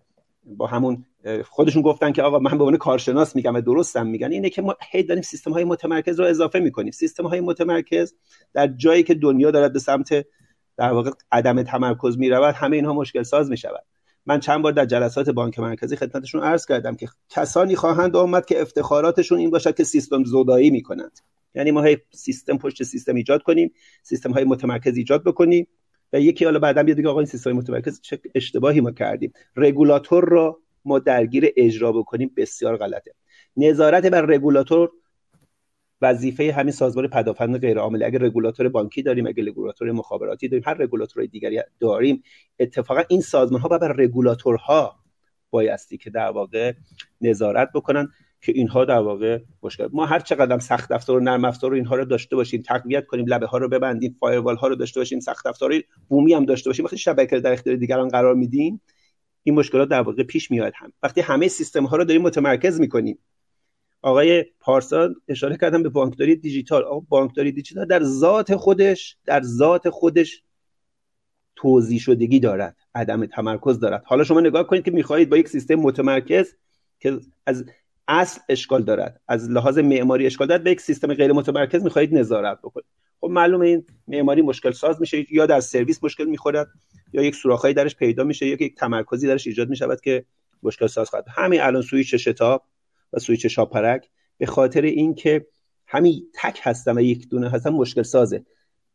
[0.44, 1.04] با همون
[1.44, 4.76] خودشون گفتن که آقا من به عنوان کارشناس میگم و درستم میگن اینه که ما
[4.90, 6.90] هی داریم سیستم های متمرکز رو اضافه می‌کنیم.
[6.90, 8.14] سیستم های متمرکز
[8.54, 10.26] در جایی که دنیا دارد به سمت
[10.76, 13.84] در واقع عدم تمرکز می‌رود همه اینها مشکل ساز می‌شود.
[14.26, 18.62] من چند بار در جلسات بانک مرکزی خدمتشون عرض کردم که کسانی خواهند آمد که
[18.62, 21.18] افتخاراتشون این باشد که سیستم زدایی می‌کنند.
[21.54, 23.72] یعنی ما هی سیستم پشت سیستم ایجاد کنیم
[24.02, 25.66] سیستم های متمرکز ایجاد بکنیم.
[26.12, 29.32] و یکی حالا بعدا بیاد آقا این سیستم متمرکز چه اشتباهی ما کردیم.
[29.56, 32.30] رگولاتور را ما درگیر اجرا بکنیم.
[32.36, 33.14] بسیار غلطه.
[33.56, 34.90] نظارت بر رگولاتور
[36.02, 40.74] وظیفه همین سازمان پدافند غیر عامل اگر رگولاتور بانکی داریم اگر رگولاتور مخابراتی داریم هر
[40.74, 42.22] رگولاتور دیگری داریم
[42.58, 44.96] اتفاقا این سازمان ها بر رگولاتورها
[45.50, 46.72] بایستی که در واقع
[47.20, 48.08] نظارت بکنن.
[48.42, 51.96] که اینها در واقع مشکل ما هر چقدر سخت افزار و نرم افزار رو اینها
[51.96, 55.46] رو داشته باشیم تقویت کنیم لبه ها رو ببندیم فایروال ها رو داشته باشیم سخت
[55.46, 55.74] افزار
[56.08, 58.80] بومی هم داشته باشیم وقتی شبکه در اختیار دیگران قرار میدیم
[59.42, 60.92] این مشکلات در واقع پیش میاد هم.
[61.02, 63.18] وقتی همه سیستم ها رو داریم متمرکز می‌کنیم.
[64.02, 66.82] آقای پارسا اشاره کردن به بانکداری دیجیتال.
[66.82, 70.42] آقا بانکداری دیجیتال در ذات خودش در ذات خودش
[71.56, 74.02] توضیح شدگی دارد عدم تمرکز دارد.
[74.04, 76.54] حالا شما نگاه کنید که می‌خواهید با یک سیستم متمرکز
[77.00, 77.64] که از
[78.12, 79.20] اصل اشکال دارد.
[79.28, 80.64] از لحاظ معماری اشکال دارد.
[80.64, 82.86] به یک سیستم غیر متمرکز می‌خواهید نظارت بکنید.
[83.20, 85.34] خب معلومه این معماری مشکل ساز میشه.
[85.34, 86.68] یا در سرویس مشکل می‌خورد
[87.12, 90.24] یا یک سوراخی درش پیدا میشه یا یک تمرکزی درش ایجاد می‌شود که
[90.62, 91.24] مشکل ساز خواهد.
[91.28, 92.62] همین الان سویچ شتاب
[93.12, 94.08] و سویچ شاپرک
[94.38, 95.46] به خاطر اینکه
[95.86, 98.44] همین تک هستم و یک دونه هستم مشکل سازه.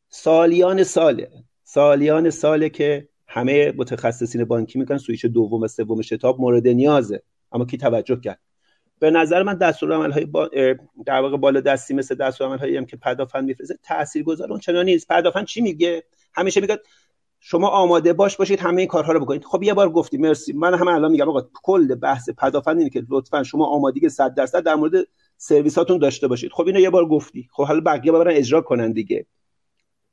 [0.10, 1.30] سالیان ساله.
[1.64, 7.22] سالیان ساله که همه متخصصین بانکی می‌کنن سویچ دوم و سوم شتاب مورد نیازه.
[7.52, 8.40] اما کی توجه کرد؟
[9.00, 10.50] به نظر من دستورالعمل های با...
[11.06, 15.08] در واقع بالا دستی مثل دستورالعمل هایی هم که پدافند میفرسته تاثیرگذار اون چنان نیست.
[15.08, 16.04] پدافند چی میگه؟
[16.34, 16.80] همیشه میگه
[17.40, 19.44] شما آماده باش باشید همه این کارها رو بکنید.
[19.44, 20.54] خب یه بار گفتی مرسی.
[20.54, 24.64] من هم الان میگم آقا کل بحث پدافند اینه که لطفا شما آمادگی 100 درصد
[24.64, 25.08] در مورد
[25.38, 26.52] سرویساتون داشته باشید.
[26.52, 27.48] خب اینو یه بار گفتی.
[27.52, 29.26] خب حالا بقیه برن اجرا کنن دیگه.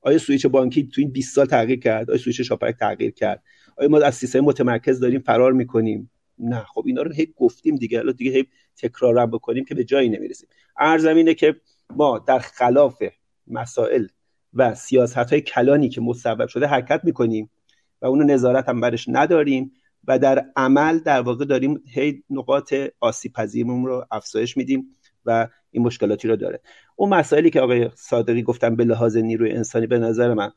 [0.01, 3.43] آیا سویچ بانکی تو این 20 سال تغییر کرد؟ آیا سویچ شاپرک تغییر کرد؟
[3.77, 6.65] آیا ما از سیستم متمرکز داریم فرار می‌کنیم؟ نه.
[6.75, 7.99] خب اینا رو هی گفتیم دیگه.
[7.99, 8.47] حالا دیگه هی
[8.77, 10.49] تکرارم بکنیم که به جایی نمی‌رسیم.
[10.79, 11.57] ارزم اینه که
[11.91, 13.03] ما در خلاف
[13.47, 14.07] مسائل
[14.55, 17.51] و سیاست های کلانی که مصوب شده حرکت می‌کنیم
[18.03, 19.73] و اونو نظارت هم برش نداریم
[20.09, 24.87] و در عمل در واقع داریم هی نقاط آسیب پذیرمون رو افزایش میدیم
[25.27, 26.61] و این مشکلاتی رو داره.
[26.97, 30.53] اون مسائلی که آقای صادقی گفتن به لحاظ نیروی انسانی به نظر من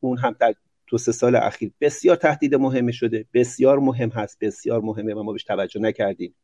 [0.00, 0.54] اون هم در
[0.86, 5.32] دو سه سال اخیر بسیار تهدید مهمی شده بسیار مهم هست بسیار مهمه و ما
[5.32, 6.34] بهش توجه نکردیم.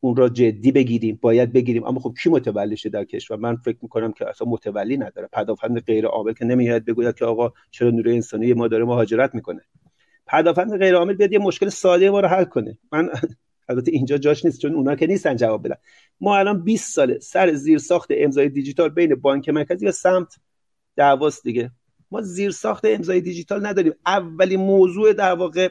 [0.00, 1.84] اون را جدی بگیریم باید بگیریم.
[1.84, 5.28] اما خب کی متولی در کشور؟ من فکر می‌کنم که اصلا متولی نداره.
[5.32, 9.60] پدافند غیر عامل که نمیاد بگوید که آقا چرا نیروی انسانی ما داره مهاجرت می‌کنه.
[10.26, 12.78] پدافند غیر عامل بیاد یه مشکل ساده ما رو حل کنه.
[12.92, 13.08] من
[13.68, 15.76] البته اینجا جاش نیست چون اونا که نیستن جواب بدن.
[16.20, 17.18] ما الان 20 ساله.
[17.18, 20.34] سر زیر ساخت امضای دیجیتال بین بانک مرکزی و سمت
[20.96, 21.70] دعواست دیگه.
[22.10, 23.92] ما زیر ساخت امضای دیجیتال نداریم.
[24.06, 25.68] اولین موضوع در واقع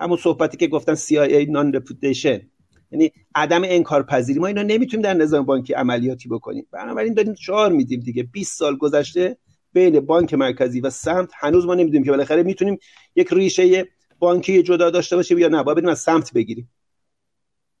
[0.00, 2.40] همون صحبتی که گفتن CIA نان رپوتیشن
[2.90, 6.66] یعنی عدم انکارپذیری ما اینا نمی‌تونیم در نظام بانکی عملیاتی بکنیم.
[6.72, 8.22] بنابراین داریم شعار میدیم دیگه.
[8.22, 9.36] 20 سال گذشته
[9.72, 12.78] بین بانک مرکزی و سمت هنوز ما نمی‌دونیم که بالاخره می‌تونیم
[13.16, 13.88] یک ریشه
[14.18, 15.62] بانکی جدا داشته باشیم یا نه.
[15.62, 16.70] باید بریم از سمت بگیریم.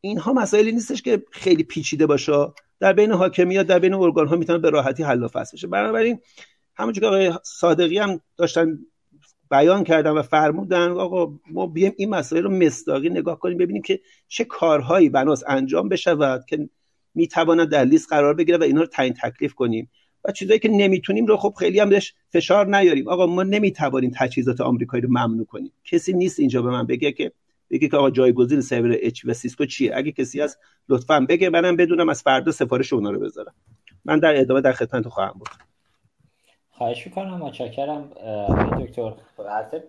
[0.00, 2.46] اینها مسائلی نیستش که خیلی پیچیده باشه.
[2.80, 5.66] در بین حاکمیت در بین ارگان ها می‌تونه به راحتی حل و فصل بشه.
[5.66, 6.18] بنابراین
[6.76, 8.78] همونجور که آقای صادقی هم داشتن
[9.54, 14.00] بیان کردن و فرمودن آقا ما بیایم این مسائل رو مصداقی نگاه کنیم ببینیم که
[14.28, 16.68] چه کارهایی بناست انجام بشود که
[17.14, 19.90] می‌تواند در لیست قرار بگیره و اینا رو تعیین تکلیف کنیم.
[20.24, 23.08] و چیزایی که نمی‌تونیم رو خب خیلی هم بهش فشار نیاریم.
[23.08, 25.72] آقا ما نمی‌توانیم تجهیزات آمریکایی رو ممنوع کنیم.
[25.84, 27.32] کسی نیست اینجا به من بگه که
[27.70, 30.58] بگه که آقا جایگزین server HP و سیسکو چیه؟ اگه کسی هست
[30.88, 33.54] لطفا بگه منم بدونم از فردا سفارش اونا رو بذارم.
[34.04, 35.48] من در ادامه در خدمت خواهم بود.
[36.78, 38.10] خواهش می‌کنم متشکرم
[38.80, 39.12] دکتر.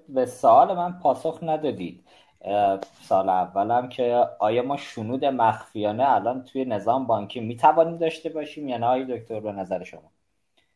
[0.10, 2.04] به سوال من پاسخ ندادید.
[3.02, 8.78] سال اولم که آیا ما شنود مخفیانه الان توی نظام بانکی می‌توانیم داشته باشیم یا
[8.78, 10.12] نه؟ آیا دکتر به نظر شما؟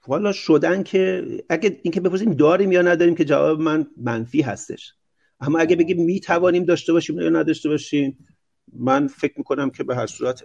[0.08, 4.94] والا شدن که اگه اینکه بپرسیم داریم یا نداریم که جواب من منفی هستش.
[5.40, 8.28] اما اگه بگیم می‌توانیم داشته باشیم یا نداشته باشیم
[8.74, 10.44] من فکر می‌کنم که به هر صورت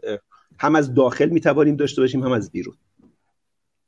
[0.59, 2.75] هم از داخل می‌توانیم داشته باشیم هم از بیرون.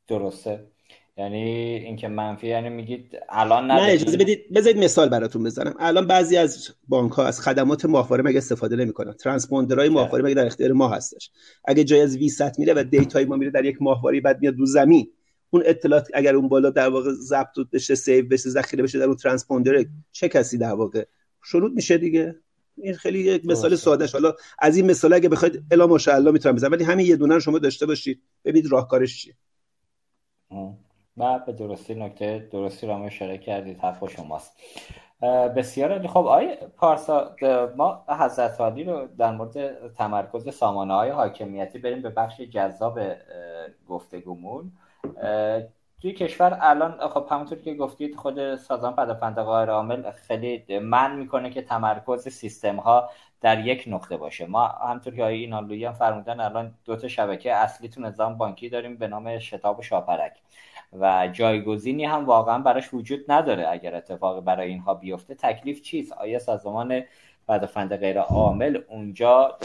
[0.09, 0.76] درسته.
[1.19, 1.45] یعنی
[1.85, 5.75] اینکه منفی یعنی میگید الان نه اجازه بدید بذارید مثال براتون بزنم.
[5.79, 10.47] الان بعضی از بانک ها از خدمات ماهواره مگه استفاده نمی‌کنن؟ ترانسپوندرهای ماهواره مگه در
[10.47, 11.31] اختیار ما هستش؟
[11.65, 14.57] اگه جای از VSAT میره و data ی ما میره در یک ماهواره بعد میاد
[14.57, 15.13] رو زمین.
[15.51, 19.17] اون اطلاعات اگر اون بالا در واقع ضبط بشه save بشه ذخیره بشه در اون
[19.17, 21.05] ترانسپوندر چه کسی در واقع؟
[21.45, 22.37] شروط میشه دیگه.
[22.77, 26.73] این خیلی یک مثال ساده حالا از این مثال اگه بخواید الا ماشاءالله می‌تونم بزنم.
[26.73, 28.23] ولی همین یه دونه شما داشته باشید.
[28.45, 29.35] ببینید راهکارش چیه.
[31.17, 34.61] و به درستی نکته درستی رو اشاره کردید حرف شماست.
[35.57, 36.09] بسیار عالی.
[36.09, 37.37] خب آقای پارسا
[37.77, 43.01] ما حضرت عالی رو در مورد تمرکز سامانه های حاکمیتی بریم به بخش جذاب
[43.89, 44.73] گفتگومون.
[46.03, 51.51] توی کشور الان خب همونطور که گفتید خود سازمان پدافند غیر عامل خیلی من می‌کنه
[51.51, 53.11] که تمرکز سیستم ها
[53.41, 54.47] در یک نقطه باشه.
[54.47, 58.69] ما همطور که آقای اینالویی هم فرمودن الان دو تا شبکه اصلی تو نظام بانکی
[58.69, 60.33] داریم به نام شتاب و شاپرک.
[60.93, 63.69] و جایگزینی هم واقعا براش وجود نداره.
[63.69, 67.03] اگر اتفاقی برای اینها بیفته تکلیف چیست؟ آیا سازمان
[67.49, 69.57] پدافند غیر عامل اونجا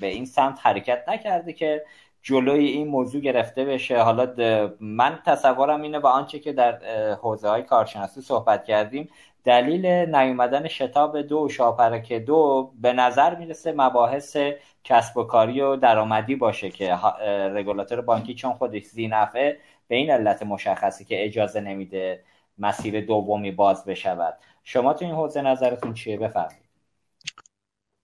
[0.00, 1.84] به این سمت حرکت نکرده که
[2.22, 4.34] جلوی این موضوع گرفته بشه؟ حالا
[4.80, 6.78] من تصورم اینه با آنچه که در
[7.14, 9.08] حوزه های کارشناسی صحبت کردیم
[9.44, 14.36] دلیل نیومدن شتاب دو و شاپرک دو به نظر می‌رسه مباحث
[14.84, 16.94] کسب و کاری و درآمدی باشه که
[17.54, 19.58] رگولاتور بانکی چون خودش زینفه
[19.90, 22.24] به این علت مشخصی که اجازه نمیده
[22.58, 24.34] مسیر دومی باز بشود.
[24.64, 26.70] شما تو این حوزه نظرتون چیه؟ بفرمایید.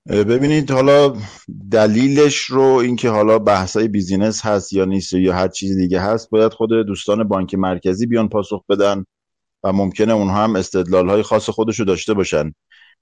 [0.08, 1.16] ببینید حالا
[1.70, 6.52] دلیلش رو اینکه حالا بحثای بیزینس هست یا نیست یا هر چیز دیگه هست باید
[6.52, 9.04] خود دوستان بانک مرکزی بیان پاسخ بدن
[9.64, 12.52] و ممکنه اونها هم استدلال های خاص خودشو داشته باشن.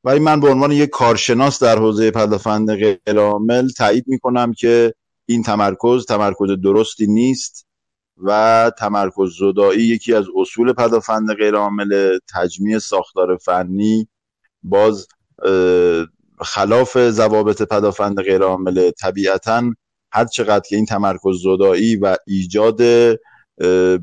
[0.05, 4.95] ولی من به عنوان یک کارشناس در حوزه پدافند غیرعامل تایید می‌کنم که
[5.27, 7.67] این تمرکز تمرکز درستی نیست.
[8.17, 14.09] و تمرکز زدایی یکی از اصول پدافند غیرعامل تجمیع ساختار فنی
[14.63, 15.09] باز
[16.41, 19.63] خلاف ضوابط پدافند غیرعامل طبیعتا
[20.13, 22.77] هر چقدر که این تمرکز زدایی و ایجاد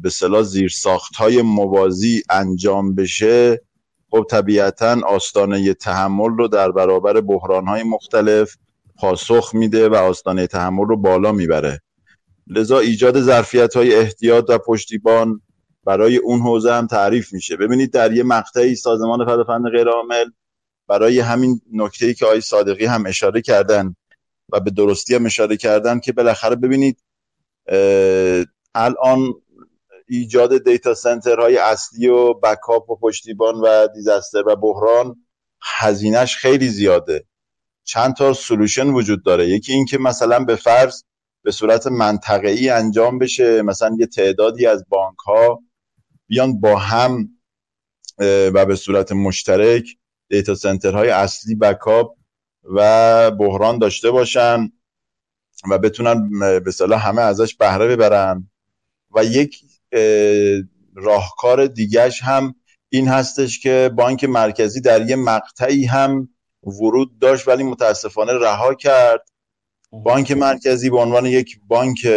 [0.01, 3.61] به صلاح زیرساخت های موازی انجام بشه
[4.11, 8.55] خب طبیعتا آستانه تحمل رو در برابر بحران های مختلف
[8.95, 11.81] پاسخ میده و آستانه تحمل رو بالا می‌بره.
[12.47, 15.41] لذا ایجاد ظرفیت های احتیاط و پشتیبان
[15.85, 17.57] برای اون حوزه هم تعریف میشه.
[17.57, 20.25] ببینید در یه مقطعی سازمان پدافند غیرعامل
[20.87, 23.95] برای همین نکته ای که آقای صادقی هم اشاره کردن
[24.49, 27.03] و به درستی هم اشاره کردن که بالاخره ببینید
[28.75, 29.33] الان
[30.07, 30.95] ایجاد دیتا
[31.37, 35.15] های اصلی و بکاپ و پشتیبان و دیزاستر و بحران
[35.61, 37.25] هزینهش خیلی زیاده.
[37.83, 39.47] چند تا سلوشن وجود داره.
[39.47, 41.03] یکی اینکه مثلا به فرض
[41.43, 45.63] به صورت منطقه‌ای انجام بشه مثلا یه تعدادی از بانک ها
[46.27, 47.29] بیان با هم
[48.53, 49.85] و به صورت مشترک
[50.29, 52.15] دیتا های اصلی بکاپ
[52.63, 54.71] و بحران داشته باشن
[55.69, 58.49] و بتونن به صلاح همه ازش بهره ببرن.
[59.15, 59.57] و یک
[60.95, 62.55] راهکار دیگهش هم
[62.89, 66.29] این هستش که بانک مرکزی در یه مقطعی هم
[66.63, 69.30] ورود داشت ولی متاسفانه رها کرد.
[69.91, 72.07] بانک مرکزی به عنوان یک بانک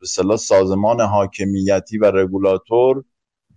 [0.00, 3.04] به سازمان حاکمیتی و رگولاتور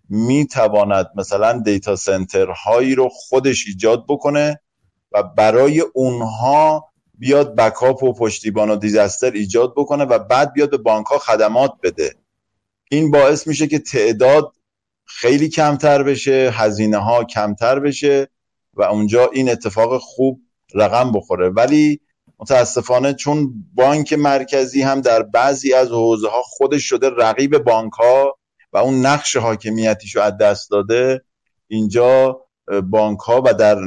[0.09, 4.61] می تواند مثلا دیتا سنتر هایی رو خودش ایجاد بکنه
[5.11, 10.77] و برای اونها بیاد بکاپ و پشتیبان و دیزاستر ایجاد بکنه و بعد بیاد به
[10.77, 12.15] بانک ها خدمات بده.
[12.91, 14.53] این باعث میشه که تعداد
[15.05, 18.29] خیلی کمتر بشه هزینه ها کمتر بشه
[18.73, 20.41] و اونجا این اتفاق خوب
[20.73, 21.49] رقم بخوره.
[21.49, 21.99] ولی
[22.39, 28.37] متاسفانه چون بانک مرکزی هم در بعضی از حوزه ها خودش شده رقیب بانک ها
[28.73, 31.21] و اون نقش حاکمیتیشو از دست داده
[31.67, 32.41] اینجا
[32.83, 33.77] بانک ها و در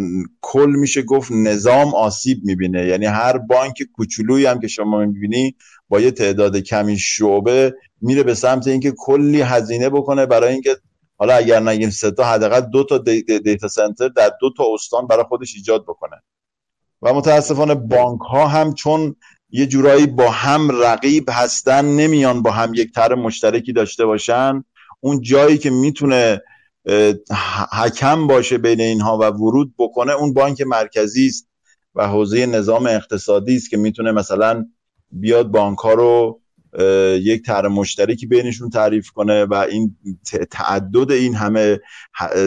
[0.41, 2.87] کل میشه گفت نظام آسیب می‌بینه.
[2.87, 5.57] یعنی هر بانک کوچولویی هم که شما می‌بینی
[5.89, 10.77] با یه تعداد کمی شعبه میره به سمت اینکه کلی هزینه بکنه برای اینکه
[11.17, 12.99] حالا اگر نگیم سه تا حداقل دو تا
[13.45, 16.23] دیتا سنتر در دو تا استان برای خودش ایجاد بکنه.
[17.03, 19.17] و متاسفانه بانک ها هم چون
[19.51, 24.65] یه جورایی با هم رقیب هستن نمیان با هم یک طرح مشترکی داشته باشن.
[25.01, 26.41] اون جایی که می‌تونه
[27.73, 31.49] حکم باشه بین اینها و ورود بکنه اون بانک مرکزی است
[31.95, 34.67] و حوزه نظام اقتصادی است که می‌تونه مثلا
[35.11, 36.41] بیاد بانک ها رو
[37.23, 39.97] یک طرح مشترکی بینشون تعریف کنه و این
[40.51, 41.81] تعدد این همه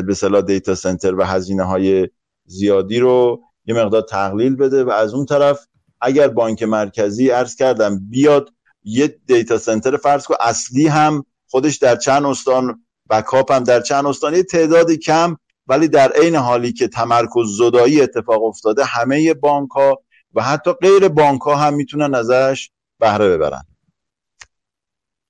[0.07, 2.09] به صلاح دیتا سنتر و هزینه های
[2.45, 5.67] زیادی رو یه مقدار تقلیل بده و از اون طرف
[6.01, 11.95] اگر بانک مرکزی عرض کردم بیاد یه دیتا سنتر فرض کو اصلی هم خودش در
[11.95, 16.87] چند استان بکاپ هم در چند استان یه تعدادی کم ولی در عین حالی که
[16.87, 22.69] تمرکز زدایی اتفاق افتاده همه بانک ها و حتی غیر بانک ها هم می‌تونن ازش
[22.99, 23.63] بهره ببرن.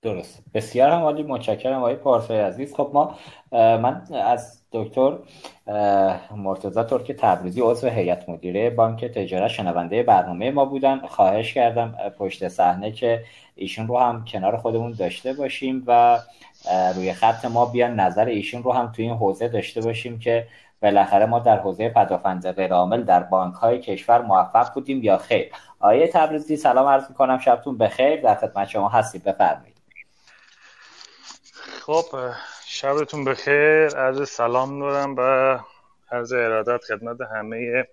[0.01, 0.43] درست.
[0.53, 2.73] بسیار هم عالی متشکرم آقای پارسای عزیز.
[2.73, 3.17] خب ما
[3.51, 5.17] من از دکتر
[6.35, 11.07] مرتضی ترک تبریزی عضو هیئت مدیره بانک تجارت شنونده برنامه ما بودن.
[11.07, 13.23] خواهش کردم پشت صحنه که
[13.55, 16.19] ایشون رو هم کنار خودمون داشته باشیم و
[16.95, 20.47] روی خط ما بیان نظر ایشون رو هم توی این حوزه داشته باشیم که
[20.81, 25.51] بالاخره ما در حوزه پدافند غیرعامل در بانک های کشور موفق بودیم یا خیر.
[25.79, 27.39] آیه تبریزی سلام عرض می‌کنم.
[27.39, 28.21] شبتون بخیر.
[28.21, 29.75] در خدمت شما هستید بفرمایید.
[31.85, 32.05] خب
[32.73, 33.87] شبتون بخیر.
[33.87, 35.59] عرض سلام دارم و
[36.11, 37.87] عرض ارادت خدمت همه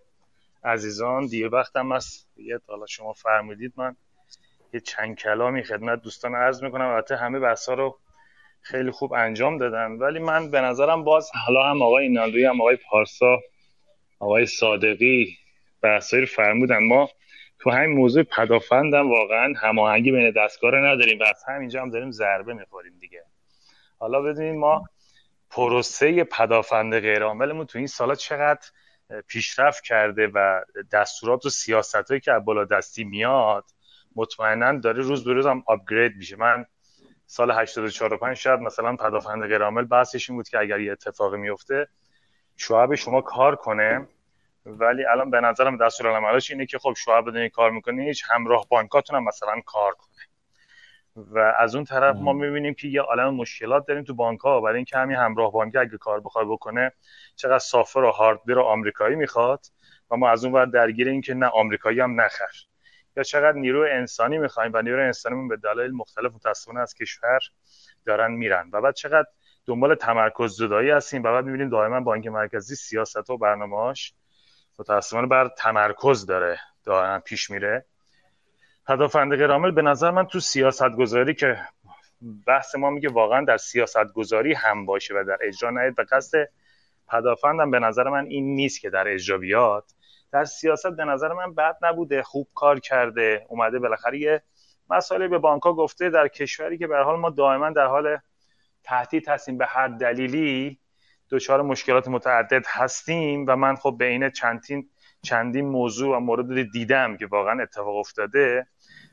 [0.64, 1.26] عزیزان.
[1.26, 3.96] دیر وقتم است یه حالا شما فرمودید من
[4.74, 6.86] یه چند کلامی خدمت دوستان عرض می‌کنم.
[6.86, 7.98] البته همه بحثا رو
[8.60, 9.92] خیلی خوب انجام دادن.
[9.92, 13.40] ولی من به نظرم باز حالا هم آقای اینالوی هم آقای پارسا
[14.18, 15.38] آقای صادقی
[15.82, 16.78] بحثایی رو فرمودن.
[16.78, 17.08] ما
[17.58, 19.10] تو همین موضوع پدافندم.
[19.10, 23.24] واقعا هماهنگی بین دستگاه رو نداریم و از همینجا هم داریم ضربه می‌خوریم دیگه.
[23.98, 24.84] حالا بدونید ما
[25.50, 28.66] پروسه پدافند غیرعاملمون تو این سالا چقدر
[29.26, 30.60] پیشرفت کرده و
[30.92, 33.64] دستورات و سیاست هایی که بالا دستی میاد
[34.16, 36.36] مطمئنا داره روز به روز هم آپگرید میشه.
[36.36, 36.66] من
[37.26, 41.88] سال 84 5 شاید مثلا پدافند غیرعامل بحثش این بود که اگر یه اتفاقی میفته
[42.56, 44.08] شعب شما کار کنه.
[44.66, 49.16] ولی الان به نظرم دستورالعملش اینه که خب شعب بدون کار می‌کنه هیچ همراه بانکاتون
[49.16, 50.27] هم مثلا کار کنه.
[51.30, 54.76] و از اون طرف ما می‌بینیم که یه عالم مشکلات داریم تو بانک ها برای
[54.76, 56.92] اینکه همین همراه بانکی اگه کار بخواد بکنه
[57.36, 59.66] چقدر سافر و هاردور آمریکایی می‌خواد
[60.10, 62.50] و ما از اون ور درگیر این که نه آمریکایی هم نخر
[63.16, 67.40] یا چقدر نیرو انسانی می‌خوایم و نیرو انسانیمون به دلایل مختلف متاسفانه از کشور
[68.06, 69.28] دارن میرن و بعد چقدر
[69.66, 74.14] دنبال تمرکز زدایی هستیم و بعد می‌بینیم دائما بانک مرکزی سیاست و برنامه‌هاش
[74.78, 77.84] متاسفانه بر تمرکز داره دائما پیش میره.
[78.88, 81.58] پدافند غیرعامل به نظر من تو سیاست گذاری که
[82.46, 86.48] بحث ما میگه واقعا در سیاست گذاری هم باشه و در اجرا نیاد و قصد
[87.08, 89.84] پدافندم به نظر من این نیست که در اجرا بیاد.
[90.32, 94.42] در سیاست به نظر من بد نبوده خوب کار کرده اومده بالاخره یه
[94.90, 98.18] مسائل به بانکها گفته در کشوری که به حال ما دائما در حال
[98.84, 99.58] تهدید هستیم.
[99.58, 100.78] به هر دلیلی
[101.30, 104.88] دچار مشکلات متعدد هستیم و من خب به این چندین
[105.22, 108.66] چندین موضوع و مورد دیدم که واقعا اتفاق افتاده.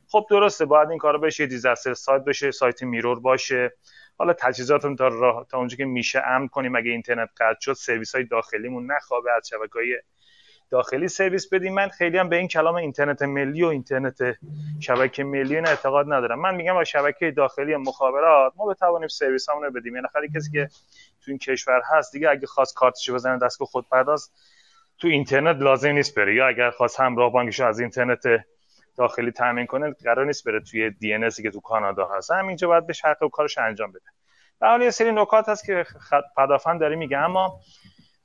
[0.07, 3.73] خب درسته باید این کارا بشه دیزاستر سایت بشه سایت میرور باشه.
[4.17, 6.75] حالا تجهیزاتمون تا راه تا اونجا که میشه امن کنیم.
[6.75, 9.99] اگه اینترنت قطع شد سرویس های داخلیمون نخوابه از شبکه های
[10.69, 11.73] داخلی سرویس بدیم.
[11.73, 14.17] من خیلی هم به این کلام اینترنت ملی و اینترنت
[14.79, 16.39] شبکه ملی نه اعتقاد ندارم.
[16.39, 19.95] من میگم با شبکه داخلی مخابرات ما بتوانیم سرویس رو بدیم.
[19.95, 20.69] یعنی کسی که
[21.21, 24.31] تو این کشور هست دیگه اگه خواست کارتشو بزنه دستگاه خود پرداز
[24.97, 26.35] تو اینترنت لازم نیست بره.
[26.35, 28.23] یا اگر خواست همراه بانکشو از اینترنت
[28.97, 32.31] داخلی تامین کنه قرار نیست بره توی دی که تو کانادا هست.
[32.31, 34.09] همینجا باید به شرط و کارش انجام بده.
[34.61, 35.85] در یه سری نکات هست که
[36.37, 37.17] پدافند داره میگه.
[37.17, 37.59] اما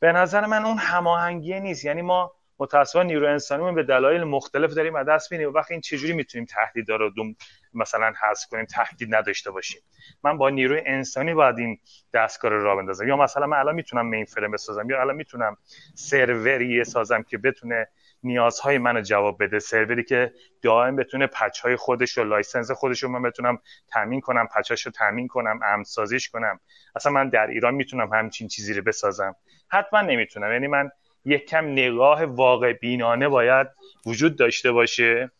[0.00, 1.84] به نظر من اون هماهنگی نیست.
[1.84, 5.48] یعنی ما متاسفانه نیرو انسانیمون به دلایل مختلف داریم از دست میدیم.
[5.48, 7.34] و وقتی این چجوری می‌تونیم تهدید رو دوم
[7.74, 9.80] مثلا حذف کنیم تهدید نداشته باشیم؟
[10.24, 11.78] من با نیروی انسانی باید این
[12.14, 13.08] دستگاه رو راه بندازم.
[13.08, 15.56] یا مثلا من الان می‌تونم mainframe بسازم یا الان می‌تونم
[15.94, 17.88] سروری سازم که بتونه
[18.22, 19.58] نیازهای منو جواب بده.
[19.58, 20.32] سروری که
[20.62, 23.58] دائم بتونه patch های خودش و license خودش رو من بتونم
[23.92, 26.60] تامین کنم پچاش رو تامین کنم امن سازیش کنم.
[26.96, 29.36] اصلا من در ایران می‌تونم همچین چیزی رو بسازم؟
[29.68, 30.52] حتما نمی‌تونم.
[30.52, 30.90] یعنی من
[31.24, 33.66] یک کم نگاه واقع بینانه باید
[34.06, 35.30] وجود داشته باشه.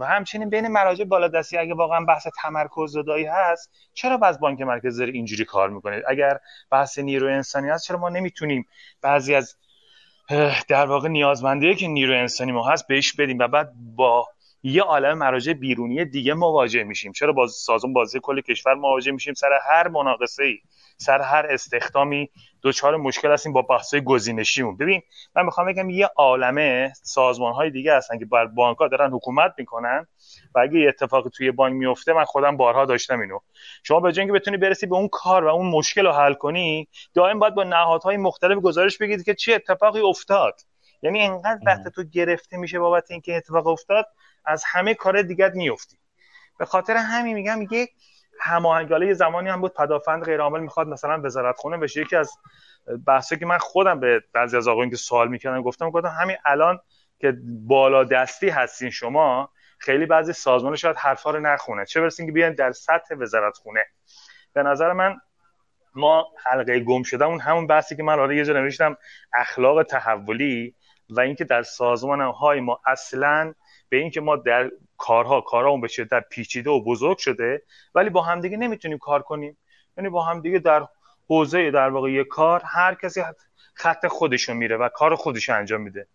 [0.00, 4.98] و همچنین بین مراجع بالادستی اگه واقعا بحث تمرکز زدایی هست چرا باز بانک مرکزی
[4.98, 6.38] داره اینجوری کار می‌کنه؟ اگر
[6.70, 8.66] بحث نیرو انسانی هست چرا ما نمی‌تونیم
[9.02, 9.56] بعضی از
[10.68, 14.28] در واقع نیازمندی که نیرو انسانی ما هست بهش بدیم و بعد با
[14.62, 19.34] یه عالم مراجع بیرونی دیگه مواجه میشیم؟ چرا باز سازمان بازی کل کشور مواجه میشیم؟
[19.34, 20.58] سر هر مناقصه ای
[21.00, 22.30] سر هر استخدامی
[22.62, 24.76] دوچار مشکل هستیم با بحث‌های گزینشیمون.
[24.76, 25.02] ببین
[25.36, 29.54] من می‌خوام بگم یه عالمه سازمان های دیگه هستن که بر بانک ها دارن حکومت
[29.58, 30.06] می‌کنن
[30.54, 33.38] و اگه یه اتفاقی توی بانک میفته من خودم بارها داشتم اینو.
[33.82, 36.88] شما به جای اینکه بتونی برسی به اون کار و اون مشکل رو حل کنی
[37.14, 40.60] دائم باید با نهادهای مختلف گزارش بگیرید که چه اتفاقی افتاد.
[41.02, 44.06] یعنی اینقدر وقت تو گرفته میشه بابت اینکه اتفاق افتاد
[44.44, 45.96] از همه کار دیگر میفتی
[46.58, 47.90] به خاطر همین میگم یک
[48.40, 49.06] هماهنگی.
[49.06, 52.00] یه زمانی هم بود پدافند غیر عامل می‌خواد مثلا وزارت خونه بشه.
[52.00, 52.30] یکی از
[53.06, 56.80] بحثی که من خودم به بعضی از آقایون که سوال می‌کردم گفتم گفتم همین الان
[57.18, 57.36] که
[57.66, 61.84] بالا دستی هستین شما خیلی بعضی سازمان شاید حرفا رو نخونه.
[61.84, 63.84] چه برسین که بیان در سطح وزارت خونه
[64.52, 65.16] به نظر من
[65.94, 68.96] ما حلقه گم شده اون همون بحثی که من آره یه جا نوشتم
[69.34, 70.74] اخلاق تحولی
[71.10, 73.54] و اینکه در سازمان های ما اصلا
[73.88, 74.70] به اینکه ما در
[75.00, 77.62] کارها کارها به شدت پیچیده و بزرگ شده
[77.94, 79.56] ولی با همدیگه نمی‌تونیم کار کنیم.
[79.96, 80.86] یعنی با همدیگه در
[81.28, 83.22] حوزه در واقع یک کار هر کسی
[83.74, 86.06] خط خودشو میره و کار خودش انجام میده.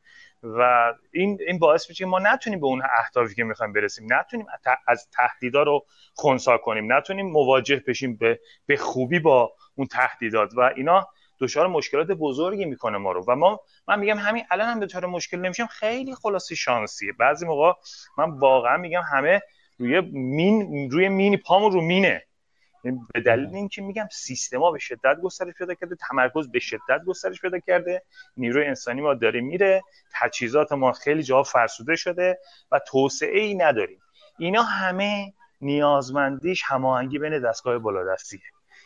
[0.44, 4.46] و این این باعث میشه ما نتونیم به اون اهدافی که می‌خوایم برسیم نتونیم
[4.88, 6.94] از تهدیدا رو خونسا کنیم.
[6.94, 10.50] نتونیم مواجه بشیم به به خوبی با اون تهدیدات.
[10.58, 11.08] و اینا
[11.40, 13.26] دچار مشکلات بزرگی می‌کنه ما رو.
[13.28, 17.14] و ما من میگم همین الان هم دچار مشکل نمیشم خیلی خلاصی شانسیه.
[17.14, 17.74] بعضی موقع
[18.18, 19.42] من واقعا میگم همه
[19.78, 22.24] روی مین روی مینی پامون رو مینه.
[22.84, 27.42] یعنی به دلیل اینکه میگم سیستما به شدت گسترش پیدا کرده تمرکز به شدت گسترش
[27.42, 28.04] پیدا کرده
[28.38, 29.82] نیروی انسانی ما داره میره
[30.14, 32.40] تجهیزات ما خیلی جا فرسوده شده
[32.72, 34.00] و توسعه ای نداریم.
[34.40, 38.42] اینا همه نیازمندیش هماهنگی بین دستگاه بالادستیه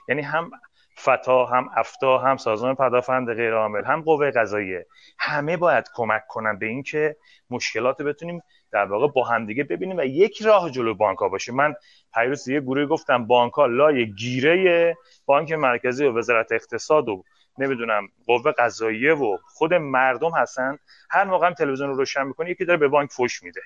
[0.08, 0.52] یعنی هم
[1.00, 4.88] فتا هم افتا هم سازمان پدافند غیر عامل هم قوه قضاییه.
[5.20, 7.16] همه باید کمک کنن به اینکه
[7.50, 11.52] مشکلات بتونیم در واقع با همدیگه ببینیم و یک راه جلو بانک ها باشه.
[11.52, 11.76] من
[12.14, 17.24] پیروز یه گروه گفتم بانک ها لای گیره بانک مرکزی و وزارت اقتصاد و
[17.58, 20.78] نمی‌دونم قوه قضاییه و خود مردم هستن.
[21.10, 23.62] هر موقع هم تلویزیون رو روشن می‌کنه یکی داره به بانک فوش میده.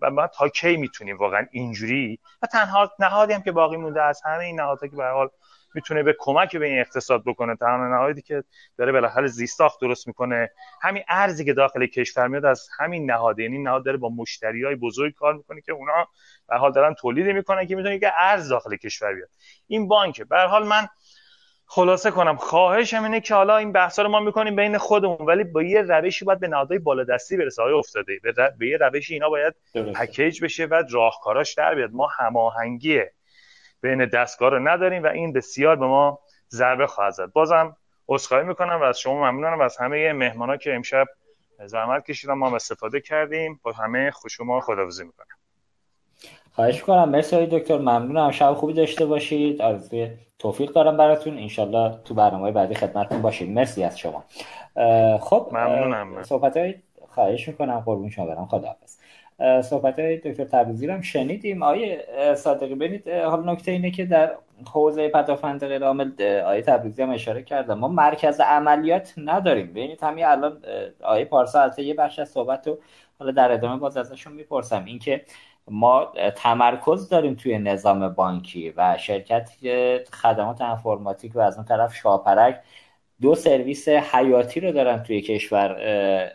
[0.00, 4.22] و ما تا کی می‌تونیم واقعا اینجوری؟ و تنها نهادی هم که باقی مونده از
[4.24, 5.28] همه این نهادها که به حال
[5.74, 7.56] می‌تونه به کمک به این اقتصاد بکنه.
[7.56, 8.44] تنها نهادی که
[8.78, 10.50] داره بالاخره زیستاخت درست می‌کنه.
[10.82, 14.74] همین ارزی که داخل کشور میاد از همین نهاد یعنی نهاد داره با مشتری های
[14.74, 16.08] بزرگ کار می‌کنه که اونا
[16.48, 19.28] به حال دارن تولید می‌کنن که می‌تونه که ارز داخل کشور بیاد.
[19.66, 20.88] این بانک به حال من
[21.66, 25.62] خلاصه کنم خواهشم اینه که حالا این بحثا رو ما می‌کنیم بین خودمون ولی با
[25.62, 27.62] یه روشی باید به نهادهای بالادستی برسه.
[27.62, 28.18] های افتاده
[28.58, 29.54] به, یه روشی اینا باید
[29.94, 31.90] پکیج بشه و راهکاراش در بیاد.
[31.92, 33.00] ما هماهنگی
[33.84, 36.18] بین دستگاه رو نداریم و این بسیار به ما
[36.50, 37.32] ضربه خواهد زد.
[37.32, 37.76] بازم
[38.08, 39.58] عذرخواهی می‌کنم و از شما ممنونم.
[39.58, 41.06] و از همه مهمانا که امشب
[41.66, 43.60] زحمت کشیدن ما هم استفاده کردیم.
[43.62, 45.36] با همه خوشما خداحافظی می‌کنم.
[46.52, 47.08] خواهش می‌کنم.
[47.08, 47.78] مرسی دکتر.
[47.78, 48.30] ممنونم.
[48.30, 49.62] شب خوبی داشته باشید.
[49.62, 51.38] آرزوی توفیق دارم براتون.
[51.38, 54.24] انشالله تو برنامه بعدی خدمتتون باشید مرسی از شما.
[55.18, 56.22] خب ممنونم.
[56.22, 56.74] صحبت های
[57.08, 57.80] خواهش می‌کنم.
[57.80, 58.46] قربون شما برم.
[58.46, 58.98] خداحافظ.
[59.62, 61.62] صحبت های دکتر تبریزی هم شنیدیم.
[61.62, 62.06] آیه
[62.36, 64.34] صادقی ببینید حالا نکته اینه که در
[64.72, 69.66] حوزه پدافند غیر عامل آیه تبریزی هم اشاره کردم ما مرکز عملیات نداریم.
[69.66, 70.62] ببینید همین الان
[71.02, 72.78] آیه پارسا البته یه بخش از صحبت رو
[73.18, 74.84] حالا در ادامه باز ازشون می‌پرسم.
[74.84, 75.24] اینکه
[75.68, 79.50] ما تمرکز داریم توی نظام بانکی و شرکت
[80.12, 82.60] خدمات انفرماتیک و از اون طرف شاپرک
[83.20, 85.76] دو سرویس حیاتی رو دارن توی کشور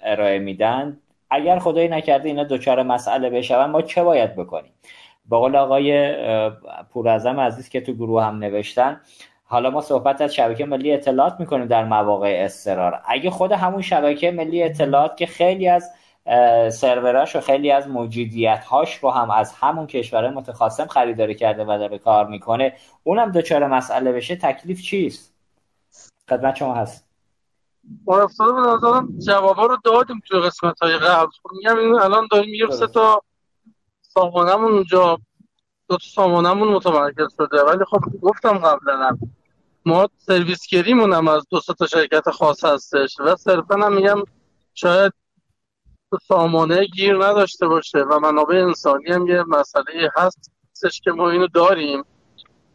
[0.04, 0.98] ارائه میدن.
[1.30, 4.74] اگر خدایی نکرده اینا دچار مسئله بشون ما چه باید بکنیم؟
[5.26, 6.16] با قول آقای
[6.94, 9.02] پورازم عزیز که تو گروه هم نوشتن
[9.44, 14.32] حالا ما صحبت از شبکه ملی اطلاعات می‌کنیم در مواقع استرار اگه خود همون شبکه
[14.32, 15.92] ملی اطلاعات که خیلی از
[16.70, 21.78] سروراش و خیلی از موجودیت هاش رو هم از همون کشور متخاصم خریداری کرده و
[21.78, 22.74] داره کار می‌کنه
[23.04, 25.34] اونم دچار مسئله بشه تکلیف چیست؟
[26.30, 27.09] خدمت شما هست.
[28.04, 31.32] با افتاده به نظرم جوابا رو دادیم توی قسمت های قبل.
[31.44, 33.22] خب میگم این الان داریم میگم سه تا
[34.02, 35.20] سامانمون اونجا
[35.90, 37.64] دو تا سامانمون متمرکز شده.
[37.64, 39.18] ولی خب گفتم قبلا
[39.86, 44.24] ما سرویس گریمون هم از دو تا شرکت خاص هستش و صرفا هم میگم
[44.74, 45.14] شاید
[46.28, 52.04] سامانه گیر نداشته باشه و منابع انسانی هم یه مسئله هستش که ما اینو داریم.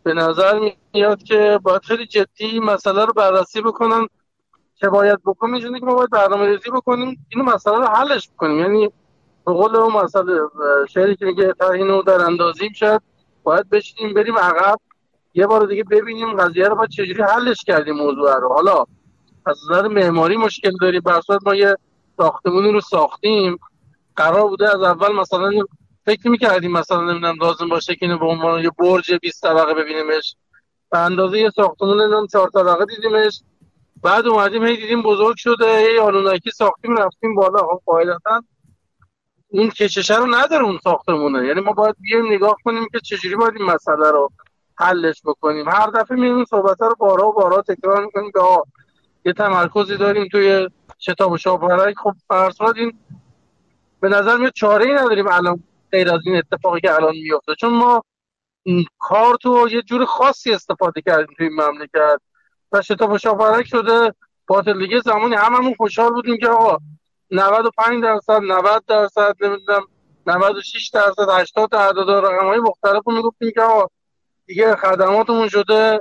[0.02, 4.06] به نظر میاد که باید خیلی جدی مسئله رو بررسی بکنن
[4.76, 7.26] که باید بکنیم اینجوری که ما باید برنامه ریزی بکنیم.
[7.28, 8.58] اینو مسئله رو حلش بکنیم.
[8.58, 8.86] یعنی
[9.46, 10.40] به قول اون مسئله
[10.88, 13.02] شهری که میگه اینو در اندازیم شد
[13.42, 14.80] باید بشینیم بریم عقب
[15.34, 18.48] یه بار دیگه ببینیم قضیه رو باید چجوری حلش کردیم موضوع رو.
[18.48, 18.84] حالا
[19.46, 21.76] از نظر معماری مشکل داریم بر ما یه
[22.16, 23.58] ساختمونی رو ساختیم.
[24.16, 25.50] قرار بوده از اول مثلا
[26.06, 30.36] فکر می‌کردیم مثلا نمی‌دونم لازم باشه که اینو به عنوان یه برج 20 طبقه ببینیمش.
[30.90, 33.40] به اندازه یه ساختمون نمی‌دونم 4 طبقه دیدیمش.
[34.04, 37.58] بعد اومدیم هی دیدیم بزرگ شده هی آنونکی ساختیم رفتیم بالا.
[37.58, 38.42] خب قاعدتا
[39.48, 41.46] اون کششه رو نداره اون ساختمونه.
[41.46, 44.32] یعنی ما باید بیایم نگاه کنیم که چجوری باید این مسئله رو
[44.78, 45.68] حلش بکنیم.
[45.68, 48.40] هر دفعه میریم صحبت رو بارا و بارا تکرار می‌کنیم که
[49.24, 50.68] یه تمرکزی داریم توی
[50.98, 52.98] شتاب و شاپرک خب فرساد این
[54.00, 55.62] به نظر میاد چاره ای نداریم الان
[55.92, 58.02] غیر از این اتفاقی که الان میفته چون ما
[58.98, 62.20] کارتو یه جور خاصی استفاده کردیم توی این مملکت.
[62.74, 64.14] و شتاب شاپرک شده.
[64.46, 66.78] باطل دیگه زمانی هممون خوشحال بودیم که آقا
[67.30, 69.82] 95 درصد 90 درصد نمی‌دونم
[70.26, 73.86] 96 درصد 80 درصد رقم های مختلف رو می‌گفتیم که آقا
[74.46, 76.00] دیگه خدماتمون شده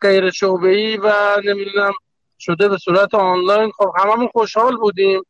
[0.00, 1.12] غیر شعبه ای و
[1.44, 1.92] نمی‌دونم
[2.38, 3.70] شده به صورت آنلاین.
[3.70, 5.22] خب هممون خوشحال بودیم.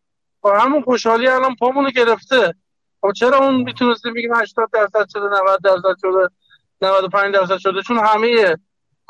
[0.43, 2.55] خب همون خوشحالی الان پامونو گرفته.
[3.01, 6.29] خب چرا اون می‌تونستیم بگیم 80 درصد شده 90 درصد شده
[6.83, 8.57] 95 درصد شده؟ چون همه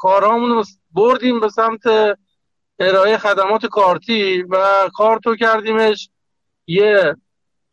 [0.04, 0.64] کارامون رو
[0.94, 1.82] بردیم به سمت
[2.78, 4.56] ارائه خدمات کارتی و
[4.94, 6.10] کارتو کردیمش.
[6.66, 7.16] یه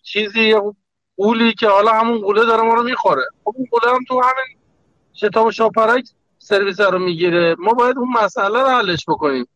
[0.03, 0.61] چیزی یه
[1.17, 3.23] قولی که حالا همون قوله داره ما رو می‌خوره.
[3.43, 4.57] خب اون قوله هم تو همین
[5.13, 6.03] شتاب شاپرک
[6.37, 7.55] سرویس رو می‌گیره.
[7.59, 9.47] ما باید اون مسئله رو حلش بکنیم.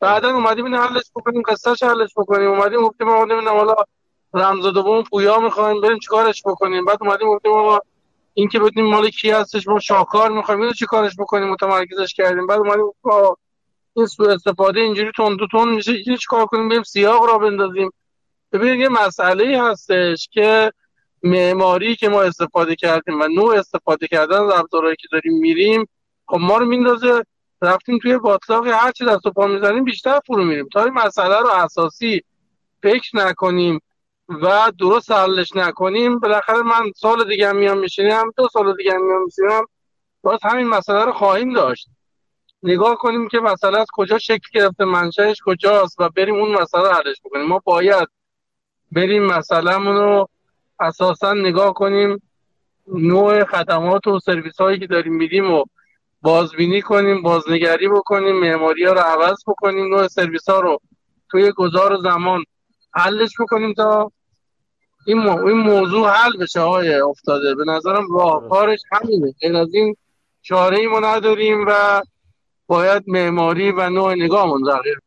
[0.00, 2.50] بعدا اومدیم این حلش بکنیم قصهش حلش بکنیم.
[2.50, 3.74] اومدیم گفتیم ما نمی‌دونم حالا
[4.34, 6.84] رمز دوم پویا می‌خوایم بریم چیکارش بکنیم.
[6.84, 7.80] بعد اومدیم گفتیم ما
[8.38, 10.60] این که بدیم مال کی هستش ما شاکار می‌خوایم.
[10.60, 12.46] اینو چیکارش بکنیم؟ متمرکزش کردیم.
[12.46, 12.92] بعد اومدیم
[13.96, 15.92] این سوء استفاده اینجوری تون دو تون میشه.
[15.92, 17.90] اینو چیکار کنیم؟ بریم سیاق را بندازیم.
[18.52, 20.72] ببینید یه مسئله هستش که
[21.22, 25.88] معماری که ما استفاده کردیم و نوع استفاده کردن از ابزارهایی که داریم میریم
[26.26, 27.22] خب ما رو میندازه.
[27.62, 30.68] رفتیم توی باطلاق هر چی دست و پا می‌زنیم بیشتر فرو میریم.
[30.72, 32.22] تا این مسئله رو اساسی
[32.82, 33.80] فکر نکنیم.
[34.28, 36.18] و درست حلش نکنیم.
[36.18, 39.64] بالاخره من سال دیگه میام میشینم دو سال دیگه میام میشینم
[40.22, 41.88] باز همین مسئله رو خواهیم داشت.
[42.62, 47.16] نگاه کنیم که مسئله از کجا شکل گرفته منشأش کجاست و بریم اون مسئله حلش
[47.24, 47.46] بکنیم.
[47.46, 48.08] ما باید
[48.92, 50.28] بریم مسئله رو
[50.80, 52.22] اساسا نگاه کنیم.
[52.88, 55.64] نوع خدمات و سرویس هایی که داریم میدیم و
[56.22, 60.78] بازبینی کنیم بازنگری بکنیم معماری ها رو عوض بکنیم نوع سرویس ها رو
[61.30, 62.44] توی گذار زمان
[62.94, 64.12] حلش بکنیم تا
[65.06, 67.54] این, این موضوع حل بشه های افتاده.
[67.54, 69.34] به نظرم راهکارش همینه.
[69.42, 69.96] این از این
[70.42, 72.02] چاره ای ما نداریم و
[72.66, 75.00] باید معماری و نوع نگاهمون تغییر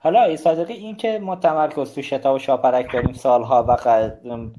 [0.00, 3.76] حالا ای صادقی این که ما تمرکز تو شتاب و شاپرک داریم سالها و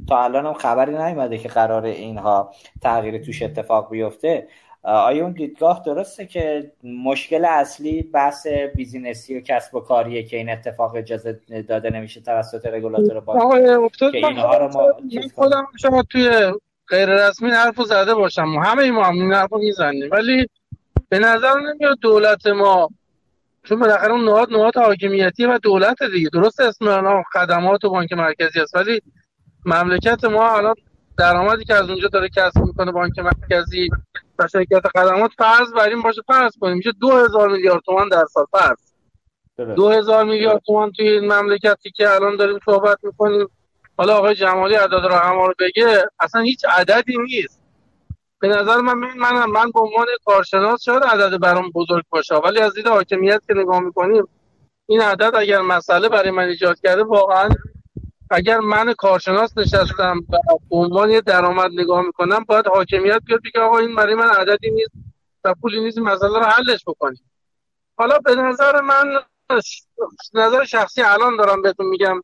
[0.08, 4.48] تا الان هم خبری نیومده که قرار اینها تغییر توش اتفاق بیفته
[4.84, 10.50] آیا اون دیدگاه درسته که مشکل اصلی بحث بیزینسی و کسب و کاریه که این
[10.50, 14.94] اتفاق اجازه داده نمیشه توسط رگولاتور بانک که اینها رو ما
[15.36, 16.54] خودم شما توی
[16.88, 18.46] غیر رسمی حرف زده باشم.
[18.46, 20.10] همه ما هم این حرف می‌زنیم.
[20.12, 20.48] ولی
[21.10, 22.90] به نظر نمیاد دولت ما
[23.64, 26.30] چون بالاخره اون نهاد نهاد حاکمیتی و دولت دیگه.
[26.34, 28.76] درست اسم خدمات و بانک مرکزی است.
[28.76, 29.02] ولی
[29.66, 30.76] مملکت ما الان
[31.18, 33.90] درآمدی که از اونجا داره کسب می‌کنه بانک مرکزی
[34.40, 38.46] و شرکت خدمات فرض بر این باشه فرض کنیم میشه 2000 میلیارد تومان در سال
[38.52, 38.94] فرض.
[39.76, 43.48] 2000 میلیارد تومان توی این مملکتی که الان داریم صحبت می‌کنیم.
[43.98, 47.64] حالا آقای جمالی عدد رقم رو بگه اصلا هیچ عددی نیست.
[48.40, 52.74] به نظر من من من به عنوان کارشناس شاید عدد برام بزرگ باشه ولی از
[52.74, 54.28] دید حاکمیت که نگاه می‌کنیم
[54.86, 57.50] این عدد اگر مسئله برای من ایجاد کرده واقعا
[58.34, 60.38] اگر من کارشناس نشستم و
[60.72, 64.92] عنوان یه درآمد نگاه می‌کنم باید حاکمیت بیاد بگه آقا این برای من عددی نیست
[65.44, 67.32] و پولی نیست مسئله رو حلش بکنیم.
[67.98, 69.20] حالا به نظر من
[70.34, 72.22] نظر شخصی الان دارم بهتون میگم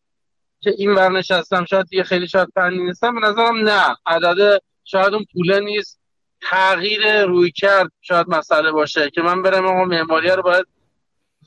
[0.60, 3.96] که این ور نشستم شاید دیگه خیلی شاید فنی نیستم به نظرم نه.
[4.06, 6.00] عدد شاید اون پوله نیست.
[6.42, 10.66] تغییر روی کرد شاید مسئله باشه که من برم آقا معماری رو باید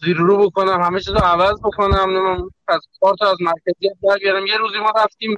[0.04, 4.78] زیر رو بکنم همه چیز رو عوض بکنم از کارت از مرکزیت برگردم یه روزی
[4.78, 5.36] ما رفتیم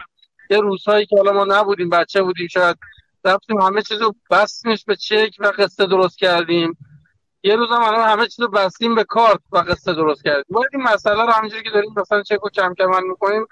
[0.51, 2.77] یه روزهایی که حالا ما نبودیم بچه بودیم شاید
[3.25, 6.77] رفتیم همه چیز رو بستیمش به چک و قصه درست کردیم.
[7.43, 10.45] یه روز هم همه چیز رو بستیم به کارت و قصه درست کردیم.
[10.49, 13.47] باید این مسئله رو همینجوری که داریم مثلا چک رو کم کم می‌کنیم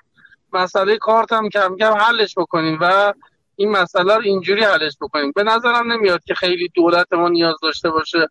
[0.52, 3.12] مسئله کارت هم کم کم حلش بکنیم و
[3.56, 5.32] این مسئله رو اینجوری حلش بکنیم.
[5.34, 8.28] به نظرم نمیاد که خیلی دولت ما نیاز داشته باشه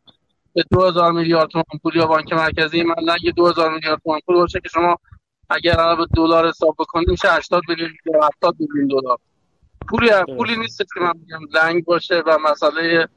[0.54, 4.60] به 2000 میلیارد تومان پول یا بانک مرکزی من نه 2000 میلیارد تومان پول باشه
[4.60, 4.98] که شما
[5.50, 9.18] اگر به دلار حساب بکنیم میشه 80 میلیون یا 70 میلیون دلار.
[9.90, 13.08] پولی پولی نیست که من میگم لنگ باشه و مسئله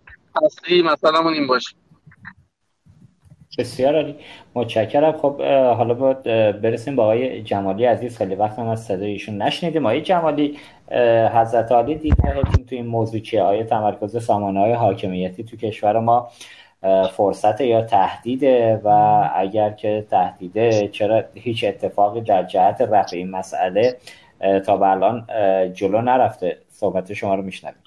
[0.45, 1.77] اصلی مثلا این باشه.
[3.59, 4.17] بسیار عالی.
[4.55, 5.13] متشکرم.
[5.13, 5.43] خب
[5.77, 6.23] حالا باید
[6.61, 8.19] برسیم با آقای جمالی عزیز.
[8.19, 9.87] خیلی وقت هم از صدای ایشون نشنیدیم.
[9.87, 10.59] آقای جمالی
[11.35, 16.31] حضرت عالی دیدگاهتون تو این موضوع چیه؟ آیا تمرکز سامانه های حاکمیتی تو کشور ما.
[17.17, 18.89] فرصت یا تهدیده و
[19.35, 23.99] اگر که تهدیده چرا هیچ اتفاقی در جهت رفع این مسئله
[24.67, 25.27] تا به الان
[25.73, 26.59] جلو نرفته.
[26.69, 27.83] صحبت شما رو میشنویم.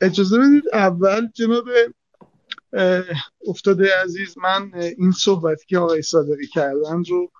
[0.00, 1.64] اجازه بدید اول جناب
[3.48, 7.30] افتاده عزیز من این صحبتی که آقای صادقی کردن رو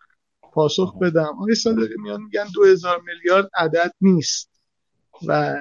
[0.53, 1.35] پاسخ بدم.
[1.39, 4.52] آقای صادقی میان میگن دو هزار میلیارد عدد نیست.
[5.27, 5.57] و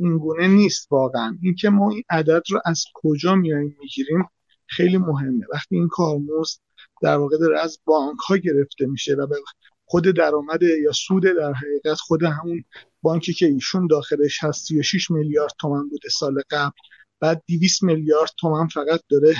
[0.00, 1.38] این گونه نیست واقعا.
[1.42, 4.28] اینکه ما این عدد رو از کجا میایم می‌گیریم
[4.66, 5.46] خیلی مهمه.
[5.52, 6.58] وقتی این کارمزد
[7.02, 9.36] در واقع داره از بانک ها گرفته میشه و به
[9.84, 12.64] خود درآمد یا سود در حقیقت خود همون
[13.02, 16.76] بانکی که ایشون داخلش هست 36 میلیارد تومن بوده سال قبل
[17.20, 19.36] بعد 200 میلیارد تومن فقط داره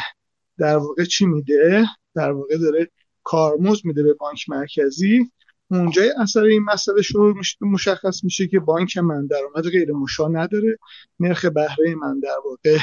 [0.58, 2.90] در واقع چی میده؟ در واقع داره
[3.22, 5.30] کارمزد میده به بانک مرکزی
[5.70, 10.78] اونجای اثر این مسئله شروع مشخص میشه که بانک من درآمد غیر مشا نداره.
[11.20, 12.78] نرخ بهره من در واقع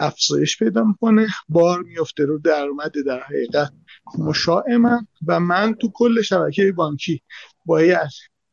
[0.00, 1.26] افزایش پیدا می‌کنه.
[1.48, 3.72] بار میفته رو درآمد در حقیقت
[4.18, 5.06] مشاع من.
[5.26, 7.22] و من تو کل شبکه بانکی
[7.66, 8.10] باید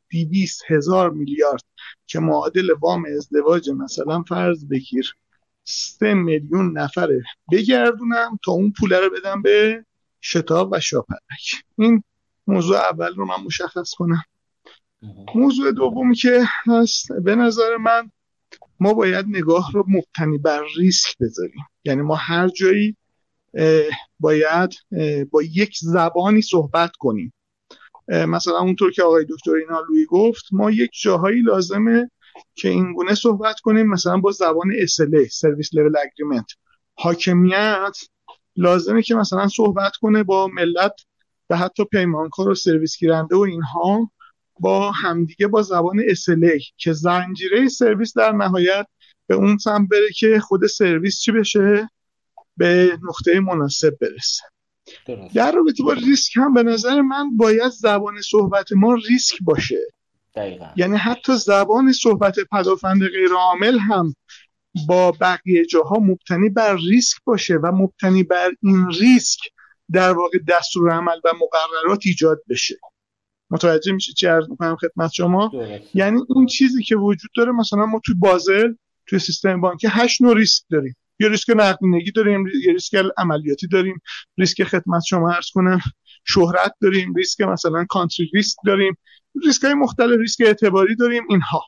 [0.09, 1.63] دیویس هزار میلیارد
[2.07, 5.15] که معادل وام ازدواج مثلا فرض بگیر
[5.63, 9.85] سه میلیون نفره بگردونم تا اون پوله رو بدم به
[10.21, 11.63] شتاب و شاپرک.
[11.77, 12.03] این
[12.49, 14.23] موضوع اول رو من مشخص کنم.
[15.35, 18.11] موضوع دومی که هست به نظر من
[18.79, 21.65] ما باید نگاه رو مبتنی بر ریسک بذاریم.
[21.83, 22.95] یعنی ما هر جایی
[24.19, 24.73] باید
[25.31, 27.33] با یک زبانی صحبت کنیم.
[28.07, 32.11] مثلا اونطور که آقای دکتر اینا لوی گفت ما یک جاهایی لازمه
[32.55, 36.45] که این گونه صحبت کنیم مثلا با زبان SLA سرویس لول اگریمنت
[36.93, 37.97] حاکمیت
[38.55, 40.95] لازمه که مثلا صحبت کنه با ملت
[41.49, 44.11] و حتی پیمانکار و سرویس گیرنده و اینها
[44.59, 48.85] با همدیگه با زبان SLA که زنجیره سرویس در نهایت
[49.27, 51.89] به اون سم بره که خود سرویس چی بشه؟
[52.57, 54.43] به نقطه مناسب برسه.
[55.33, 59.79] در رابطه با ریسک هم به نظر من باید زبان صحبت ما ریسک باشه.
[60.35, 60.65] دقیقا.
[60.75, 64.15] یعنی حتی زبان صحبت پدافند غیر عامل هم
[64.87, 69.39] با بقیه جاها مبتنی بر ریسک باشه و مبتنی بر این ریسک
[69.91, 72.79] در واقع دستور عمل و مقررات ایجاد بشه.
[73.49, 75.51] متوجه میشه چی عرض می‌کنم خدمت شما؟
[75.93, 78.73] یعنی اون چیزی که وجود داره مثلا ما توی بازل
[79.05, 80.95] توی سیستم بانکی هشت نوع ریسک داریم.
[81.19, 84.01] یا ریسک نقدینگی داریم یا ریسک عملیاتی داریم
[84.37, 85.79] ریسک خدمت شما عرض کنم
[86.25, 88.97] شهرت داریم ریسک مثلا country risk داریم
[89.45, 91.63] ریسک های مختلف ریسک اعتباری داریم اینها.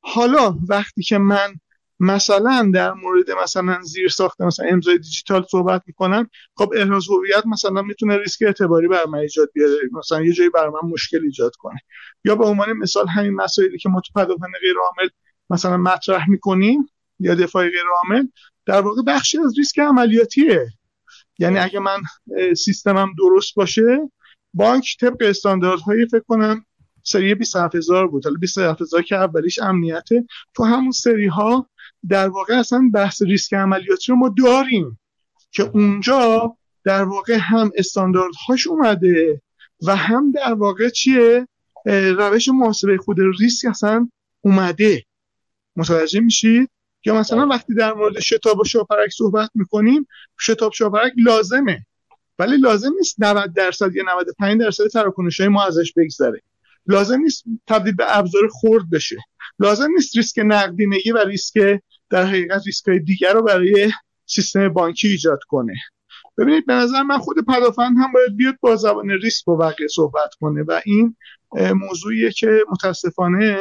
[0.00, 1.54] حالا وقتی که من
[2.00, 7.82] مثلا در مورد مثلا زیر ساخته مثلا امضای دیجیتال صحبت می‌کنم خب احراز هویت مثلا
[7.82, 9.76] می‌تونه ریسک اعتباری بر من ایجاد بیاره.
[9.92, 11.80] مثلا یه جایی بر من مشکل ایجاد کنه.
[12.24, 15.08] یا به عنوان مثال همین مسائلی که ما تو پدافند غیر عامل
[15.50, 16.86] مثلا مطرح می‌کنیم
[17.20, 18.26] یا دفاع غیر عامل
[18.66, 20.66] در واقع بخشی از ریسک عملیاتیه.
[21.38, 22.02] یعنی اگه من
[22.56, 24.10] سیستمم درست باشه
[24.54, 26.66] بانک طبق استانداردهای فکر کنم
[27.02, 28.24] سری 27000 بود.
[28.24, 30.26] حالا 27000 که اولیش امنیته.
[30.54, 31.68] تو همون سری ها
[32.08, 34.98] در واقع اصلا بحث ریسک عملیاتی رو ما داریم
[35.50, 39.42] که اونجا در واقع هم استانداردهاش اومده
[39.82, 41.48] و هم در واقع چیه؟
[41.86, 44.08] روش محاسبه خود ریسک اصلا
[44.40, 45.04] اومده.
[45.76, 46.70] متوجه میشید
[47.04, 50.06] یا مثلا وقتی در مورد شتاب و شاپرک صحبت می‌کنیم
[50.40, 51.86] شتاب شاپرک لازمه.
[52.38, 56.42] ولی لازم نیست 90 درصد یا 95 درصد تراکنش های ما ازش بگذره.
[56.86, 59.16] لازم نیست تبدیل به ابزار خورد بشه.
[59.58, 61.80] لازم نیست ریسک نقدینگی و ریسک
[62.14, 63.92] در حقیقت ریسک های دیگر رو برای
[64.26, 65.74] سیستم بانکی ایجاد کنه.
[66.38, 70.34] ببینید به نظر من خود پدافند هم باید بیاد با زبان ریسک با بقیه صحبت
[70.40, 71.16] کنه و این
[71.54, 73.58] موضوعیه که متاسفانه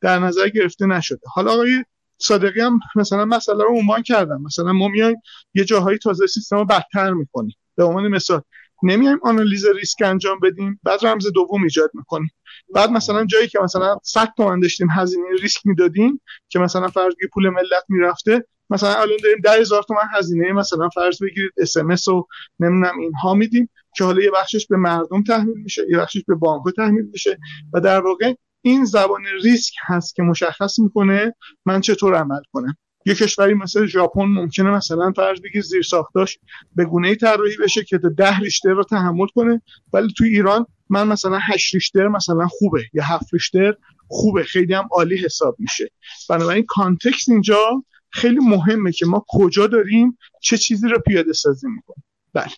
[0.00, 1.20] در نظر گرفته نشده.
[1.34, 1.84] حالا آقای
[2.18, 5.16] صادقی هم مثلا مسئله رو عنوان کردم مثلا ما میایم
[5.54, 7.56] یه جاهایی تازه سیستم رو بدتر می‌کنیم.
[7.76, 8.42] به عنوان مثال
[8.84, 12.30] نمیایم آنالیز ریسک انجام بدیم بعد رمز دوم ایجاد می‌کنیم.
[12.74, 17.48] بعد مثلا جایی که مثلا 100 تومن داشتیم هزینه ریسک می‌دادیم که مثلا فرض پول
[17.48, 22.26] ملت می‌رفته مثلا الان داریم 10000 تومن هزینه مثلا فرض بگیرید SMS و
[22.60, 26.62] نمی‌دونم اینها میدیم که حالا یه بخشش به مردم تحمیل میشه یه بخشش به بانک
[26.76, 27.38] تحمیل میشه.
[27.72, 31.34] و در واقع این زبان ریسک هست که مشخص می‌کنه
[31.66, 32.76] من چطور عمل کنم.
[33.04, 36.38] یه کشوری مثل ژاپن ممکنه مثلا فرض بگیر زیر ساختاش
[36.76, 39.62] به گونه طراحی بشه که تا ده ریشتر رو تحمل کنه.
[39.92, 43.74] ولی تو ایران من مثلا 8 ریشتر مثلا خوبه یا 7 ریشتر
[44.08, 44.42] خوبه.
[44.42, 45.90] خیلی هم عالی حساب میشه.
[46.28, 52.04] بنابراین کانتکست اینجا خیلی مهمه که ما کجا داریم چه چیزی رو پیاده سازی می‌کنیم.
[52.32, 52.52] بله.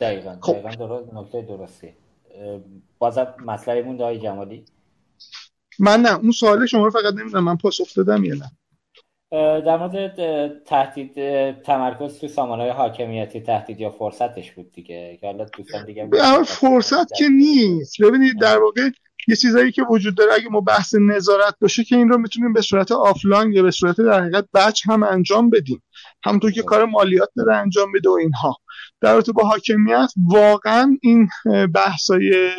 [0.00, 0.52] دقیقا خب.
[0.52, 1.88] دقیقا درست نکته درستی.
[2.98, 4.64] بازم مسئله مون دایی جمالی؟
[5.78, 8.50] من نه اون سوال شما رو فقط نمی‌دونم من پاسخ دادم یا نه؟
[9.32, 11.14] در مورد تهدید
[11.62, 16.08] تمرکز تو سامانه حاکمیتی تهدید یا فرصتش بود دیگه؟ که حالا دوستان دیگه
[16.46, 18.02] فرصت که نیست.
[18.02, 18.88] ببینید در واقع
[19.28, 22.60] یه چیزایی که وجود داره اگه ما بحث نظارت باشه که این رو می‌تونیم به
[22.62, 25.82] صورت آفلاین یا به صورت در حقیقت بچ هم انجام بدیم.
[26.24, 28.56] همونطور که کار مالیات داره انجام بده و اینها.
[29.00, 31.28] در رابطه با حاکمیت واقعا این
[31.74, 32.52] بحثای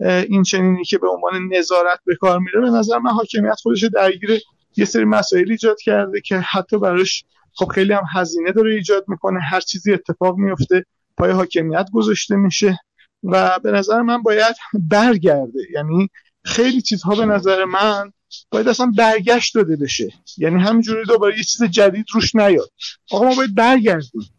[0.00, 4.40] این چنینی که به عنوان نظارت به کار میره به نظر من حاکمیت خودش درگیر
[4.76, 9.40] یه سری مسائل ایجاد کرده که حتی براش خب خیلی هم هزینه داره ایجاد می‌کنه.
[9.40, 10.84] هر چیزی اتفاق میفته
[11.16, 12.78] پای حاکمیت گذاشته میشه
[13.22, 14.56] و به نظر من باید
[14.90, 15.60] برگرده.
[15.74, 16.10] یعنی
[16.44, 18.12] خیلی چیزها به نظر من
[18.50, 20.12] باید اصلا برگشت داده بشه.
[20.38, 22.70] یعنی همینجوری دوباره یه چیز جدید روش نیاد.
[23.10, 24.30] آقا ما باید برگردیم.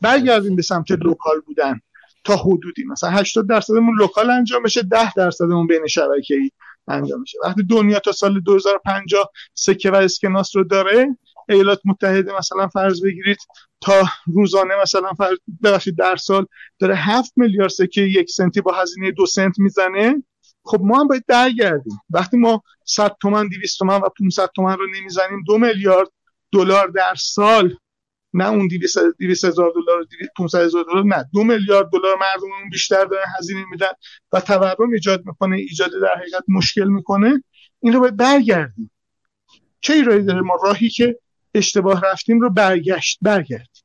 [0.00, 1.80] برگردیم به سمت local بودن
[2.24, 2.84] تا حدودی.
[2.84, 6.50] مثلا 80 درصدمون local انجام بشه 10 درصدمون بین شبکه‌ای.
[6.88, 7.38] انجام میشه.
[7.44, 11.16] وقتی دنیا تا سال 2050 سکه و اسکناس رو داره
[11.48, 13.38] ایالات متحده مثلا فرض بگیرید
[13.80, 16.46] تا روزانه مثلا فرض ببخشید در سال
[16.78, 20.22] داره 7 میلیارد سکه یک سنتی با هزینه دو سنت می‌زنه.
[20.64, 24.86] خب ما هم باید برگردیم وقتی ما 100 تومن 200 تومن و 500 تومن رو
[24.86, 26.08] نمی‌زنیم دو میلیارد
[26.52, 27.76] دلار در سال
[28.34, 31.24] نه اون 200 هزار دلار 500 هزار دلار نه.
[31.34, 33.92] دو میلیارد دلار مردممون بیشتر دارن هزینه میدن
[34.32, 37.42] و تورم ایجاد می‌کنه ایجاد در حقیقت مشکل می‌کنه.
[37.80, 38.90] این رو باید برگردیم.
[39.80, 41.18] چه راهی داره ما راهی که
[41.54, 43.84] اشتباه رفتیم رو برگشت برگردیم؟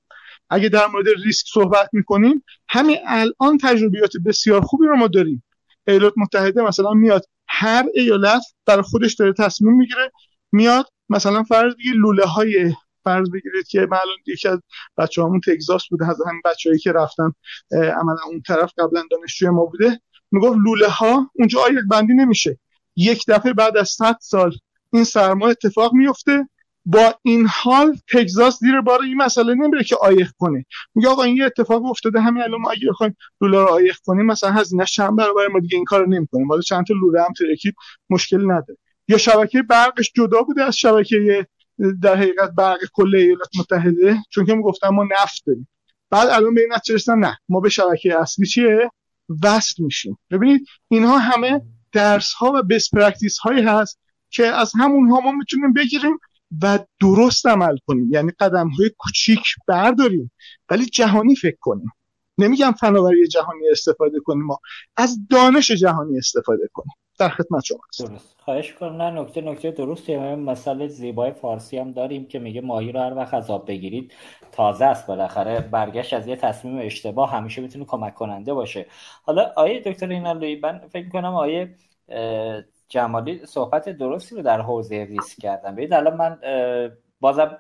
[0.50, 5.44] اگه در مورد ریسک صحبت می‌کنیم همین الان تجربیات بسیار خوبی رو ما داریم.
[5.88, 10.12] ایالات متحده مثلا میاد هر ایالت برای خودش داره تصمیم می‌گیره
[10.52, 14.60] میاد مثلا فرض بگیر لوله های فرض بگیرید که من الان یکی از
[14.98, 17.32] بچه همون تگزاس بوده از همین بچه‌ای که رفتن
[17.72, 20.02] عملا اون طرف قبلا دانشجوی ما بوده.
[20.32, 22.60] می‌گفت لوله ها اونجا آیق بندی نمیشه.
[22.96, 24.56] یک دفعه بعد از 100 سال
[24.94, 26.48] این سرما اتفاق میفته
[26.86, 30.66] با این حال تگزاس زیر بار این مسئله نمیره که آیق کنه.
[30.96, 34.26] میگه آقا این یه اتفاق افتاده همین الان ما اگه بخوایم لوله رو آیق کنیم
[34.26, 36.48] مثلا هزینه چند برابر ما دیگه این کارو نمی‌کنیم.
[36.48, 37.76] حالا چند تا لوله هم ترکید
[38.10, 38.78] مشکل نداره.
[39.08, 41.48] یا شبکه برقش جدا بوده از شبکه
[42.02, 44.18] در حقیقت برق کل ایالات متحده.
[44.30, 45.68] چون که گفتم ما نفت داریم.
[46.10, 47.38] بعد الان به این نتیجه نه.
[47.50, 48.92] ما به شبکه اصلی چیه؟
[49.44, 50.18] وصل میشیم.
[50.32, 54.00] ببینید اینها همه درس ها و best practice هایی هست
[54.30, 56.18] که از همون ها ما می‌تونیم بگیریم
[56.62, 58.14] و درست عمل کنیم.
[58.14, 60.32] یعنی قدم های کوچیک برداریم.
[60.70, 61.92] ولی جهانی فکر کنیم.
[62.38, 64.44] نمیگم فناوری جهانی استفاده کنیم.
[64.44, 64.60] ما
[64.98, 66.94] از دانش جهانی استفاده کنیم.
[67.22, 67.80] در خدمت شما
[68.46, 73.00] خواهش کنم نه نکته نکته درستی مثال زیبای فارسی هم داریم که میگه ماهی رو
[73.00, 74.14] هر وقت از بگیرید
[74.52, 75.60] تازه است بالاخره.
[75.60, 78.86] برگشت از یه تصمیم اشتباه همیشه می‌تونه کمک کننده باشه.
[79.24, 81.76] حالا آیه دکتر اینالوی من فکر کنم آیه
[82.90, 86.40] جمالی صحبت درستی رو در حوزه ریسک کردم ببینید الان من
[87.20, 87.58] بازم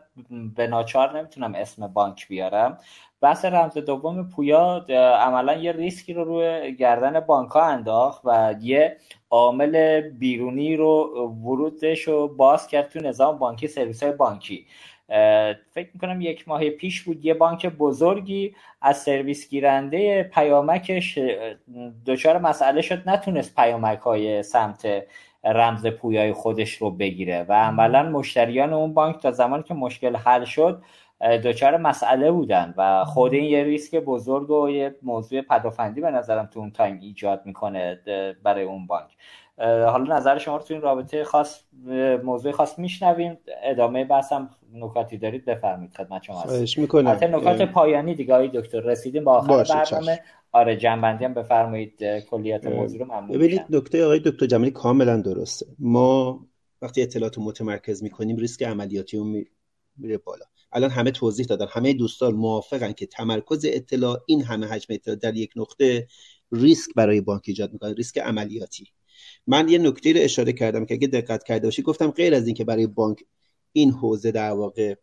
[0.55, 2.77] به ناچار نمی‌تونم اسم بانک بیارم.
[3.21, 4.85] بحث رمز دوم پویا
[5.19, 8.97] عملا یه ریسکی رو روی گردن بانک ها انداخت و یه
[9.29, 14.65] عامل بیرونی رو ورودش رو باز کرد تو نظام بانکی سرویس های بانکی
[15.71, 21.19] فکر می‌کنم یک ماه پیش بود یه بانک بزرگی از سرویس گیرنده پیامکش
[22.05, 24.87] دچار مسئله شد نتونست پیامک های سمت
[25.43, 30.45] رمز پویای خودش رو بگیره و عملا مشتریان اون بانک تا زمانی که مشکل حل
[30.45, 30.81] شد
[31.21, 36.45] دچار مسئله بودن و خود این یه ریسک بزرگ و یه موضوع پدافندی به نظرم
[36.45, 37.99] تو اون تایم ایجاد می‌کنه
[38.43, 39.09] برای اون بانک.
[39.57, 41.63] حالا نظر شما رو تو این رابطه خاص
[42.23, 43.37] موضوع خاص میشنویم.
[43.63, 47.07] ادامه بحثم نکاتی دارید بفرمایید خدمت شما خواهش می‌کنم.
[47.07, 50.19] نکات پایانی دیگه های دکتر رسیدیم با آخر برنامه.
[50.51, 52.03] آره جنبندی هم بفرمایید.
[52.29, 55.65] کلیات موضوع رو ممنون ببینید نکته آقای دکتر جمالی کاملا درسته.
[55.79, 56.39] ما
[56.81, 59.45] وقتی اطلاعات متمرکز می‌کنیم ریسک عملیاتی اون
[59.97, 60.45] میره بالا.
[60.73, 61.65] الان همه توضیح دادن.
[61.69, 66.07] همه دوستان موافقن که تمرکز اطلاع این همه حجم اطلاع در یک نقطه
[66.51, 68.87] ریسک برای بانک ایجاد می‌کنه ریسک عملیاتی.
[69.47, 72.63] من یه نکته رو اشاره کردم که اگه دقت کرده باشی گفتم غیر از اینکه
[72.63, 73.19] برای بانک
[73.73, 74.95] این حوزه در واقع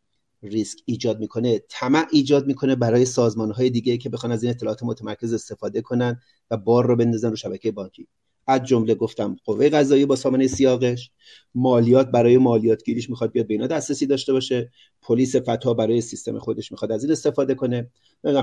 [0.43, 4.82] ریسک ایجاد می‌کنه طمع ایجاد می‌کنه برای سازمان های دیگه که بخوان از این اطلاعات
[4.82, 6.20] متمرکز استفاده کنن
[6.51, 8.09] و بار رو بندازن رو شبکه بانکی.
[8.49, 11.11] از جمله گفتم قوه قضایی با سامانه سیاقش
[11.55, 14.70] مالیات برای مالیات گیریش می‌خواد بیاد به اینا دسترسی داشته باشه.
[15.03, 17.91] پلیس فتا برای سیستم خودش می‌خواد از این استفاده کنه.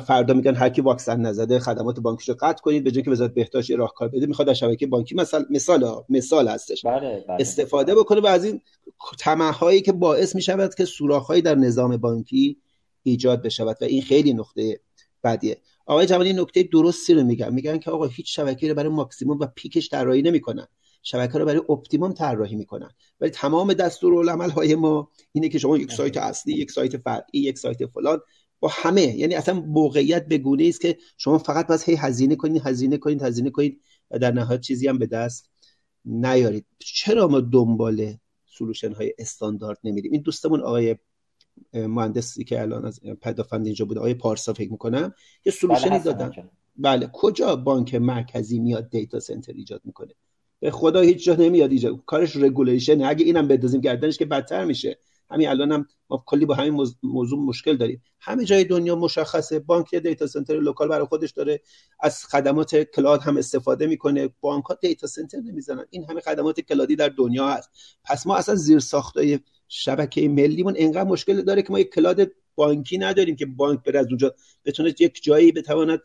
[0.08, 2.84] فردا میگن هر کی واکسن نزده خدمات بانکیشو قطع کنید.
[2.84, 6.86] به جای که وزارت بهداشت راهکار بده می‌خواد از شبکه بانکی مثال مثال مثال هستش.
[6.86, 7.38] بله، بله.
[7.40, 8.62] استفاده بکنه و از این
[9.20, 12.58] طمعهایی که باعث می‌شود که سوراخهایی در نظام بانکی
[13.04, 13.78] ایجاد بشود.
[13.82, 14.80] و این خیلی نقطه
[15.24, 15.58] بدیه.
[15.86, 17.54] آقای جمالی نکته درستی رو میگن.
[17.54, 20.68] میگن که آقا هیچ شبکه رو برای ماکسیموم و peak ش طراحی نمی‌کنن.
[21.04, 22.90] شبکه رو برای optimum طراحی می‌کنن.
[23.20, 27.58] ولی تمام دستورالعمل های ما اینه که شما یک سایت اصلی یک سایت فرعی یک
[27.58, 28.20] سایت فلان
[28.60, 29.02] با همه.
[29.02, 33.22] یعنی اصلا موقعیت به گونه است که شما فقط باز هی هزینه کنید هزینه کنید
[33.22, 33.82] هزینه کنید
[34.12, 35.50] و در نهایت چیزی هم به دست
[36.06, 36.66] نیارید.
[36.80, 38.14] چرا ما دنبال
[38.46, 40.96] solution های استاندارد نمیریم؟ این دوستمون آقای
[41.74, 45.14] مهندسی که الان از پدافند اینجا بود آقای پارسا فکر می‌کنم
[45.46, 46.32] یه solution ی بله دادن.
[46.78, 50.14] بله کجا بانک مرکزی میاد data center ایجاد می‌کنه؟
[50.60, 52.06] به خدا هیچ جا نمیاد ایجاد.
[52.06, 55.00] کارش regulation اگه اینم بدازیم گردنش که بدتر میشه.
[55.32, 58.02] همین الان هم ما کلی با همین موضوع مشکل داریم.
[58.20, 59.60] همه جای دنیا مشخصه.
[59.60, 61.62] بانک data center local برای خودش داره.
[62.00, 64.30] از خدمات cloud هم استفاده می‌کنه.
[64.42, 67.70] بانک ها data center نمی‌زنن این همه خدمات cloud ی در دنیا هست.
[68.04, 72.98] پس ما اصلا زیر ساختای شبکه ملیمون انقدر مشکل داره که ما یک کلاد بانکی
[72.98, 74.36] نداریم که بانک بره از اونجا
[74.66, 76.02] بتونه یک جایی بتواند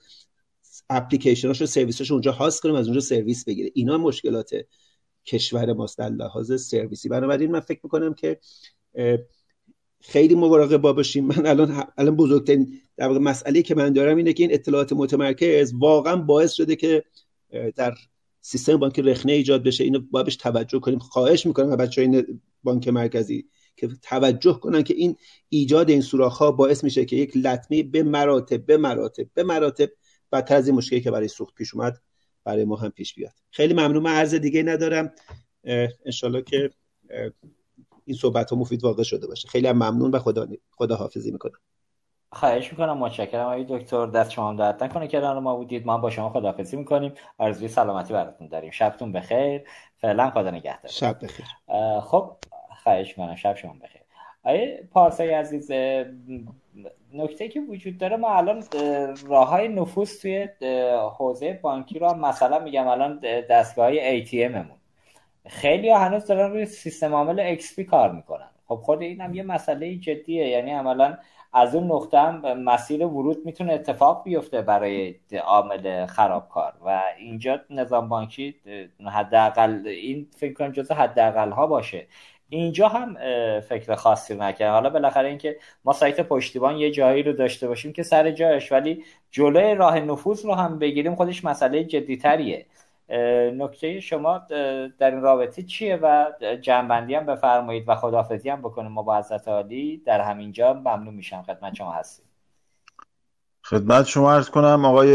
[0.90, 3.70] اپلیکیشناشو سرویساشو اونجا هاست کنه از اونجا سرویس بگیره.
[3.74, 4.50] اینا مشکلات
[5.26, 5.98] کشور ماست.
[5.98, 7.08] در لحاظ سرویسی.
[7.08, 8.40] بنابراین من فکر می‌کنم که
[10.00, 11.26] خیلی مراقب باشیم.
[11.26, 15.72] من الان الان بزرگترین در واقع مسئله که من دارم اینه که این اطلاعات متمرکز
[15.74, 17.04] واقعا باعث شده که
[17.76, 17.94] در
[18.40, 19.84] سیستم بانکی رخنه ایجاد بشه.
[19.84, 20.98] اینو باید بهش توجه کنیم.
[20.98, 25.16] خواهش می‌کنم بچه این بانک مرکزی که توجه کنن که این
[25.48, 29.90] ایجاد این سوراخ ها باعث میشه که یک لطمه به مراتب به مراتب به مراتب
[30.32, 32.00] از این مشکلی که برای سوخت پیش اومد
[32.44, 33.32] برای ما هم پیش بیاد.
[33.50, 34.02] خیلی ممنون.
[34.02, 35.12] من عرض دیگه ندارم.
[36.06, 36.70] انشالله که
[38.10, 39.48] این صحبت ها مفید واقع شده باشه.
[39.48, 41.58] خیلی هم ممنون و خدا خدا حافظی می‌کنم.
[42.32, 42.98] خواهش می‌کنم.
[42.98, 44.06] متشکرم آقای دکتر.
[44.06, 45.08] دست شما درد نکنه.
[45.08, 45.86] که ما بودید.
[45.86, 47.12] ما با شما خداحافظی می‌کنیم.
[47.38, 48.70] آرزوی سلامتی براتون داریم.
[48.70, 49.62] شبتون بخیر.
[49.96, 50.92] فعلا خدا نگهدار.
[50.92, 51.46] شب بخیر.
[52.00, 52.36] خب
[52.82, 53.36] خواهش می‌کنم.
[53.36, 54.02] شب شما بخیر.
[54.44, 55.70] آیه پارسای عزیز
[57.12, 58.64] نکته که وجود داره ما الان
[59.26, 60.48] راه های نفوذ توی
[61.18, 62.88] حوزه بانکی رو مثلا میگم.
[62.88, 63.20] الان
[63.50, 64.79] دستگاه های ATM مون
[65.46, 68.50] خیلی ها هنوز دارن روی سیستم عامل XP کار می‌کنن.
[68.68, 70.48] خب خود این هم یه مسئله جدیه.
[70.48, 71.18] یعنی عملا
[71.52, 75.14] از اون نقطه هم مسیر ورود می‌تونه اتفاق بیفته برای
[75.44, 76.72] عامل خرابکار.
[76.86, 78.54] و اینجا نظام بانکی
[79.06, 82.06] حداقل این فکر کنم جزء حداقل ها باشه.
[82.52, 83.14] اینجا هم
[83.60, 88.02] فکر خاصی نکرد حالا بالاخره اینکه ما سایت پشتیبان یه جایی رو داشته باشیم که
[88.02, 92.66] سر جایش ولی جلوی راه نفوذ رو هم بگیریم خودش مسئله جدیتریه.
[93.56, 94.38] نکته شما
[94.98, 96.26] در این رابطه چیه و
[96.60, 101.42] جنبندی هم بفرمایید و خدافزی هم بکنیم؟ ما با عالی در همینجا ممنون میشم.
[101.42, 102.24] خدمت شما هستیم.
[103.64, 105.12] خدمت شما ارز کنم آقای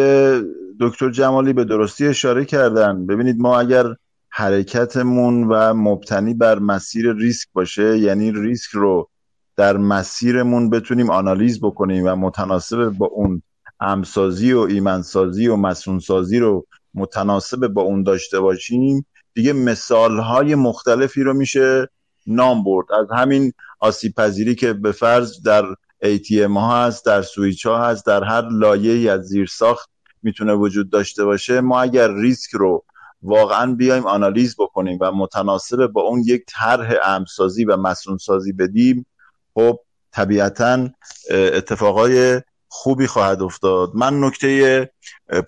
[0.79, 3.05] دکتر جمالی به درستی اشاره کردن.
[3.05, 3.85] ببینید ما اگر
[4.29, 9.09] حرکتمون و مبتنی بر مسیر ریسک باشه یعنی ریسک رو
[9.55, 13.41] در مسیرمون بتونیم آنالیز بکنیم و متناسب با اون
[13.79, 16.65] امسازی و ایمنسازی و مسونسازی رو
[16.95, 21.89] متناسب با اون داشته باشیم دیگه مثال های مختلفی رو میشه
[22.27, 22.91] نام برد.
[22.91, 25.65] از همین آسیب پذیری که به فرض در
[26.03, 29.89] ATM ها هست در سویچ ها هست در هر لایه از زیر ساخت
[30.23, 31.61] می‌تونه وجود داشته باشه.
[31.61, 32.85] ما اگر ریسک رو
[33.21, 38.17] واقعا بیایم آنالیز بکنیم و متناسب با اون یک طرح امسازی و مسئول
[38.59, 39.05] بدیم
[39.53, 39.79] خب
[40.11, 40.89] طبیعتا
[41.31, 42.41] اتفاقای
[42.77, 43.91] خوبی خواهد افتاد.
[43.93, 44.89] من نکته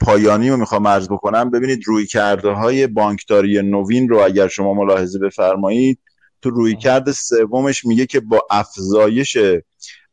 [0.01, 1.51] پایانی رو می‌خوام عرض بکنم.
[1.51, 5.99] ببینید روی کرده های بانکداری نوین رو اگر شما ملاحظه بفرمایید
[6.41, 9.37] تو روی کرده سومش میگه که با افزایش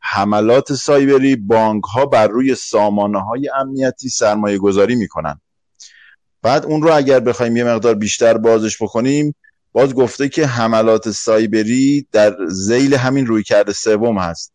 [0.00, 5.40] حملات سایبری بانک ها بر روی سامانه های امنیتی سرمایه گذاری می‌کنن.
[6.42, 9.34] بعد اون رو اگر بخوایم یه مقدار بیشتر بازش بکنیم
[9.72, 14.53] باز گفته که حملات سایبری در زیل همین روی کرده سوم هست.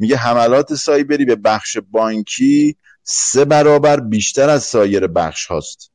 [0.00, 5.92] میگه حملات سایبری به بخش بانکی سه برابر بیشتر از سایر بخش هاست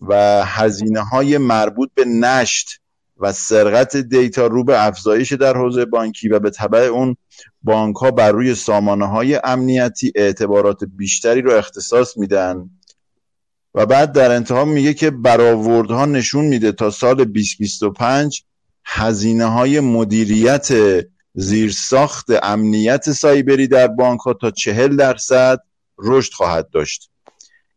[0.00, 2.80] و هزینه های مربوط به نشت
[3.16, 7.16] و سرقت دیتا رو به افزایش در حوزه بانکی و به طبع اون
[7.62, 12.70] بانک ها بر روی سامانه های امنیتی اعتبارات بیشتری رو اختصاص میدن.
[13.74, 18.44] و بعد در انتها میگه که برآوردها نشون میده تا سال 2025
[18.84, 20.68] هزینه های مدیریت
[21.40, 25.58] زیرساخت امنیت سایبری در بانک ها تا چهل درصد
[25.98, 27.10] رشد خواهد داشت.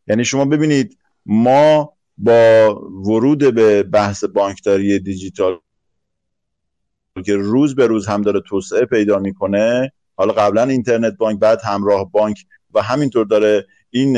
[0.08, 2.76] یعنی شما ببینید ما با
[3.06, 5.60] ورود به بحث بانکداری دیجیتال
[7.26, 12.12] که روز به روز هم داره توسعه پیدا می‌کنه حالا قبلا اینترنت بانک بعد همراه
[12.12, 14.18] بانک و همینطور داره این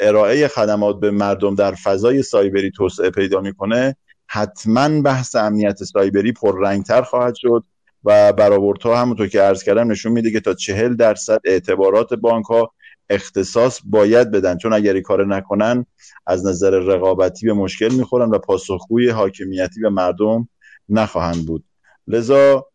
[0.00, 3.96] ارائه خدمات به مردم در فضای سایبری توسعه پیدا می‌کنه
[4.26, 7.64] حتما بحث امنیت سایبری پررنگتر خواهد شد.
[8.04, 12.72] و برآوردها همونطور که عرض کردم نشون میده که تا چهل درصد اعتبارات بانک ها
[13.10, 14.56] اختصاص باید بدن.
[14.56, 15.86] چون اگر این کار نکنن
[16.26, 20.48] از نظر رقابتی به مشکل می‌خورن و پاسخگوی حاکمیتی به مردم
[20.88, 21.64] نخواهند بود.
[22.08, 22.66] لذا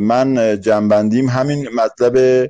[0.00, 2.48] من جنبندیم همین مطلب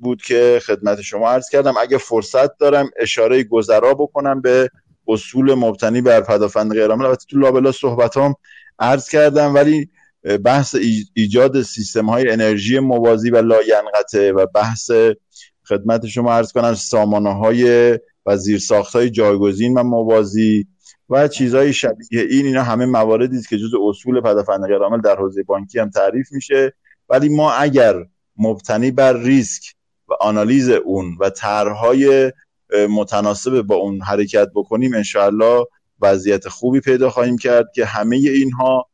[0.00, 1.74] بود که خدمت شما عرض کردم.
[1.80, 4.70] اگه فرصت دارم اشاره گذرا بکنم به
[5.08, 7.04] اصول مبتنی بر پدافند غیرعامل.
[7.04, 8.34] البته تو لابلا صحبتام
[8.78, 9.90] عرض کردم ولی
[10.44, 10.76] بحث
[11.14, 14.90] ایجاد سیستم های انرژی موازی و لاینقطه و بحث
[15.68, 20.66] خدمت شما عرض کنم سامانه های و زیرساخت های جایگزین و موازی
[21.08, 22.46] و چیزهای شبیه این.
[22.46, 26.72] اینا همه مواردی است که جز اصول پدافند غیرعامل در حوزه بانکی هم تعریف میشه.
[27.08, 27.94] ولی ما اگر
[28.36, 29.62] مبتنی بر ریسک
[30.08, 32.32] و آنالیز اون و طرحهای
[32.90, 35.64] متناسب با اون حرکت بکنیم انشاءالله
[36.00, 38.89] وضعیت خوبی پیدا خواهیم کرد که همه اینها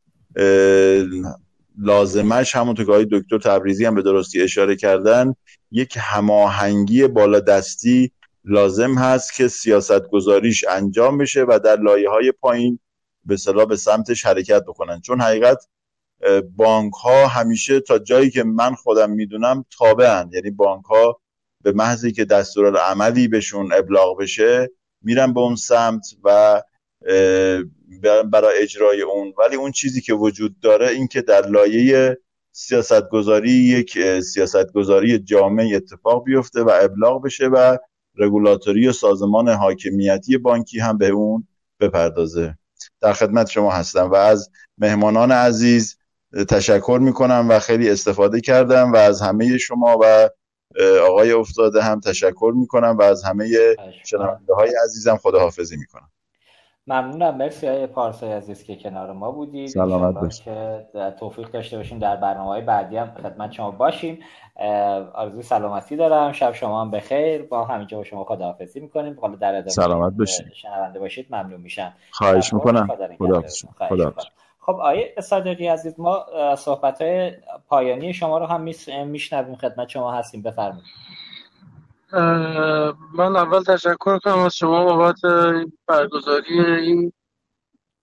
[1.77, 5.33] لازمش همونطور که دکتر تبریزی هم به درستی اشاره کردن
[5.71, 8.11] یک هماهنگی بالا دستی
[8.45, 12.79] لازم هست که سیاست گذاریش انجام بشه و در لایه های پایین
[13.25, 15.01] به صلاح به سمتش حرکت بکنن.
[15.01, 15.67] چون حقیقت
[16.55, 20.29] بانک ها همیشه تا جایی که من خودم می‌دونم تابعن.
[20.33, 21.21] یعنی بانک ها
[21.63, 22.27] به محضی که
[22.81, 24.69] عملی بهشون ابلاغ بشه
[25.01, 26.61] میرن به اون سمت و
[28.31, 32.17] برای اجرای اون ولی اون چیزی که وجود داره این که در لایه
[32.51, 37.77] سیاست گذاری یک سیاست گذاری جامع اتفاق بیفته و ابلاغ بشه و
[38.17, 41.47] رگولاتوری و سازمان حاکمیتی بانکی هم به اون
[41.79, 42.57] بپردازه.
[43.01, 45.97] در خدمت شما هستم و از مهمانان عزیز
[46.49, 50.29] تشکر می‌کنم و خیلی استفاده کردم و از همه شما و
[51.09, 56.09] آقای افتاده هم تشکر می‌کنم و از همه شنونده های عزیزم خداحافظی می‌کنم.
[56.87, 57.37] ممنونم.
[57.37, 59.67] مرسی های پارسای عزیز که کنار ما بودید.
[59.67, 60.43] سلامت باشید.
[60.43, 60.85] که
[61.19, 64.19] توفیق داشته باشیم در برنامه های بعدی هم خدمت شما باشیم.
[65.13, 66.31] آرزوی سلامتی دارم.
[66.31, 67.43] شب شما هم بخیر.
[67.43, 69.19] با همینجا با شما خداحافظی می‌کنیم.
[69.21, 70.53] حالا در ادامه سلامت باشید.
[70.53, 71.93] شنونده باشید ممنون میشم.
[72.11, 72.87] خواهش می‌کنم.
[73.79, 74.13] خدا
[74.59, 77.31] خب آیه صادقی عزیز ما صحبت های
[77.69, 78.61] پایانی شما رو هم
[79.07, 79.55] میشنویم.
[79.55, 80.41] خدمت شما هستیم.
[80.41, 80.83] بفرمایید.
[82.13, 85.19] من اول تشکر کنم از شما بابت
[85.87, 87.13] برگزاری این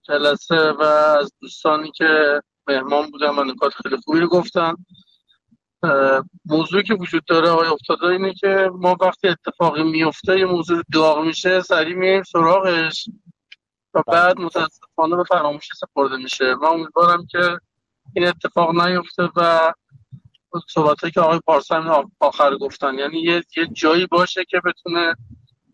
[0.03, 4.75] جلسه و از دوستانی که مهمان بودن و نکات خیلی خوبی رو گفتن.
[6.45, 11.25] موضوعی که وجود داره آقای افتاده اینه که ما وقتی اتفاقی میفته یه موضوع داغ
[11.25, 13.09] میشه سریع میایم سراغش
[13.95, 16.55] و بعد متاسفانه به فراموشی سپرده میشه.
[16.55, 17.59] و امیدوارم که
[18.17, 19.73] این اتفاق نیفته و
[20.69, 22.99] صحبت که آقای پارسا آخر گفتن.
[22.99, 25.15] یعنی یه, یه جایی باشه که بتونه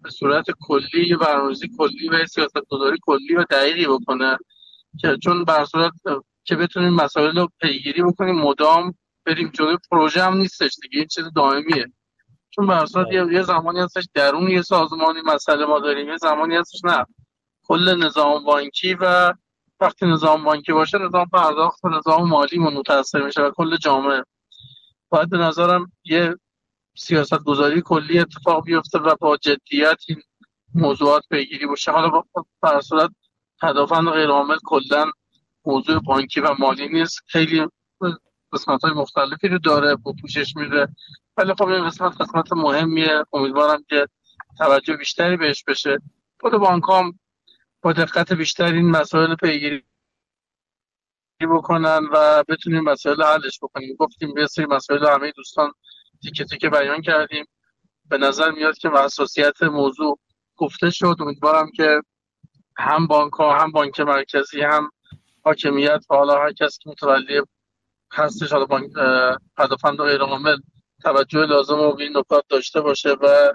[0.02, 4.38] به صورت کلی یه برنامه‌ریزی کلی و سیاست گذاری کلی و دقیقی بکنه.
[5.00, 5.92] که چون بر صورت
[6.44, 8.94] که بتونیم مسائل رو پیگیری بکنیم مدام
[9.26, 11.86] بریم جلوی پروژه هم نیستش دیگه این چیز دائمیه.
[12.50, 16.84] چون بر صورت یه زمانی هستش درون یه سازمانی مسئله ما داریم یه زمانی هستش
[16.84, 17.06] نه.
[17.62, 19.32] کل نظام بانکی و
[19.80, 24.24] وقتی نظام بانکی باشه نظام پرداخت و نظام مالی متاثر میشه و کل جامعه.
[25.10, 26.36] باید به نظرم یه
[26.96, 30.22] سیاست گذاری کلی اتفاق بیفته و با جدیت این
[30.74, 31.90] موضوعات پیگیری باشه.
[31.90, 32.22] حالا
[32.62, 33.10] با صورت
[33.62, 35.10] تدافند غیر عامل کلا
[35.64, 37.20] موضوع بانکی و مالی نیست.
[37.26, 37.66] خیلی
[38.52, 40.88] قسمت های مختلفی رو داره با پوشش میده.
[41.36, 43.24] ولی خب این قسمت قسمت مهمیه.
[43.32, 44.06] امیدوارم که
[44.58, 45.98] توجه بیشتری بهش بشه.
[46.40, 47.18] خود بانک هم
[47.82, 49.82] با دقت بیشتر این مسائل پیگیری
[51.46, 53.96] بکنن و بتونیم مسائل حلش بکنیم.
[53.98, 55.72] گفتیم به سری مسائل همه دوستان
[56.22, 57.44] تیکه تیکه بیان کردیم.
[58.08, 60.18] به نظر میاد که حساسیت موضوع
[60.56, 61.16] گفته شد.
[61.20, 62.02] امیدوارم که
[62.78, 64.90] هم بانک ها هم بانک مرکزی هم
[65.44, 67.42] حاکمیت و حالا هر کس که متولی
[68.12, 68.92] هستش حالا بانک
[69.56, 70.56] پدافند و غیر عامل
[71.02, 73.52] توجه لازم رو به این نکات داشته باشه و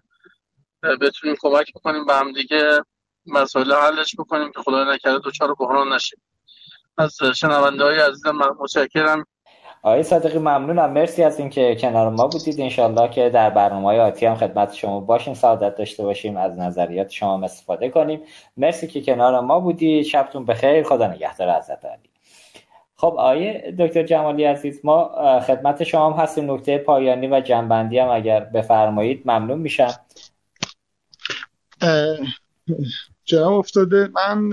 [1.02, 2.80] بتونیم کمک بکنیم به هم دیگه
[3.26, 6.20] مسائل حلش بکنیم که خدای نکرده دوچار بحران نشیم
[6.98, 9.26] از شنونده های عزیزم متشکرم.
[9.84, 10.94] آقای صادقی ممنونم.
[10.94, 12.62] مرسی از اینکه کنار ما بودید.
[12.62, 17.10] انشالله که در برنامه های آتی هم خدمت شما باشیم سعادت داشته باشیم از نظریات
[17.10, 18.22] شما استفاده کنیم.
[18.58, 20.06] مرسی که کنار ما بودید.
[20.06, 20.84] شبتون بخیر.
[20.84, 22.10] خدا نگهدار حضرت علی.
[22.96, 26.52] خب آقای دکتر جمالی عزیز ما خدمت شما هم هستیم.
[26.52, 29.94] نکته پایانی و جنبندی هم اگر بفرمایید ممنون میشم.
[33.26, 34.10] جناب افتاده.
[34.14, 34.52] من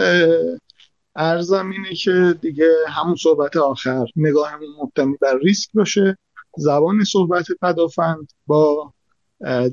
[1.16, 6.18] ارزم اینه که دیگه همون صحبت آخر نگاهمون مبتنی بر ریسک باشه.
[6.56, 8.92] زبان صحبت پدافند با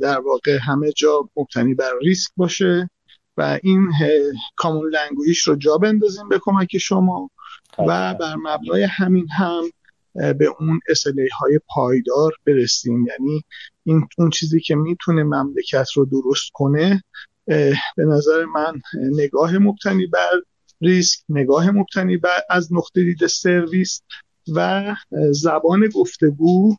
[0.02, 2.90] در واقع همه جا مبتنی بر ریسک باشه
[3.38, 3.92] و این
[4.56, 7.30] common language رو جا بندازیم به کمک شما
[7.78, 9.64] و بر مبنای همین هم
[10.14, 13.08] به اون SLA های پایدار برسیم.
[13.08, 13.44] یعنی
[13.84, 17.04] این اون چیزی که می‌تونه مملکت رو درست کنه
[17.96, 20.42] به نظر من نگاه مبتنی بر
[20.82, 24.02] ریسک نگاه مبتنی بر از نقطه دید سرویس
[24.56, 24.96] و
[25.32, 26.76] زبان گفتگو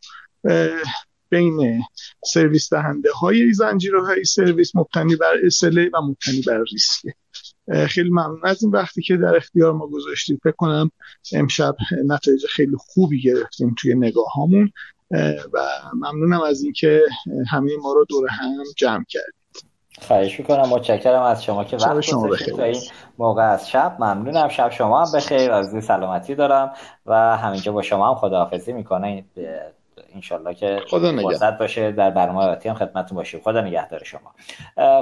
[1.29, 1.83] بین
[2.25, 7.17] سرویس دهنده های زنجیره های سرویس مبتنی بر SLA و مبتنی بر ریسک.
[7.89, 10.41] خیلی ممنون از این وقتی که در اختیار ما گذاشتید.
[10.45, 10.91] فکر کنم
[11.33, 14.73] امشب نتایج خیلی خوبی گرفتیم توی نگاه هامون
[15.53, 15.59] و
[15.95, 17.03] ممنونم از اینکه
[17.51, 19.40] همه ما رو دور هم جمع کردید.
[19.99, 22.61] خواهش می‌کنم متشکرم از شما که وقت شما بخیر.
[22.61, 22.81] این
[23.19, 23.97] موقع از شب.
[23.99, 24.49] ممنونم.
[24.49, 25.53] شب شما هم بخیر.
[25.53, 26.73] از سلامتی دارم
[27.07, 29.25] و همینجا با شما هم خداحافظی می‌کنه.
[30.15, 31.13] انشالله که خدا
[31.59, 33.41] باشه در برنامه آتی هم خدمتتون باشیم.
[33.41, 34.35] خدا نگهدار شما.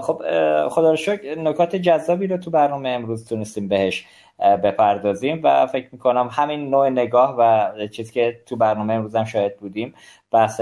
[0.00, 0.22] خب
[0.68, 4.06] خدا رو شکر نکات جذابی رو تو برنامه امروز تونستیم بهش
[4.38, 9.56] بپردازیم و فکر می‌کنم همین نوع نگاه و چیزی که تو برنامه امروز هم شاهد
[9.56, 9.94] بودیم
[10.30, 10.60] بحث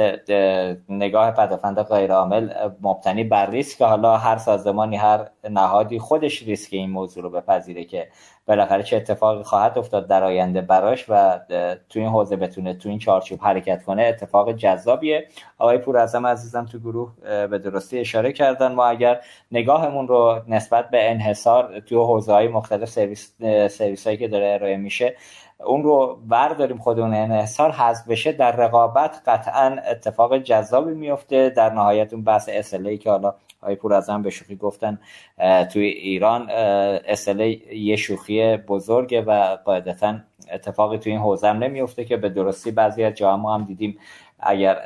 [0.89, 2.51] نگاه پدافند غیر عامل
[2.83, 3.83] مبتنی بر ریسک.
[3.83, 8.09] حالا هر سازمانی هر نهادی خودش ریسک این موضوع رو بپذیره که
[8.47, 11.41] بالاخره چه اتفاقی خواهد افتاد در آینده براش و
[11.89, 15.29] تو این حوزه بتونه تو این چارچوب حرکت کنه اتفاق جذابیه.
[15.59, 17.13] آقای پور اعظم عزیزم تو گروه
[17.47, 18.73] به درستی اشاره کردن.
[18.73, 19.21] ما اگر
[19.53, 23.35] نگاهمون رو نسبت به انحصار تو حوزه های مختلف سرویس
[23.71, 25.17] سرویس هایی که داره ارائه میشه
[25.65, 31.51] اون رو برداریم خود اون انحصار حذف بشه در رقابت قطعا اتفاق جذابی میفته.
[31.51, 33.35] در نهایت اون بحث اسلی که حالا
[33.67, 34.99] های پور از به شوخی گفتن
[35.73, 40.15] توی ایران اسلی یه شوخی بزرگه و قاعدتا
[40.53, 43.99] اتفاقی توی این حوزه هم نمیفته که به درستی بعضی از جاها ما هم دیدیم
[44.41, 44.79] اگر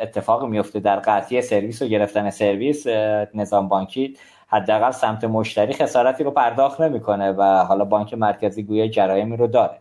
[0.00, 2.86] اتفاقی میفته در قطعی سرویس و گرفتن سرویس
[3.34, 4.16] نظام بانکی
[4.48, 9.78] حداقل سمت مشتری خسارتی رو پرداخت نمی‌کنه و حالا بانک مرکزی گویا جرایمی رو داره.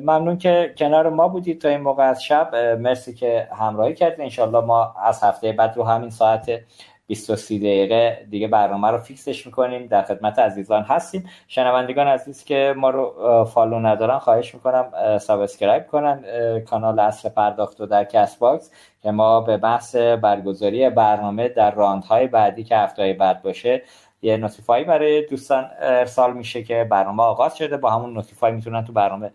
[0.00, 2.56] ممنون که کنار ما بودید تا این موقع از شب.
[2.80, 6.60] مرسی که همراهی کردید انشالله ما از هفته بعد رو همین ساعت
[7.08, 9.86] 23 دقیقه دیگه برنامه رو fix ش می‌کنیم.
[9.86, 11.30] در خدمت عزیزان هستیم.
[11.48, 16.24] شنوندگان عزیز که ما رو follow ندارن خواهش می‌کنم subscribe کنن
[16.60, 18.70] کانال عصر پرداخت و در Castbox
[19.02, 23.82] که ما به بحث برگزاری برنامه در round های بعدی که هفته بعد باشه
[24.22, 27.76] یه notify برای دوستان ارسال میشه که برنامه آغاز شده.
[27.76, 29.30] با همون notify می‌تونن تو برنامه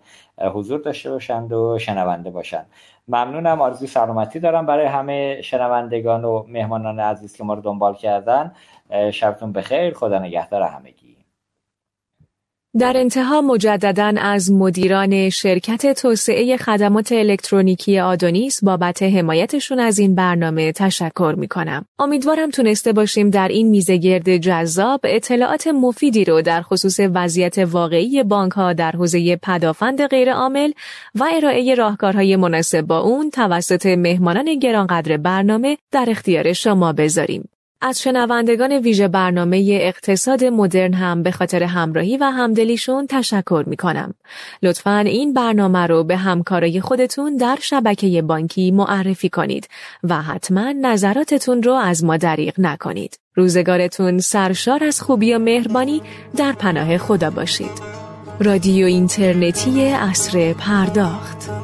[0.54, 2.66] حضور داشته باشند و شنونده باشن
[3.08, 3.62] ممنونم.
[3.62, 8.54] آرزوی سلامتی دارم برای همه شنوندگان و مهمانان عزیز که ما رو دنبال کردن.
[9.12, 9.94] شبتون بخیر.
[9.94, 11.03] خدا نگهدار همگی.
[12.80, 20.72] در انتها مجددا از مدیران شرکت توسعه خدمات الکترونیکی آدونیس بابت حمایتشون از این برنامه
[20.72, 21.86] تشکر می کنم.
[22.00, 28.52] امیدوارم تونسته باشیم در این میزگرد جذاب اطلاعات مفیدی رو در خصوص وضعیت واقعی بانک
[28.52, 30.72] ها در حوزه پدافند غیرعامل
[31.16, 37.50] و ارائه راهکارهای مناسب با اون توسط مهمانان گرانقدر برنامه در اختیار شما بذاریم.
[37.86, 44.14] از شنوندگان ویژه برنامه اقتصاد مدرن هم به خاطر همراهی و همدلیشون تشکر می کنم.
[44.64, 49.68] لطفا این برنامه رو به همکارای خودتون در شبکه بانکی معرفی کنید
[50.04, 53.20] و حتما نظراتتون رو از ما دریغ نکنید.
[53.36, 56.02] روزگارتون سرشار از خوبی و مهربانی
[56.38, 57.82] در پناه خدا باشید.
[58.40, 61.63] رادیو اینترنتی اصر پرداخت